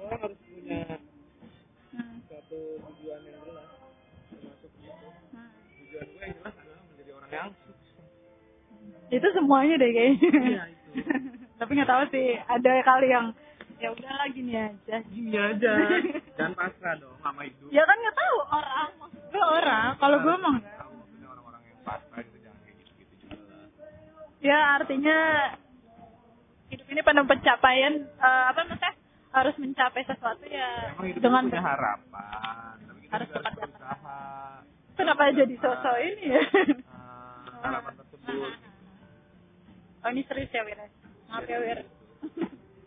orang 0.00 0.20
harus 0.26 0.40
punya 0.48 0.82
Hmm, 1.90 2.22
suatu 2.30 2.58
tujuan 2.86 3.20
yang 3.26 3.42
jelas. 3.42 3.66
Termasuk 4.30 4.70
itu. 4.78 5.08
Hmm. 5.34 5.50
tujuan 5.82 6.06
gue 6.06 6.22
yang 6.22 6.34
jelas 6.38 6.54
adalah 6.54 6.82
menjadi 6.86 7.10
orang 7.18 7.30
yang 7.34 7.48
sukses. 7.66 8.04
Itu 9.10 9.26
semuanya 9.34 9.74
deh 9.74 9.90
kayaknya. 9.90 10.30
Iya, 10.30 10.62
itu. 10.70 10.90
tapi 11.60 11.70
nggak 11.74 11.90
tahu 11.90 12.02
sih 12.14 12.26
ada 12.38 12.70
kali 12.86 13.08
yang 13.10 13.26
ya 13.82 13.88
udahlah 13.90 14.28
gini 14.30 14.54
aja. 14.54 14.96
Gini 15.10 15.34
aja. 15.34 15.72
Jangan 16.38 16.54
pasrah 16.54 16.94
dong 17.02 17.16
sama 17.18 17.42
hidup. 17.42 17.68
Ya 17.74 17.82
kan 17.82 17.96
nggak 17.98 18.16
tahu 18.16 18.36
orang 18.54 18.88
maksud 19.02 19.22
gue 19.34 19.44
orang. 19.44 19.88
Kalau 19.98 20.16
gue 20.22 20.34
emang 20.38 20.56
nggak. 21.92 22.00
tahu 22.00 22.20
maksudnya 22.20 22.22
orang-orang 22.22 22.22
yang 22.22 22.22
pasrah 22.22 22.22
itu 22.22 22.36
jangan 22.38 22.60
kayak 22.60 22.76
gitu-gitu 22.78 23.14
juga 23.20 23.36
lah. 23.50 23.66
Ya 24.40 24.58
artinya 24.74 25.18
hidup 26.70 26.86
ini 26.86 27.00
penuh 27.00 27.24
pencapaian 27.26 27.94
eh, 28.00 28.44
apa 28.46 28.60
maksudnya? 28.62 28.94
Harus 29.30 29.54
mencapai 29.56 30.02
sesuatu 30.02 30.42
ya 30.42 30.70
emang 30.90 31.06
hidup 31.06 31.22
dengan 31.22 31.42
itu 31.44 31.50
punya 31.50 31.62
harapan 31.64 32.74
tapi 32.80 32.98
kita 33.00 33.12
Harus 33.12 33.26
juga 33.26 33.38
harus 33.38 33.52
tetap 33.52 33.70
berusaha. 33.70 34.18
Kenapa 34.92 35.22
jadi 35.32 35.54
sosok 35.56 35.96
ini 36.00 36.24
ya? 36.28 36.42
Ah, 36.90 37.46
harapan 37.60 37.92
tersebut. 37.96 38.52
Oh 40.00 40.08
ini 40.08 40.24
serius 40.24 40.48
ya 40.48 40.64
Wir 40.64 40.80
maaf 41.28 41.44
ya 41.44 41.60
Wir 41.60 41.84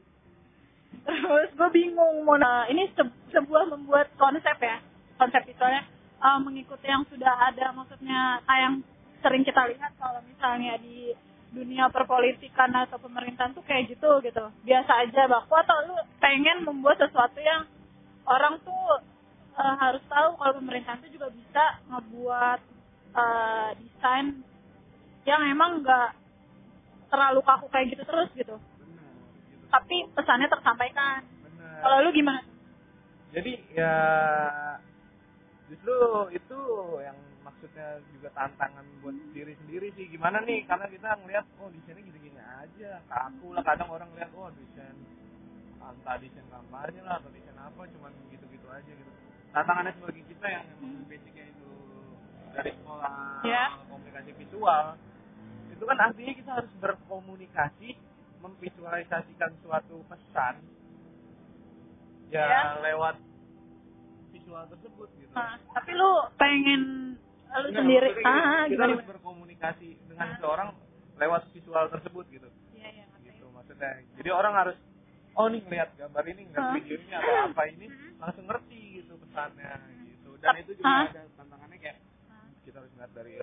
terus 1.05 1.49
gue 1.51 1.69
bingung 1.71 2.23
mau 2.23 2.33
na- 2.35 2.65
ini 2.65 2.89
se- 2.89 3.05
sebuah 3.29 3.67
membuat 3.67 4.09
konsep 4.15 4.57
ya 4.57 4.81
konsep 5.15 5.45
visualnya 5.45 5.85
eh, 6.23 6.39
mengikuti 6.39 6.87
yang 6.87 7.03
sudah 7.11 7.33
ada. 7.51 7.75
Maksudnya 7.75 8.39
tayang 8.47 8.83
sering 9.19 9.43
kita 9.43 9.63
lihat 9.71 9.91
kalau 9.99 10.19
misalnya 10.23 10.79
di 10.79 11.11
dunia 11.53 11.85
perpolitikan 11.93 12.73
atau 12.73 12.97
pemerintahan 12.97 13.53
tuh 13.53 13.63
kayak 13.63 13.93
gitu 13.93 14.09
gitu. 14.25 14.43
Biasa 14.65 14.91
aja 15.05 15.29
baku 15.29 15.53
atau 15.53 15.77
lu 15.85 15.95
pengen 16.17 16.65
membuat 16.65 16.97
sesuatu 16.97 17.37
yang 17.37 17.69
orang 18.25 18.57
tuh 18.65 19.05
uh, 19.55 19.75
harus 19.77 20.01
tahu 20.09 20.33
kalau 20.41 20.53
pemerintahan 20.57 20.99
tuh 21.05 21.11
juga 21.13 21.29
bisa 21.29 21.63
ngebuat 21.93 22.59
uh, 23.13 23.69
desain 23.77 24.41
yang 25.23 25.41
emang 25.47 25.85
nggak 25.85 26.09
terlalu 27.13 27.39
kaku 27.45 27.65
kayak 27.69 27.87
gitu 27.93 28.03
terus 28.03 28.29
gitu. 28.33 28.55
Benar 28.57 29.05
gitu. 29.47 29.65
tapi 29.69 29.95
pesannya 30.17 30.49
tersampaikan. 30.49 31.21
Kalau 31.83 31.99
lu 32.01 32.09
gimana? 32.15 32.41
Jadi 33.33 33.59
ya 33.75 33.95
justru 35.71 35.95
itu 36.35 36.59
yang 37.03 37.17
maksudnya 37.43 37.99
juga 38.15 38.29
tantangan 38.35 38.83
buat 39.03 39.15
diri 39.35 39.53
sendiri 39.63 39.87
sih. 39.95 40.07
Gimana 40.11 40.43
nih? 40.43 40.63
Karena 40.67 40.87
kita 40.87 41.15
ngelihat 41.23 41.45
oh 41.59 41.69
di 41.71 41.79
sini 41.87 41.99
gini-gini 42.03 42.39
aja. 42.39 42.99
Kaku 43.07 43.55
lah 43.55 43.63
kadang 43.63 43.89
orang 43.91 44.09
lihat 44.15 44.31
oh 44.35 44.51
desain 44.55 44.95
entah 45.83 46.15
desain 46.15 46.47
kampanye 46.47 47.03
lah 47.03 47.19
atau 47.19 47.27
desain 47.35 47.59
apa 47.59 47.83
cuman 47.91 48.11
gitu-gitu 48.31 48.67
aja 48.71 48.87
gitu. 48.91 49.11
Tantangannya 49.51 49.91
sebagai 49.99 50.23
kita 50.25 50.45
yang 50.47 50.63
emang 50.79 51.03
basicnya 51.11 51.45
itu 51.51 51.69
dari 52.55 52.71
sekolah 52.71 53.43
Ya. 53.43 53.65
komunikasi 53.91 54.31
visual. 54.39 54.85
Itu 55.75 55.83
kan 55.83 55.97
artinya 55.99 56.33
kita 56.39 56.51
harus 56.63 56.73
berkomunikasi 56.79 57.89
memvisualisasikan 58.43 59.51
suatu 59.63 60.03
pesan 60.07 60.59
ya, 62.31 62.43
Ya. 62.47 62.61
lewat 62.83 63.15
visual 64.33 64.63
tersebut 64.67 65.09
gitu. 65.15 65.31
Nah, 65.31 65.55
tapi 65.71 65.91
lu 65.93 66.11
pengen 66.35 66.81
lu 67.53 67.67
Enggak, 67.69 67.85
sendiri. 67.85 68.09
ah 68.25 68.65
kita 68.65 68.73
gimana? 68.73 68.91
harus 68.97 69.05
berkomunikasi 69.07 69.87
dengan 70.09 70.27
seseorang 70.35 70.69
lewat 71.15 71.41
visual 71.53 71.85
tersebut 71.87 72.25
gitu. 72.27 72.49
Iya, 72.73 72.89
iya, 72.91 73.05
gitu 73.21 73.45
maksudnya. 73.53 74.01
Jadi 74.17 74.29
orang 74.29 74.53
harus 74.57 74.77
oh 75.33 75.45
nih 75.47 75.61
ngeliat 75.61 75.89
gambar 75.93 76.23
ini 76.27 76.41
Hah? 76.51 76.73
video 76.73 76.97
ini 76.97 77.13
atau 77.13 77.33
apa 77.47 77.63
ini 77.69 77.85
langsung 78.17 78.45
ngerti 78.45 78.79
gitu 78.99 79.13
pesannya 79.21 79.71
gitu. 80.09 80.29
Dan 80.41 80.53
itu 80.59 80.71
juga 80.73 80.89
Hah? 80.89 81.05
ada 81.09 81.21
tantangannya 81.37 81.77
kayak 81.77 81.97
kita 82.65 82.75
harus 82.81 82.91
ngeliat 82.97 83.11
dari 83.13 83.33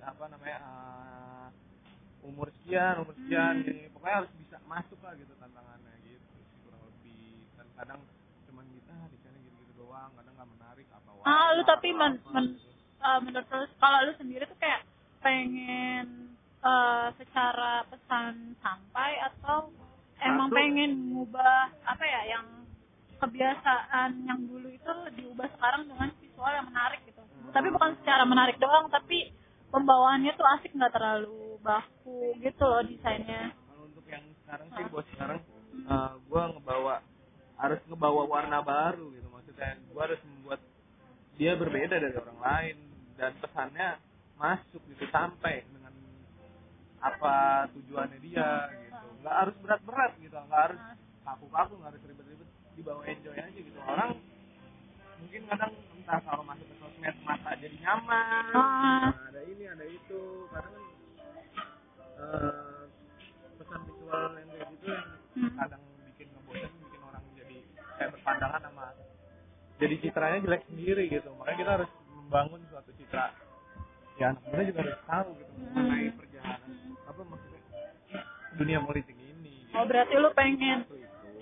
apa 0.00 0.24
namanya 0.30 0.58
uh, 0.62 1.48
umur 2.22 2.50
sekian 2.54 3.02
umur 3.02 3.14
sekian 3.18 3.54
Hmm. 3.56 3.64
gini 3.66 3.82
pokoknya 3.90 4.16
harus 4.22 4.32
bisa 4.38 4.56
masuk 4.64 4.98
lah 5.02 5.14
gitu 5.14 5.32
tantangannya 5.36 5.94
gitu 6.02 6.34
kurang 6.62 6.82
lebih. 6.86 7.42
Dan 7.54 7.66
kadang 7.74 8.00
cuman 8.46 8.64
gitu 8.70 8.90
ah 8.90 9.06
di 9.06 9.18
sana 9.20 9.38
gitu-gitu 9.38 9.72
doang 9.76 10.10
kadang 10.14 10.34
nggak 10.34 10.50
menarik 10.54 10.86
apa 10.90 11.10
Ah, 11.26 11.50
lu 11.52 11.62
tapi 11.62 11.90
men- 11.90 12.22
men-. 12.30 12.54
Eh, 12.96 13.18
menurut 13.20 13.46
lu 13.46 13.66
kalau 13.76 13.98
lu 14.02 14.12
sendiri 14.14 14.46
tuh 14.46 14.56
kayak 14.56 14.86
pengen 15.20 16.30
eh, 16.62 17.06
secara 17.14 17.82
pesan 17.86 18.54
sampai 18.58 19.10
atau 19.22 19.70
emang 20.18 20.48
Satu. 20.48 20.56
pengen 20.56 20.90
ngubah 21.12 21.58
apa 21.84 22.04
ya 22.04 22.22
yang 22.32 22.46
kebiasaan 23.16 24.22
yang 24.22 24.40
dulu 24.44 24.68
itu 24.68 24.92
diubah 25.14 25.48
sekarang 25.50 25.88
dengan 25.88 26.08
visual 26.18 26.52
yang 26.52 26.66
menarik 26.68 27.00
gitu. 27.04 27.22
Hmm. 27.22 27.52
Tapi 27.52 27.68
bukan 27.70 27.90
secara 28.00 28.22
menarik 28.22 28.56
doang, 28.56 28.86
tapi 28.86 29.32
pembawaannya 29.68 30.32
tuh 30.34 30.46
asik 30.56 30.72
nggak 30.72 30.92
terlalu 30.92 31.56
baku 31.58 32.36
gitu 32.38 32.62
loh 32.62 32.82
desainnya. 32.82 33.50
kalau 33.66 33.84
untuk 33.88 34.06
yang 34.06 34.22
sekarang 34.44 34.66
sih 34.70 34.84
bos 34.88 35.06
sekarang 35.10 35.38
Hmm. 35.76 35.84
uh, 35.92 36.12
gue 36.16 36.42
ngebawa 36.56 37.04
harus 37.58 37.80
ngebawa 37.84 38.22
warna 38.24 38.64
baru 38.64 39.12
gitu 39.12 39.28
maksudnya 39.28 39.76
gue 39.76 40.00
harus 40.00 40.20
dia 41.36 41.52
berbeda 41.56 41.96
dari 41.96 42.16
orang 42.16 42.40
lain. 42.40 42.76
Dan 43.16 43.32
pesannya 43.40 43.96
masuk 44.36 44.82
gitu 44.92 45.08
sampai 45.08 45.64
dengan 45.72 45.92
apa 47.00 47.66
tujuannya 47.72 48.18
dia 48.20 48.68
gitu. 48.72 49.06
Nggak 49.24 49.36
harus 49.40 49.56
berat-berat 49.64 50.12
gitu 50.20 50.36
nggak 50.36 50.62
harus 50.70 50.80
kaku-kaku 51.24 51.72
nggak 51.80 51.90
harus 51.96 52.02
ribet-ribet. 52.04 52.48
Dibawa 52.76 53.02
enjoy 53.08 53.36
aja 53.36 53.56
gitu. 53.56 53.78
Orang 53.80 54.20
mungkin 55.16 55.42
kadang 55.48 55.72
entah 55.96 56.20
kalau 56.28 56.44
masuk 56.44 56.66
ke 56.68 56.76
sosmed 56.76 57.16
mata 57.24 57.50
jadi 57.56 57.76
nyaman. 57.80 58.44
Ah. 58.52 59.08
nah, 59.16 59.26
ada 59.32 59.40
ini 59.48 59.64
ada 59.64 59.84
itu. 59.88 60.20
Kadang 60.52 60.74
kan 60.76 60.84
eh, 62.16 62.84
pesan 63.56 63.80
visual 63.88 64.30
yang 64.36 64.48
kayak 64.52 64.68
gitu 64.76 64.86
yang 64.88 65.08
Hmm. 65.36 65.52
kadang 65.52 65.82
bikin 66.08 66.28
ngebosen 66.32 66.72
bikin 66.80 67.00
orang 67.04 67.24
jadi 67.36 67.56
kayak 67.96 68.10
berpandangan 68.16 68.60
sama 68.64 68.75
jadi 69.76 69.94
citranya 70.00 70.38
jelek 70.40 70.62
sendiri 70.66 71.04
gitu. 71.08 71.28
Makanya 71.36 71.58
kita 71.58 71.72
harus 71.80 71.90
membangun 72.16 72.60
suatu 72.72 72.90
citra. 72.96 73.28
Ya 74.16 74.32
anak 74.32 74.40
muda 74.48 74.62
juga 74.64 74.80
harus 74.80 75.00
tahu 75.04 75.28
gitu 75.36 75.52
mengenai 75.60 76.08
perjalanan. 76.16 76.70
Apa 77.04 77.20
maksudnya? 77.20 77.60
Dunia 78.56 78.78
politik 78.80 79.16
ini. 79.16 79.68
Gitu. 79.68 79.76
Oh 79.76 79.84
berarti 79.84 80.14
lu 80.16 80.30
pengen 80.32 80.78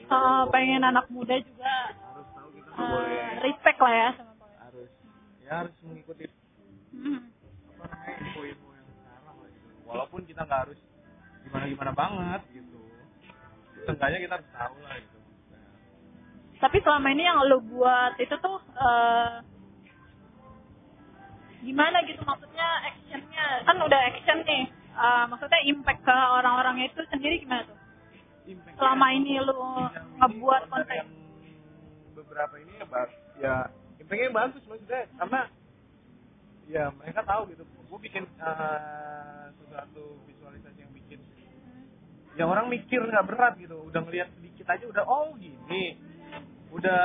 eh, 0.05 0.43
pengen 0.51 0.83
anak 0.83 1.07
muda 1.07 1.39
juga 1.39 1.73
harus 1.95 2.27
tahu 2.35 2.49
kita 2.51 2.69
nggak 2.75 2.83
eh, 2.83 2.91
boleh. 2.91 3.27
respect 3.47 3.79
lah 3.79 3.95
ya 3.95 4.09
sama 4.19 4.33
politik. 4.35 4.59
harus. 4.59 4.91
Ya 5.47 5.53
harus 5.63 5.75
mengikuti 5.83 6.25
Hmm. 6.95 7.27
apa 7.75 7.91
namanya 7.91 8.15
info-info 8.23 8.69
yang 8.71 8.87
sekarang 8.87 9.35
lah 9.35 9.49
gitu. 9.51 9.69
Walaupun 9.83 10.21
kita 10.27 10.41
nggak 10.43 10.61
harus 10.63 10.79
gimana 11.43 11.65
gimana 11.67 11.93
banget 11.93 12.43
gitu. 12.55 12.79
Seenggaknya 13.83 14.19
kita 14.23 14.35
harus 14.39 14.49
tahu 14.51 14.77
lah 14.83 14.95
gitu 14.99 15.14
Tapi 16.65 16.81
selama 16.81 17.13
ini 17.13 17.29
yang 17.29 17.45
lu 17.45 17.61
buat 17.61 18.17
itu 18.17 18.33
tuh 18.41 18.57
eh, 18.73 19.45
gimana 21.61 22.01
gitu? 22.09 22.25
Maksudnya 22.25 22.69
actionnya? 22.89 23.69
Kan 23.69 23.77
udah 23.85 24.01
action 24.09 24.39
nih. 24.49 24.65
Eh, 24.73 25.25
maksudnya 25.29 25.61
impact 25.69 26.01
ke 26.09 26.17
orang-orangnya 26.17 26.89
itu 26.89 27.05
sendiri 27.13 27.45
gimana 27.45 27.69
tuh? 27.69 27.77
Impact 28.49 28.81
selama 28.81 29.07
ini 29.13 29.37
yang 29.37 29.53
ngebuat 30.25 30.63
konten. 30.73 31.05
yang 31.05 31.11
beberapa 32.17 32.55
ini 32.57 32.73
ya 32.81 32.87
bak 32.89 33.09
ya 33.37 33.55
impactnya 34.01 34.31
bagus 34.33 34.63
maksudnya. 34.65 35.05
Karena 35.21 35.41
ya 36.65 36.85
mereka 36.97 37.21
tahu 37.29 37.53
gitu. 37.53 37.69
Gue 37.93 37.99
bikin 38.09 38.25
eh, 38.25 39.45
sesuatu 39.61 40.17
visualisasi 40.33 40.81
yang 40.81 40.93
bikin 40.97 41.21
yang 42.41 42.49
orang 42.49 42.73
mikir 42.73 43.05
nggak 43.05 43.29
berat 43.29 43.53
gitu. 43.61 43.85
Udah 43.85 44.01
ngelihat 44.01 44.33
sedikit 44.41 44.65
aja 44.65 44.85
udah 44.89 45.05
oh 45.05 45.37
gini 45.37 46.14
udah 46.75 47.05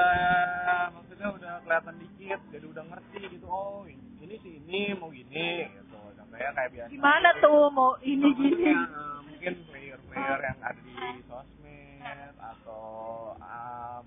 maksudnya 0.98 1.30
udah 1.30 1.54
kelihatan 1.62 1.96
dikit 2.02 2.40
jadi 2.50 2.66
udah 2.66 2.84
ngerti 2.90 3.22
gitu 3.38 3.46
oh 3.46 3.86
ini 4.30 4.36
sih 4.46 4.62
ini 4.62 4.94
mau 4.94 5.10
gini 5.10 5.66
gitu. 5.74 5.98
Contohnya 6.14 6.52
kayak 6.54 6.72
biasa. 6.76 6.90
Gimana 6.94 7.30
tuh 7.42 7.62
mau 7.74 7.98
ini 8.06 8.30
gini? 8.38 8.70
eh, 8.70 9.18
mungkin 9.26 9.54
player-player 9.72 10.40
yang 10.46 10.60
ada 10.62 10.82
di 10.84 10.94
sosmed 11.26 12.36
atau 12.38 12.86
um, 13.42 14.04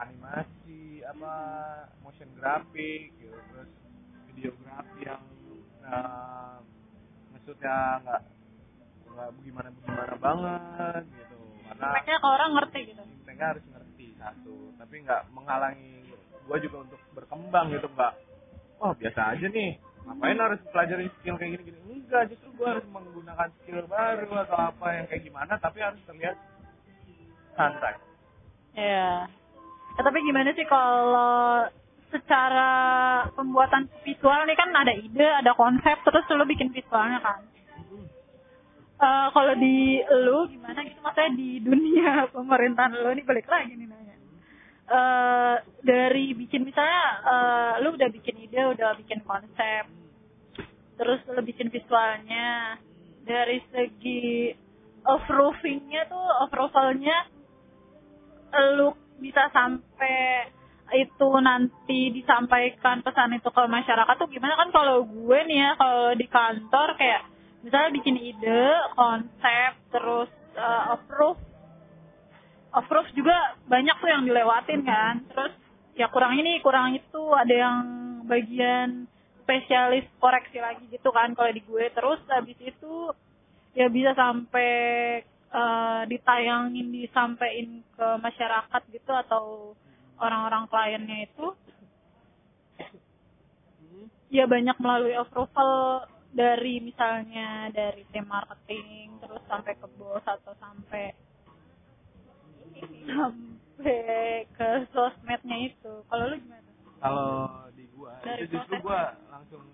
animasi 0.00 1.04
apa 1.04 1.34
motion 2.00 2.30
graphic 2.40 3.12
gitu. 3.20 3.36
Terus 3.36 3.70
videografi 4.32 5.00
yang 5.04 5.24
uh, 5.84 6.64
maksudnya 7.36 8.00
nggak 8.06 8.22
nggak 9.10 9.30
gimana 9.44 9.68
gimana 9.74 10.14
banget 10.16 11.04
gitu. 11.04 11.38
Karena 11.68 11.86
impactnya 11.92 12.16
ke 12.16 12.28
orang 12.32 12.50
ngerti 12.56 12.80
gitu. 12.96 13.02
Impactnya 13.04 13.46
harus 13.52 13.64
ngerti 13.68 14.06
satu 14.16 14.69
tapi 14.80 14.94
nggak 15.04 15.22
menghalangi 15.36 16.08
gua 16.48 16.56
juga 16.56 16.76
untuk 16.88 17.00
berkembang 17.12 17.70
gitu 17.76 17.86
nggak 17.92 18.14
oh 18.80 18.92
biasa 18.96 19.36
aja 19.36 19.46
nih. 19.46 19.76
Ngapain 20.00 20.40
harus 20.40 20.60
pelajarin 20.72 21.12
skill 21.20 21.36
kayak 21.36 21.60
gini 21.60 21.64
gini 21.68 21.78
enggak 22.00 22.32
justru 22.32 22.48
gua 22.56 22.74
harus 22.74 22.86
menggunakan 22.88 23.48
skill 23.60 23.84
baru 23.84 24.30
atau 24.48 24.58
apa 24.72 24.86
yang 24.96 25.04
kayak 25.06 25.22
gimana 25.28 25.52
tapi 25.60 25.78
harus 25.84 26.00
terlihat 26.08 26.36
santai. 27.54 28.00
Ya 28.72 29.28
Ya, 30.00 30.06
tapi 30.06 30.22
gimana 30.22 30.54
sih 30.54 30.64
kalau 30.64 31.66
secara 32.08 32.70
pembuatan 33.34 33.84
visual 34.00 34.48
nih 34.48 34.56
kan 34.58 34.72
ada 34.72 34.96
ide, 34.96 35.28
ada 35.28 35.52
konsep, 35.54 36.00
terus 36.06 36.24
lu 36.34 36.48
bikin 36.48 36.72
visualnya 36.72 37.20
kan. 37.22 37.44
Eh 39.00 39.26
kalau 39.32 39.54
di 39.56 40.00
lu 40.24 40.48
gimana 40.48 40.84
gitu? 40.84 41.00
Maksudnya 41.04 41.32
di 41.36 41.50
dunia 41.60 42.24
pemerintahan 42.34 42.96
lu 42.96 43.12
nih 43.12 43.24
balik 43.28 43.44
lagi 43.48 43.76
nih 43.76 43.86
nanya. 43.88 44.09
Eh 44.90 45.56
dari 45.86 46.34
bikin 46.34 46.66
misalnya 46.66 47.04
eh 47.22 47.72
lu 47.86 47.94
udah 47.94 48.10
bikin 48.10 48.42
ide, 48.42 48.74
udah 48.74 48.98
bikin 48.98 49.22
konsep, 49.22 49.86
terus 50.98 51.22
lu 51.30 51.42
bikin 51.46 51.70
visualnya. 51.70 52.74
Dari 53.22 53.62
segi 53.70 54.50
approvingnya 55.06 56.10
tuh 56.10 56.26
approvalnya 56.42 57.18
lu 58.74 58.90
bisa 59.22 59.46
sampai 59.54 60.50
itu 60.90 61.28
nanti 61.38 62.10
disampaikan 62.10 63.06
pesan 63.06 63.38
itu 63.38 63.46
ke 63.46 63.62
masyarakat 63.62 64.14
tuh 64.18 64.26
gimana? 64.26 64.58
Kan 64.58 64.74
kalau 64.74 65.06
gue 65.06 65.38
nih 65.46 65.58
ya 65.62 65.70
kalau 65.78 66.18
di 66.18 66.26
kantor 66.26 66.98
kayak 66.98 67.22
misalnya 67.62 67.90
bikin 67.94 68.16
ide 68.18 68.66
konsep 68.98 69.70
terus 69.94 70.30
uh, 70.58 70.98
approve 70.98 71.38
approve 72.70 73.10
juga 73.14 73.34
banyak 73.66 73.96
tuh 73.98 74.10
yang 74.10 74.22
dilewatin 74.26 74.80
kan. 74.86 75.14
Terus 75.30 75.54
ya 75.98 76.06
kurang 76.08 76.38
ini 76.38 76.62
kurang 76.62 76.94
itu 76.94 77.22
ada 77.34 77.54
yang 77.54 77.78
bagian 78.26 79.10
spesialis 79.42 80.06
koreksi 80.22 80.62
lagi 80.62 80.86
gitu 80.90 81.10
kan 81.10 81.34
kalau 81.34 81.50
di 81.50 81.62
gue. 81.62 81.90
Terus 81.90 82.20
habis 82.30 82.58
itu 82.62 83.10
ya 83.74 83.90
bisa 83.90 84.14
sampai 84.14 84.72
eh, 85.50 86.02
ditayangin 86.06 86.94
disampaikan 86.94 87.82
ke 87.94 88.06
masyarakat 88.22 88.82
gitu 88.94 89.12
atau 89.12 89.74
orang-orang 90.22 90.64
kliennya 90.70 91.18
itu. 91.26 91.46
Ya 94.30 94.46
banyak 94.46 94.78
melalui 94.78 95.18
approval 95.18 96.06
dari 96.30 96.78
misalnya 96.78 97.74
dari 97.74 98.06
tim 98.14 98.22
marketing 98.30 99.18
terus 99.18 99.42
sampai 99.50 99.74
ke 99.74 99.86
bos 99.98 100.22
atau 100.22 100.54
sampai 100.62 101.10
sampai 102.82 104.02
ke 104.54 104.68
sosmednya 104.90 105.56
itu. 105.66 105.92
Kalau 106.06 106.24
lu 106.28 106.36
gimana? 106.38 106.68
Kalau 107.00 107.30
di 107.72 107.84
gua 107.96 108.12
Dari 108.20 108.44
itu 108.44 108.52
justru 108.52 108.74
gua 108.84 109.16
langsung 109.32 109.64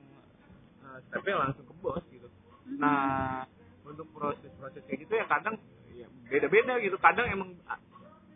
uh, 0.82 0.98
stepnya 1.10 1.36
langsung 1.42 1.64
ke 1.66 1.74
bos 1.78 2.04
gitu. 2.08 2.28
Mhm. 2.66 2.78
nah 2.82 3.46
untuk 3.86 4.10
proses-proses 4.10 4.82
kayak 4.90 5.06
gitu 5.06 5.14
ya 5.14 5.26
kadang 5.26 5.54
ya 5.90 6.06
beda-beda 6.26 6.78
gitu. 6.78 6.96
Kadang 6.98 7.26
emang 7.30 7.50
ah, 7.66 7.78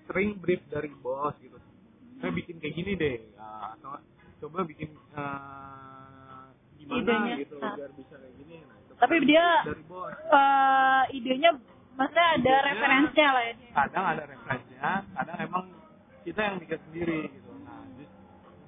sering 0.06 0.38
brief 0.38 0.62
dari 0.66 0.90
bos 0.98 1.34
gitu. 1.38 1.58
Saya 2.20 2.30
bikin 2.30 2.60
kayak 2.60 2.74
gini 2.76 2.92
deh 2.94 3.16
ya, 3.32 3.46
atau 3.74 3.96
coba 4.40 4.62
bikin 4.62 4.92
uh, 5.14 6.46
gimana 6.76 7.00
Idenya, 7.00 7.34
gitu 7.40 7.56
ah. 7.58 7.74
biar 7.74 7.90
bisa 7.96 8.14
kayak 8.18 8.34
gini. 8.36 8.54
Nah, 8.60 8.76
itu 8.76 8.92
Tapi 8.98 9.14
kan 9.16 9.26
dia- 9.26 9.62
dari 9.64 9.82
bos. 9.88 10.12
Eh, 10.12 11.02
idenya 11.16 11.50
maksudnya 12.00 12.26
ada 12.26 12.40
Idenya- 12.40 12.64
referensinya 12.64 13.28
lah 13.30 13.42
ya. 13.44 13.54
Kadang 13.70 14.04
ada 14.06 14.22
referensinya 14.24 14.90
kadang 15.12 15.38
emang 15.38 15.64
kita 16.20 16.40
yang 16.40 16.56
bikin 16.58 16.78
sendiri 16.82 17.20
gitu. 17.28 17.50
Nah 17.60 17.80
di, 17.94 18.04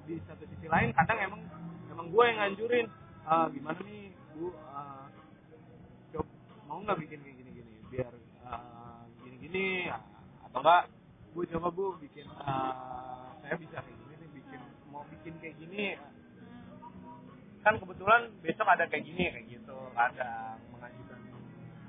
di 0.05 0.15
satu 0.23 0.43
sisi 0.45 0.67
lain 0.67 0.93
kadang 0.93 1.17
emang 1.19 1.41
emang 1.89 2.07
gue 2.07 2.23
yang 2.23 2.37
nganjurin 2.39 2.87
"Ah, 3.23 3.47
gimana 3.47 3.79
nih 3.81 4.03
bu 4.31 4.51
ah, 4.67 5.07
coba 6.09 6.29
mau 6.65 6.77
nggak 6.79 6.99
bikin 6.99 7.19
kayak 7.19 7.35
gini 7.37 7.49
gini 7.55 7.73
biar 7.87 8.13
ah, 8.43 9.01
gini 9.17 9.35
gini 9.39 9.65
atau 10.43 10.59
enggak 10.59 10.83
bu 11.31 11.39
coba 11.47 11.67
bu 11.69 11.85
bikin 11.99 12.27
ah, 12.37 13.33
saya 13.39 13.55
bisa 13.55 13.79
kayak 13.79 13.97
gini 13.97 14.13
nih 14.15 14.29
bikin 14.33 14.61
mau 14.87 15.01
bikin 15.09 15.33
kayak 15.39 15.55
gini. 15.57 15.85
Kan 17.63 17.79
kebetulan 17.79 18.27
besok 18.43 18.67
ada 18.67 18.85
kayak 18.85 19.03
gini 19.03 19.23
kayak 19.31 19.45
gitu 19.49 19.77
kadang 19.95 20.59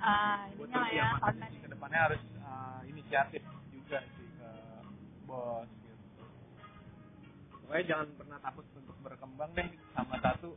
ah 0.04 0.44
buat 0.60 0.68
ya 0.68 0.76
persiapan 0.84 1.20
konten 1.24 1.48
sih 1.48 1.60
ke 1.64 1.68
depannya 1.72 2.00
harus 2.12 2.22
uh, 2.44 2.80
inisiatif 2.84 3.42
juga 3.72 3.98
sih 4.12 4.28
ke 4.36 4.50
bos 5.24 5.68
gitu. 5.80 6.24
Pokoknya 7.64 7.84
jangan 7.88 8.08
pernah 8.20 8.38
takut 8.44 8.64
untuk 8.76 8.96
berkembang 9.00 9.50
deh 9.56 9.68
sama 9.96 10.16
satu. 10.20 10.52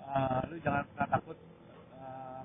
Uh, 0.00 0.40
lu 0.48 0.56
jangan 0.64 0.88
pernah 0.88 1.08
takut 1.12 1.36
uh, 2.00 2.42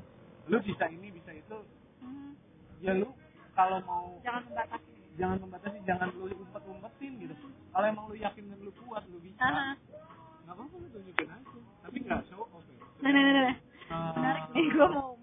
lu 0.51 0.57
bisa 0.59 0.85
ini 0.91 1.07
bisa 1.15 1.31
itu. 1.31 1.57
Hmm, 2.03 2.35
ya 2.83 2.91
lu 2.91 3.15
kalau 3.55 3.79
mau 3.87 4.19
jangan 4.27 4.43
membatasi. 4.51 4.91
Jangan 5.13 5.37
membatasi 5.45 5.77
jangan 5.87 6.09
lu 6.17 6.25
umpet-umpetin 6.27 7.11
gitu. 7.23 7.35
Kalau 7.71 7.85
emang 7.87 8.05
lu 8.11 8.15
yakin 8.19 8.43
dan 8.51 8.59
lu 8.59 8.71
kuat 8.83 9.07
lu 9.07 9.21
bisa. 9.23 9.39
Ah, 9.39 9.77
nggak 10.43 10.59
apa-apa 10.59 10.75
lu 10.75 10.87
tunjukin 10.91 11.29
aja. 11.31 11.59
Tapi 11.87 11.97
nggak 12.03 12.21
show 12.27 12.43
off 12.43 12.67
ya. 12.67 12.83
nah 12.99 13.11
nah 13.15 13.21
nah, 13.23 13.43
nah. 13.47 13.57
Uh, 13.93 14.11
menarik 14.15 14.45
nih 14.55 14.65
gue 14.73 14.87
mau 14.89 15.13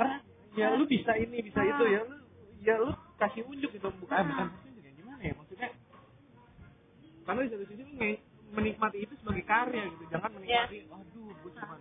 karena 0.00 0.16
ya 0.56 0.66
lu 0.74 0.84
bisa 0.88 1.12
ini 1.14 1.36
bisa 1.44 1.60
itu 1.60 1.84
ya. 1.84 2.00
Lu 2.08 2.16
ya 2.64 2.74
lu 2.80 2.88
kasih 3.20 3.44
unjuk 3.44 3.70
gitu. 3.70 3.88
Bukan 4.00 4.16
Ah. 4.16 4.24
bukan 4.24 4.46
unjuk 4.64 4.82
ya. 4.82 4.92
Gimana 4.96 5.20
ya? 5.20 5.34
Maksudnya 5.36 5.68
karena 7.28 7.40
di 7.44 7.50
satu 7.52 7.64
sisi 7.68 7.82
lu 7.84 7.94
menikmati 8.50 8.98
itu 9.04 9.14
sebagai 9.20 9.44
karya 9.44 9.84
gitu. 9.92 10.04
Jangan 10.08 10.30
menikmati 10.34 10.76
aduh 10.88 11.28
gue 11.30 11.52
cuma 11.52 11.76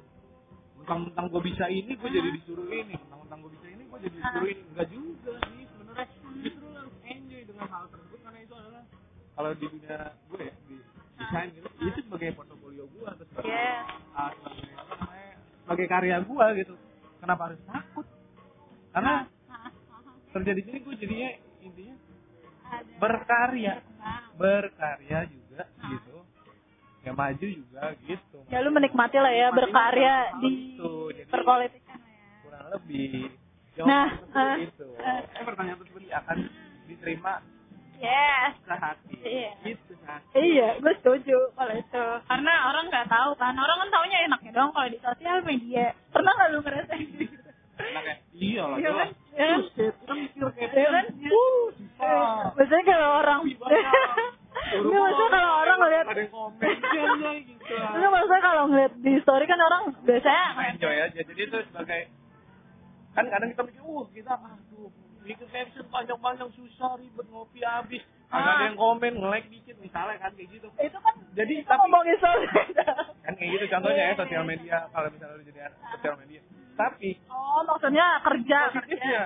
mentang-mentang 0.79 1.25
gue 1.27 1.41
bisa 1.43 1.65
ini 1.67 1.91
gue 1.95 2.09
jadi 2.11 2.29
disuruh 2.35 2.67
ini. 2.67 2.93
Mentang-mentang 2.93 3.39
gue 3.41 3.51
bisa 3.55 3.67
ini 3.71 3.83
gue 3.87 3.99
jadi 4.03 4.15
disuruh 4.15 4.49
ini. 4.51 4.61
Enggak 4.69 4.87
juga 4.91 5.33
sih 5.47 5.63
sebenarnya. 5.65 6.05
Justru 6.39 6.65
lu 6.67 6.75
harus 6.75 6.95
enjoy 7.03 7.41
dengan 7.47 7.67
hal 7.67 7.85
tersebut 7.89 8.19
karena 8.21 8.39
itu 8.43 8.53
adalah 8.53 8.83
kalau 9.33 9.51
di 9.55 9.65
dunia 9.65 9.97
gue 10.27 10.41
ya 10.43 10.53
di 10.67 10.75
desain 11.19 11.47
gitu 11.51 11.67
itu 11.79 11.99
sebagai 12.03 12.29
portofolio 12.35 12.83
gue 12.87 13.07
atau 13.07 13.23
sebagai 13.27 13.51
Yes. 13.51 13.83
ah, 14.15 14.31
sebagai 14.35 14.63
sebagai 15.63 15.87
karya 15.87 16.17
gue 16.21 16.45
gitu. 16.59 16.73
Kenapa 17.19 17.41
harus 17.51 17.59
takut 17.67 18.07
karena 18.89 19.13
Ah, 19.45 19.67
ah, 19.67 19.71
kerja 20.31 20.51
di 20.51 20.61
sini 20.61 20.77
gue 20.79 20.95
jadinya 20.95 21.29
intinya 21.59 21.95
berkarya. 22.97 23.75
berkarya 24.35 25.19
juga 25.25 25.63
gitu. 25.83 26.15
Ya 26.99 27.11
maju 27.11 27.45
juga 27.45 27.83
gitu. 28.01 28.37
Ya 28.47 28.59
lu 28.59 28.69
menikmati 28.69 29.17
lah 29.17 29.31
ya 29.31 29.47
berkarya 29.49 30.13
di 30.37 30.49
itu. 30.75 30.93
Jadi- 31.11 31.27
perpolitikan 31.27 31.97
ya. 31.97 32.23
kurang 32.43 32.65
lebih. 32.71 33.31
Nah, 33.79 34.07
eh, 34.11 34.55
itu. 34.67 34.87
Eh. 34.95 35.19
eh 35.23 35.43
pertanyaan 35.43 35.79
tersebut 35.79 36.01
akan 36.05 36.37
diterima 36.85 37.33
yes. 37.95 38.51
sehati 38.61 39.15
Iya. 39.17 39.51
gitu 39.63 39.91
sehati 39.95 40.35
Iya, 40.35 40.69
gue 40.77 40.93
setuju 40.99 41.37
kalau 41.53 41.73
itu. 41.73 42.05
Karena 42.27 42.53
orang 42.67 42.85
nggak 42.87 43.07
tahu 43.07 43.31
kan, 43.35 43.55
orang 43.55 43.77
kan 43.79 43.89
taunya 43.89 44.17
enaknya 44.23 44.51
dong 44.53 44.71
kalau 44.71 44.87
di 44.87 44.99
sosial 44.99 45.37
media. 45.43 45.95
Pernah 46.11 46.31
nggak 46.33 46.49
lu 46.51 46.59
ngerasain 46.59 47.07
gitu? 47.15 47.48
Ya? 47.79 48.15
iya 48.35 48.63
lah 48.65 48.77
Iya 48.77 48.91
kan? 48.91 49.07
Iya 49.31 49.47
kan? 50.03 50.17
Iya 50.69 50.87
kan? 50.91 51.05
Biasanya 52.55 52.83
kalau 52.85 53.09
orang 53.17 53.39
Lebih 53.43 53.57
banyak. 53.57 53.83
Nggak 54.59 54.99
maksudnya 54.99 55.29
kalau 55.31 55.51
orang 55.57 55.77
ngeliat 55.79 56.05
ada 56.05 56.19
yang 56.19 56.31
komen 56.31 56.59
iya 56.59 57.03
iya 57.15 57.31
gitu 57.39 57.73
Nggak 57.73 58.11
maksudnya 58.11 58.41
kalau 58.41 58.63
ngeliat 58.67 58.93
di 58.99 59.13
story 59.21 59.45
kan 59.45 59.59
orang 59.59 59.83
biasanya 60.03 60.45
enjoy 60.67 60.95
aja 60.99 61.19
jadi 61.21 61.41
itu 61.41 61.57
sebagai 61.69 62.01
kan 63.09 63.25
kadang 63.25 63.49
kita 63.49 63.61
mikir 63.63 63.81
uh 63.81 64.05
kita 64.11 64.33
aduh 64.35 64.89
bikin 65.21 65.47
caption 65.47 65.85
panjang-panjang 65.87 66.49
susah 66.51 66.91
ribet 66.97 67.25
ngopi 67.29 67.61
habis 67.61 68.03
ada 68.29 68.45
Ah. 68.51 68.61
yang 68.61 68.75
komen 68.75 69.13
nge-like 69.17 69.49
dikit 69.49 69.75
misalnya 69.79 70.17
kan 70.17 70.31
kayak 70.33 70.49
gitu 70.51 70.67
itu 70.75 70.97
kan 70.99 71.13
jadi 71.33 71.51
kita 71.55 71.65
tapi 71.67 71.79
ngomongin 71.81 72.15
story. 72.21 72.45
kan 73.25 73.33
kayak 73.33 73.49
gitu 73.57 73.65
contohnya 73.69 73.97
ya 73.97 74.05
Iya, 74.05 74.17
sosial 74.17 74.43
iya. 74.43 74.49
media 74.49 74.77
kalau 74.91 75.07
misalnya 75.09 75.35
lu 75.39 75.43
jadi 75.45 75.59
sosial 75.97 76.15
media 76.19 76.41
tapi 76.79 77.19
Oh, 77.27 77.59
maksudnya 77.61 78.23
kerja, 78.23 78.59
kerja. 78.71 78.87
positifnya 78.87 79.23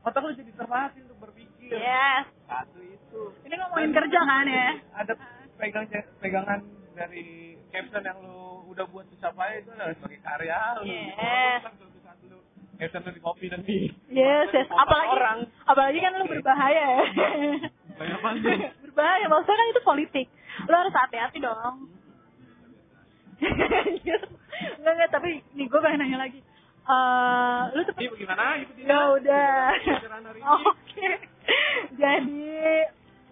otak 0.00 0.20
lu 0.22 0.32
jadi 0.32 0.52
terlatih 0.54 1.00
untuk 1.04 1.18
berpikir 1.20 1.68
Yes. 1.70 2.24
satu 2.46 2.80
itu 2.80 3.20
Ini 3.44 3.54
ngomongin 3.54 3.92
kerja 3.92 4.18
kan 4.18 4.46
ya? 4.48 4.68
ada 4.96 5.12
pegang 5.54 5.84
pegangan 6.16 6.60
dari 6.96 7.24
caption 7.68 8.00
yang 8.00 8.18
lu 8.18 8.64
udah 8.66 8.88
buat 8.88 9.04
payah 9.12 9.60
itu 9.60 9.68
adalah 9.70 9.92
sebagai 9.92 10.20
karya 10.20 10.58
lu 10.74 10.82
Yes. 10.88 11.60
kan 11.60 11.72
suatu 11.76 11.98
saat 12.00 12.18
lu 12.24 12.38
caption 12.74 13.00
lu 13.04 13.12
di 13.12 13.20
copy 13.20 13.46
dan 13.46 13.60
di 13.60 13.92
Yes, 14.08 14.48
yes. 14.50 14.68
Apalagi 14.72 15.10
orang 15.12 15.38
apalagi 15.68 15.98
kan 16.00 16.16
lu 16.16 16.24
berbahaya 16.26 16.80
ya. 16.80 17.04
Bahaya 17.94 18.14
apaan 18.16 18.34
tuh? 18.40 18.56
berbahaya, 18.88 19.26
maksudnya 19.28 19.54
kan 19.54 19.66
itu 19.68 19.82
politik. 19.84 20.26
Lu 20.64 20.72
harus 20.72 20.94
hati-hati 20.96 21.38
dong. 21.38 21.76
Enggak, 23.40 24.92
enggak, 24.92 25.10
tapi 25.10 25.40
nih 25.54 25.66
gue 25.66 25.80
pengen 25.80 26.00
nanya 26.00 26.18
lagi. 26.20 26.40
Eh, 26.82 27.60
lu 27.70 27.80
tuh 27.84 27.94
Ini 27.94 28.08
bagaimana 28.08 28.42
itu 28.58 28.72
dia? 28.74 28.86
Ya 28.88 29.00
udah. 29.10 29.60
Ini. 29.76 30.42
Oke. 30.66 31.08
Jadi 31.94 32.44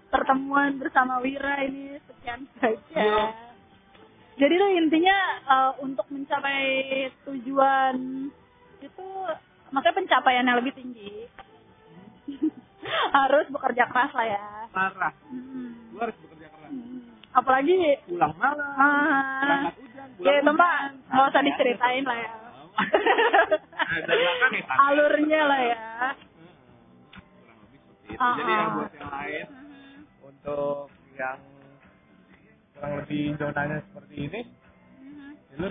pertemuan 0.09 0.79
bersama 0.79 1.19
Wira 1.19 1.63
ini 1.63 1.97
sekian 2.01 2.47
saja. 2.57 2.95
Iya. 2.95 3.25
Jadi 4.39 4.55
tuh 4.55 4.71
intinya 4.73 5.17
eh, 5.43 5.73
untuk 5.81 6.07
mencapai 6.09 6.67
tujuan 7.25 7.95
itu 8.79 9.07
maksudnya 9.69 9.99
pencapaian 9.99 10.47
yang 10.47 10.59
lebih 10.63 10.73
tinggi 10.73 11.27
harus 13.19 13.47
bekerja 13.51 13.85
keras 13.87 14.13
lah 14.15 14.27
ya. 14.29 14.45
Parah. 14.71 15.13
Hmm. 15.27 15.91
Lu 15.91 15.99
harus 15.99 16.15
bekerja 16.21 16.47
keras. 16.47 16.71
Hmm. 16.71 17.01
Apalagi 17.35 17.75
Pulang 18.07 18.35
malam. 18.39 18.71
ah, 18.79 19.43
Berangkat 19.43 19.75
hujan. 19.83 20.09
ya 20.23 20.33
itu 20.39 20.51
mbak 20.51 20.75
nggak 21.11 21.27
usah 21.29 21.43
diceritain 21.43 22.05
lah 22.05 22.19
ya. 22.19 22.31
Ya. 22.79 24.75
Alurnya 24.89 25.41
lah 25.43 25.61
ya. 25.67 25.79
Kurang 27.35 27.59
lebih 27.67 27.79
seperti 27.83 28.07
itu. 28.15 28.23
Ah, 28.23 28.35
Jadi 28.39 28.53
ya 28.53 28.63
ah. 28.63 28.69
buat 28.71 28.93
yang 28.95 29.11
lain 29.11 29.47
untuk 30.23 30.87
yang 31.19 31.39
kurang 32.75 32.93
lebih 33.03 33.23
zonanya 33.37 33.79
seperti 33.91 34.15
ini, 34.31 34.41
ya 35.51 35.55
lu 35.59 35.67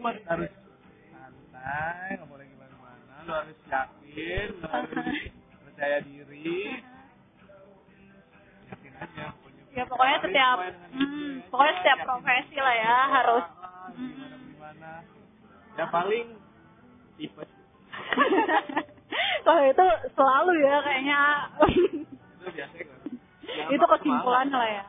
harus 0.00 0.22
harus 0.28 0.52
santai, 1.12 2.16
nggak 2.16 2.28
boleh 2.28 2.44
gimana-gimana. 2.48 3.14
Lu 3.28 3.32
harus 3.36 3.58
yakin, 3.68 4.46
lu 4.56 4.66
harus 4.72 4.90
percaya 5.68 5.98
diri. 6.04 6.80
Yakin 8.72 8.92
aja. 8.96 9.26
Ya 9.76 9.84
pokoknya 9.84 10.18
setiap 10.24 10.56
hmm, 10.96 11.52
pokoknya 11.52 11.74
setiap 11.84 11.98
profesi 12.08 12.56
lah 12.56 12.76
ya 12.80 12.96
harus 13.12 13.44
gimana 13.92 14.36
gimana 14.40 15.15
ya 15.76 15.86
paling 15.92 16.26
tipes 17.20 17.56
kalau 19.46 19.62
itu 19.62 19.86
selalu 20.18 20.52
ya 20.62 20.76
kayaknya. 20.82 21.20
Itu 23.70 23.84
kan. 23.86 23.92
kesimpulan 23.98 24.48
lah 24.50 24.68
ya. 24.68 24.84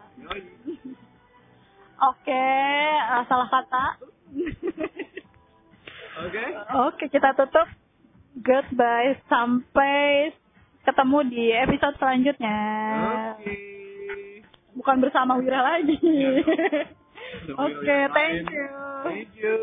Oke 1.97 2.25
okay, 2.25 3.25
salah 3.29 3.49
kata. 3.49 3.85
Oke. 6.25 6.41
Oke 6.41 6.45
okay, 6.73 7.07
kita 7.13 7.37
tutup. 7.37 7.69
Goodbye 8.37 9.17
sampai 9.29 10.29
ketemu 10.85 11.17
di 11.25 11.45
episode 11.53 11.97
selanjutnya. 11.97 12.59
Okay. 13.37 13.65
bukan 14.77 15.01
bersama 15.01 15.41
Wira 15.41 15.65
lagi. 15.65 15.97
Iya. 15.97 16.37
Oke 17.57 17.81
okay, 17.81 18.01
thank 18.13 18.45
you. 18.49 18.67
Thank 19.05 19.29
you. 19.37 19.57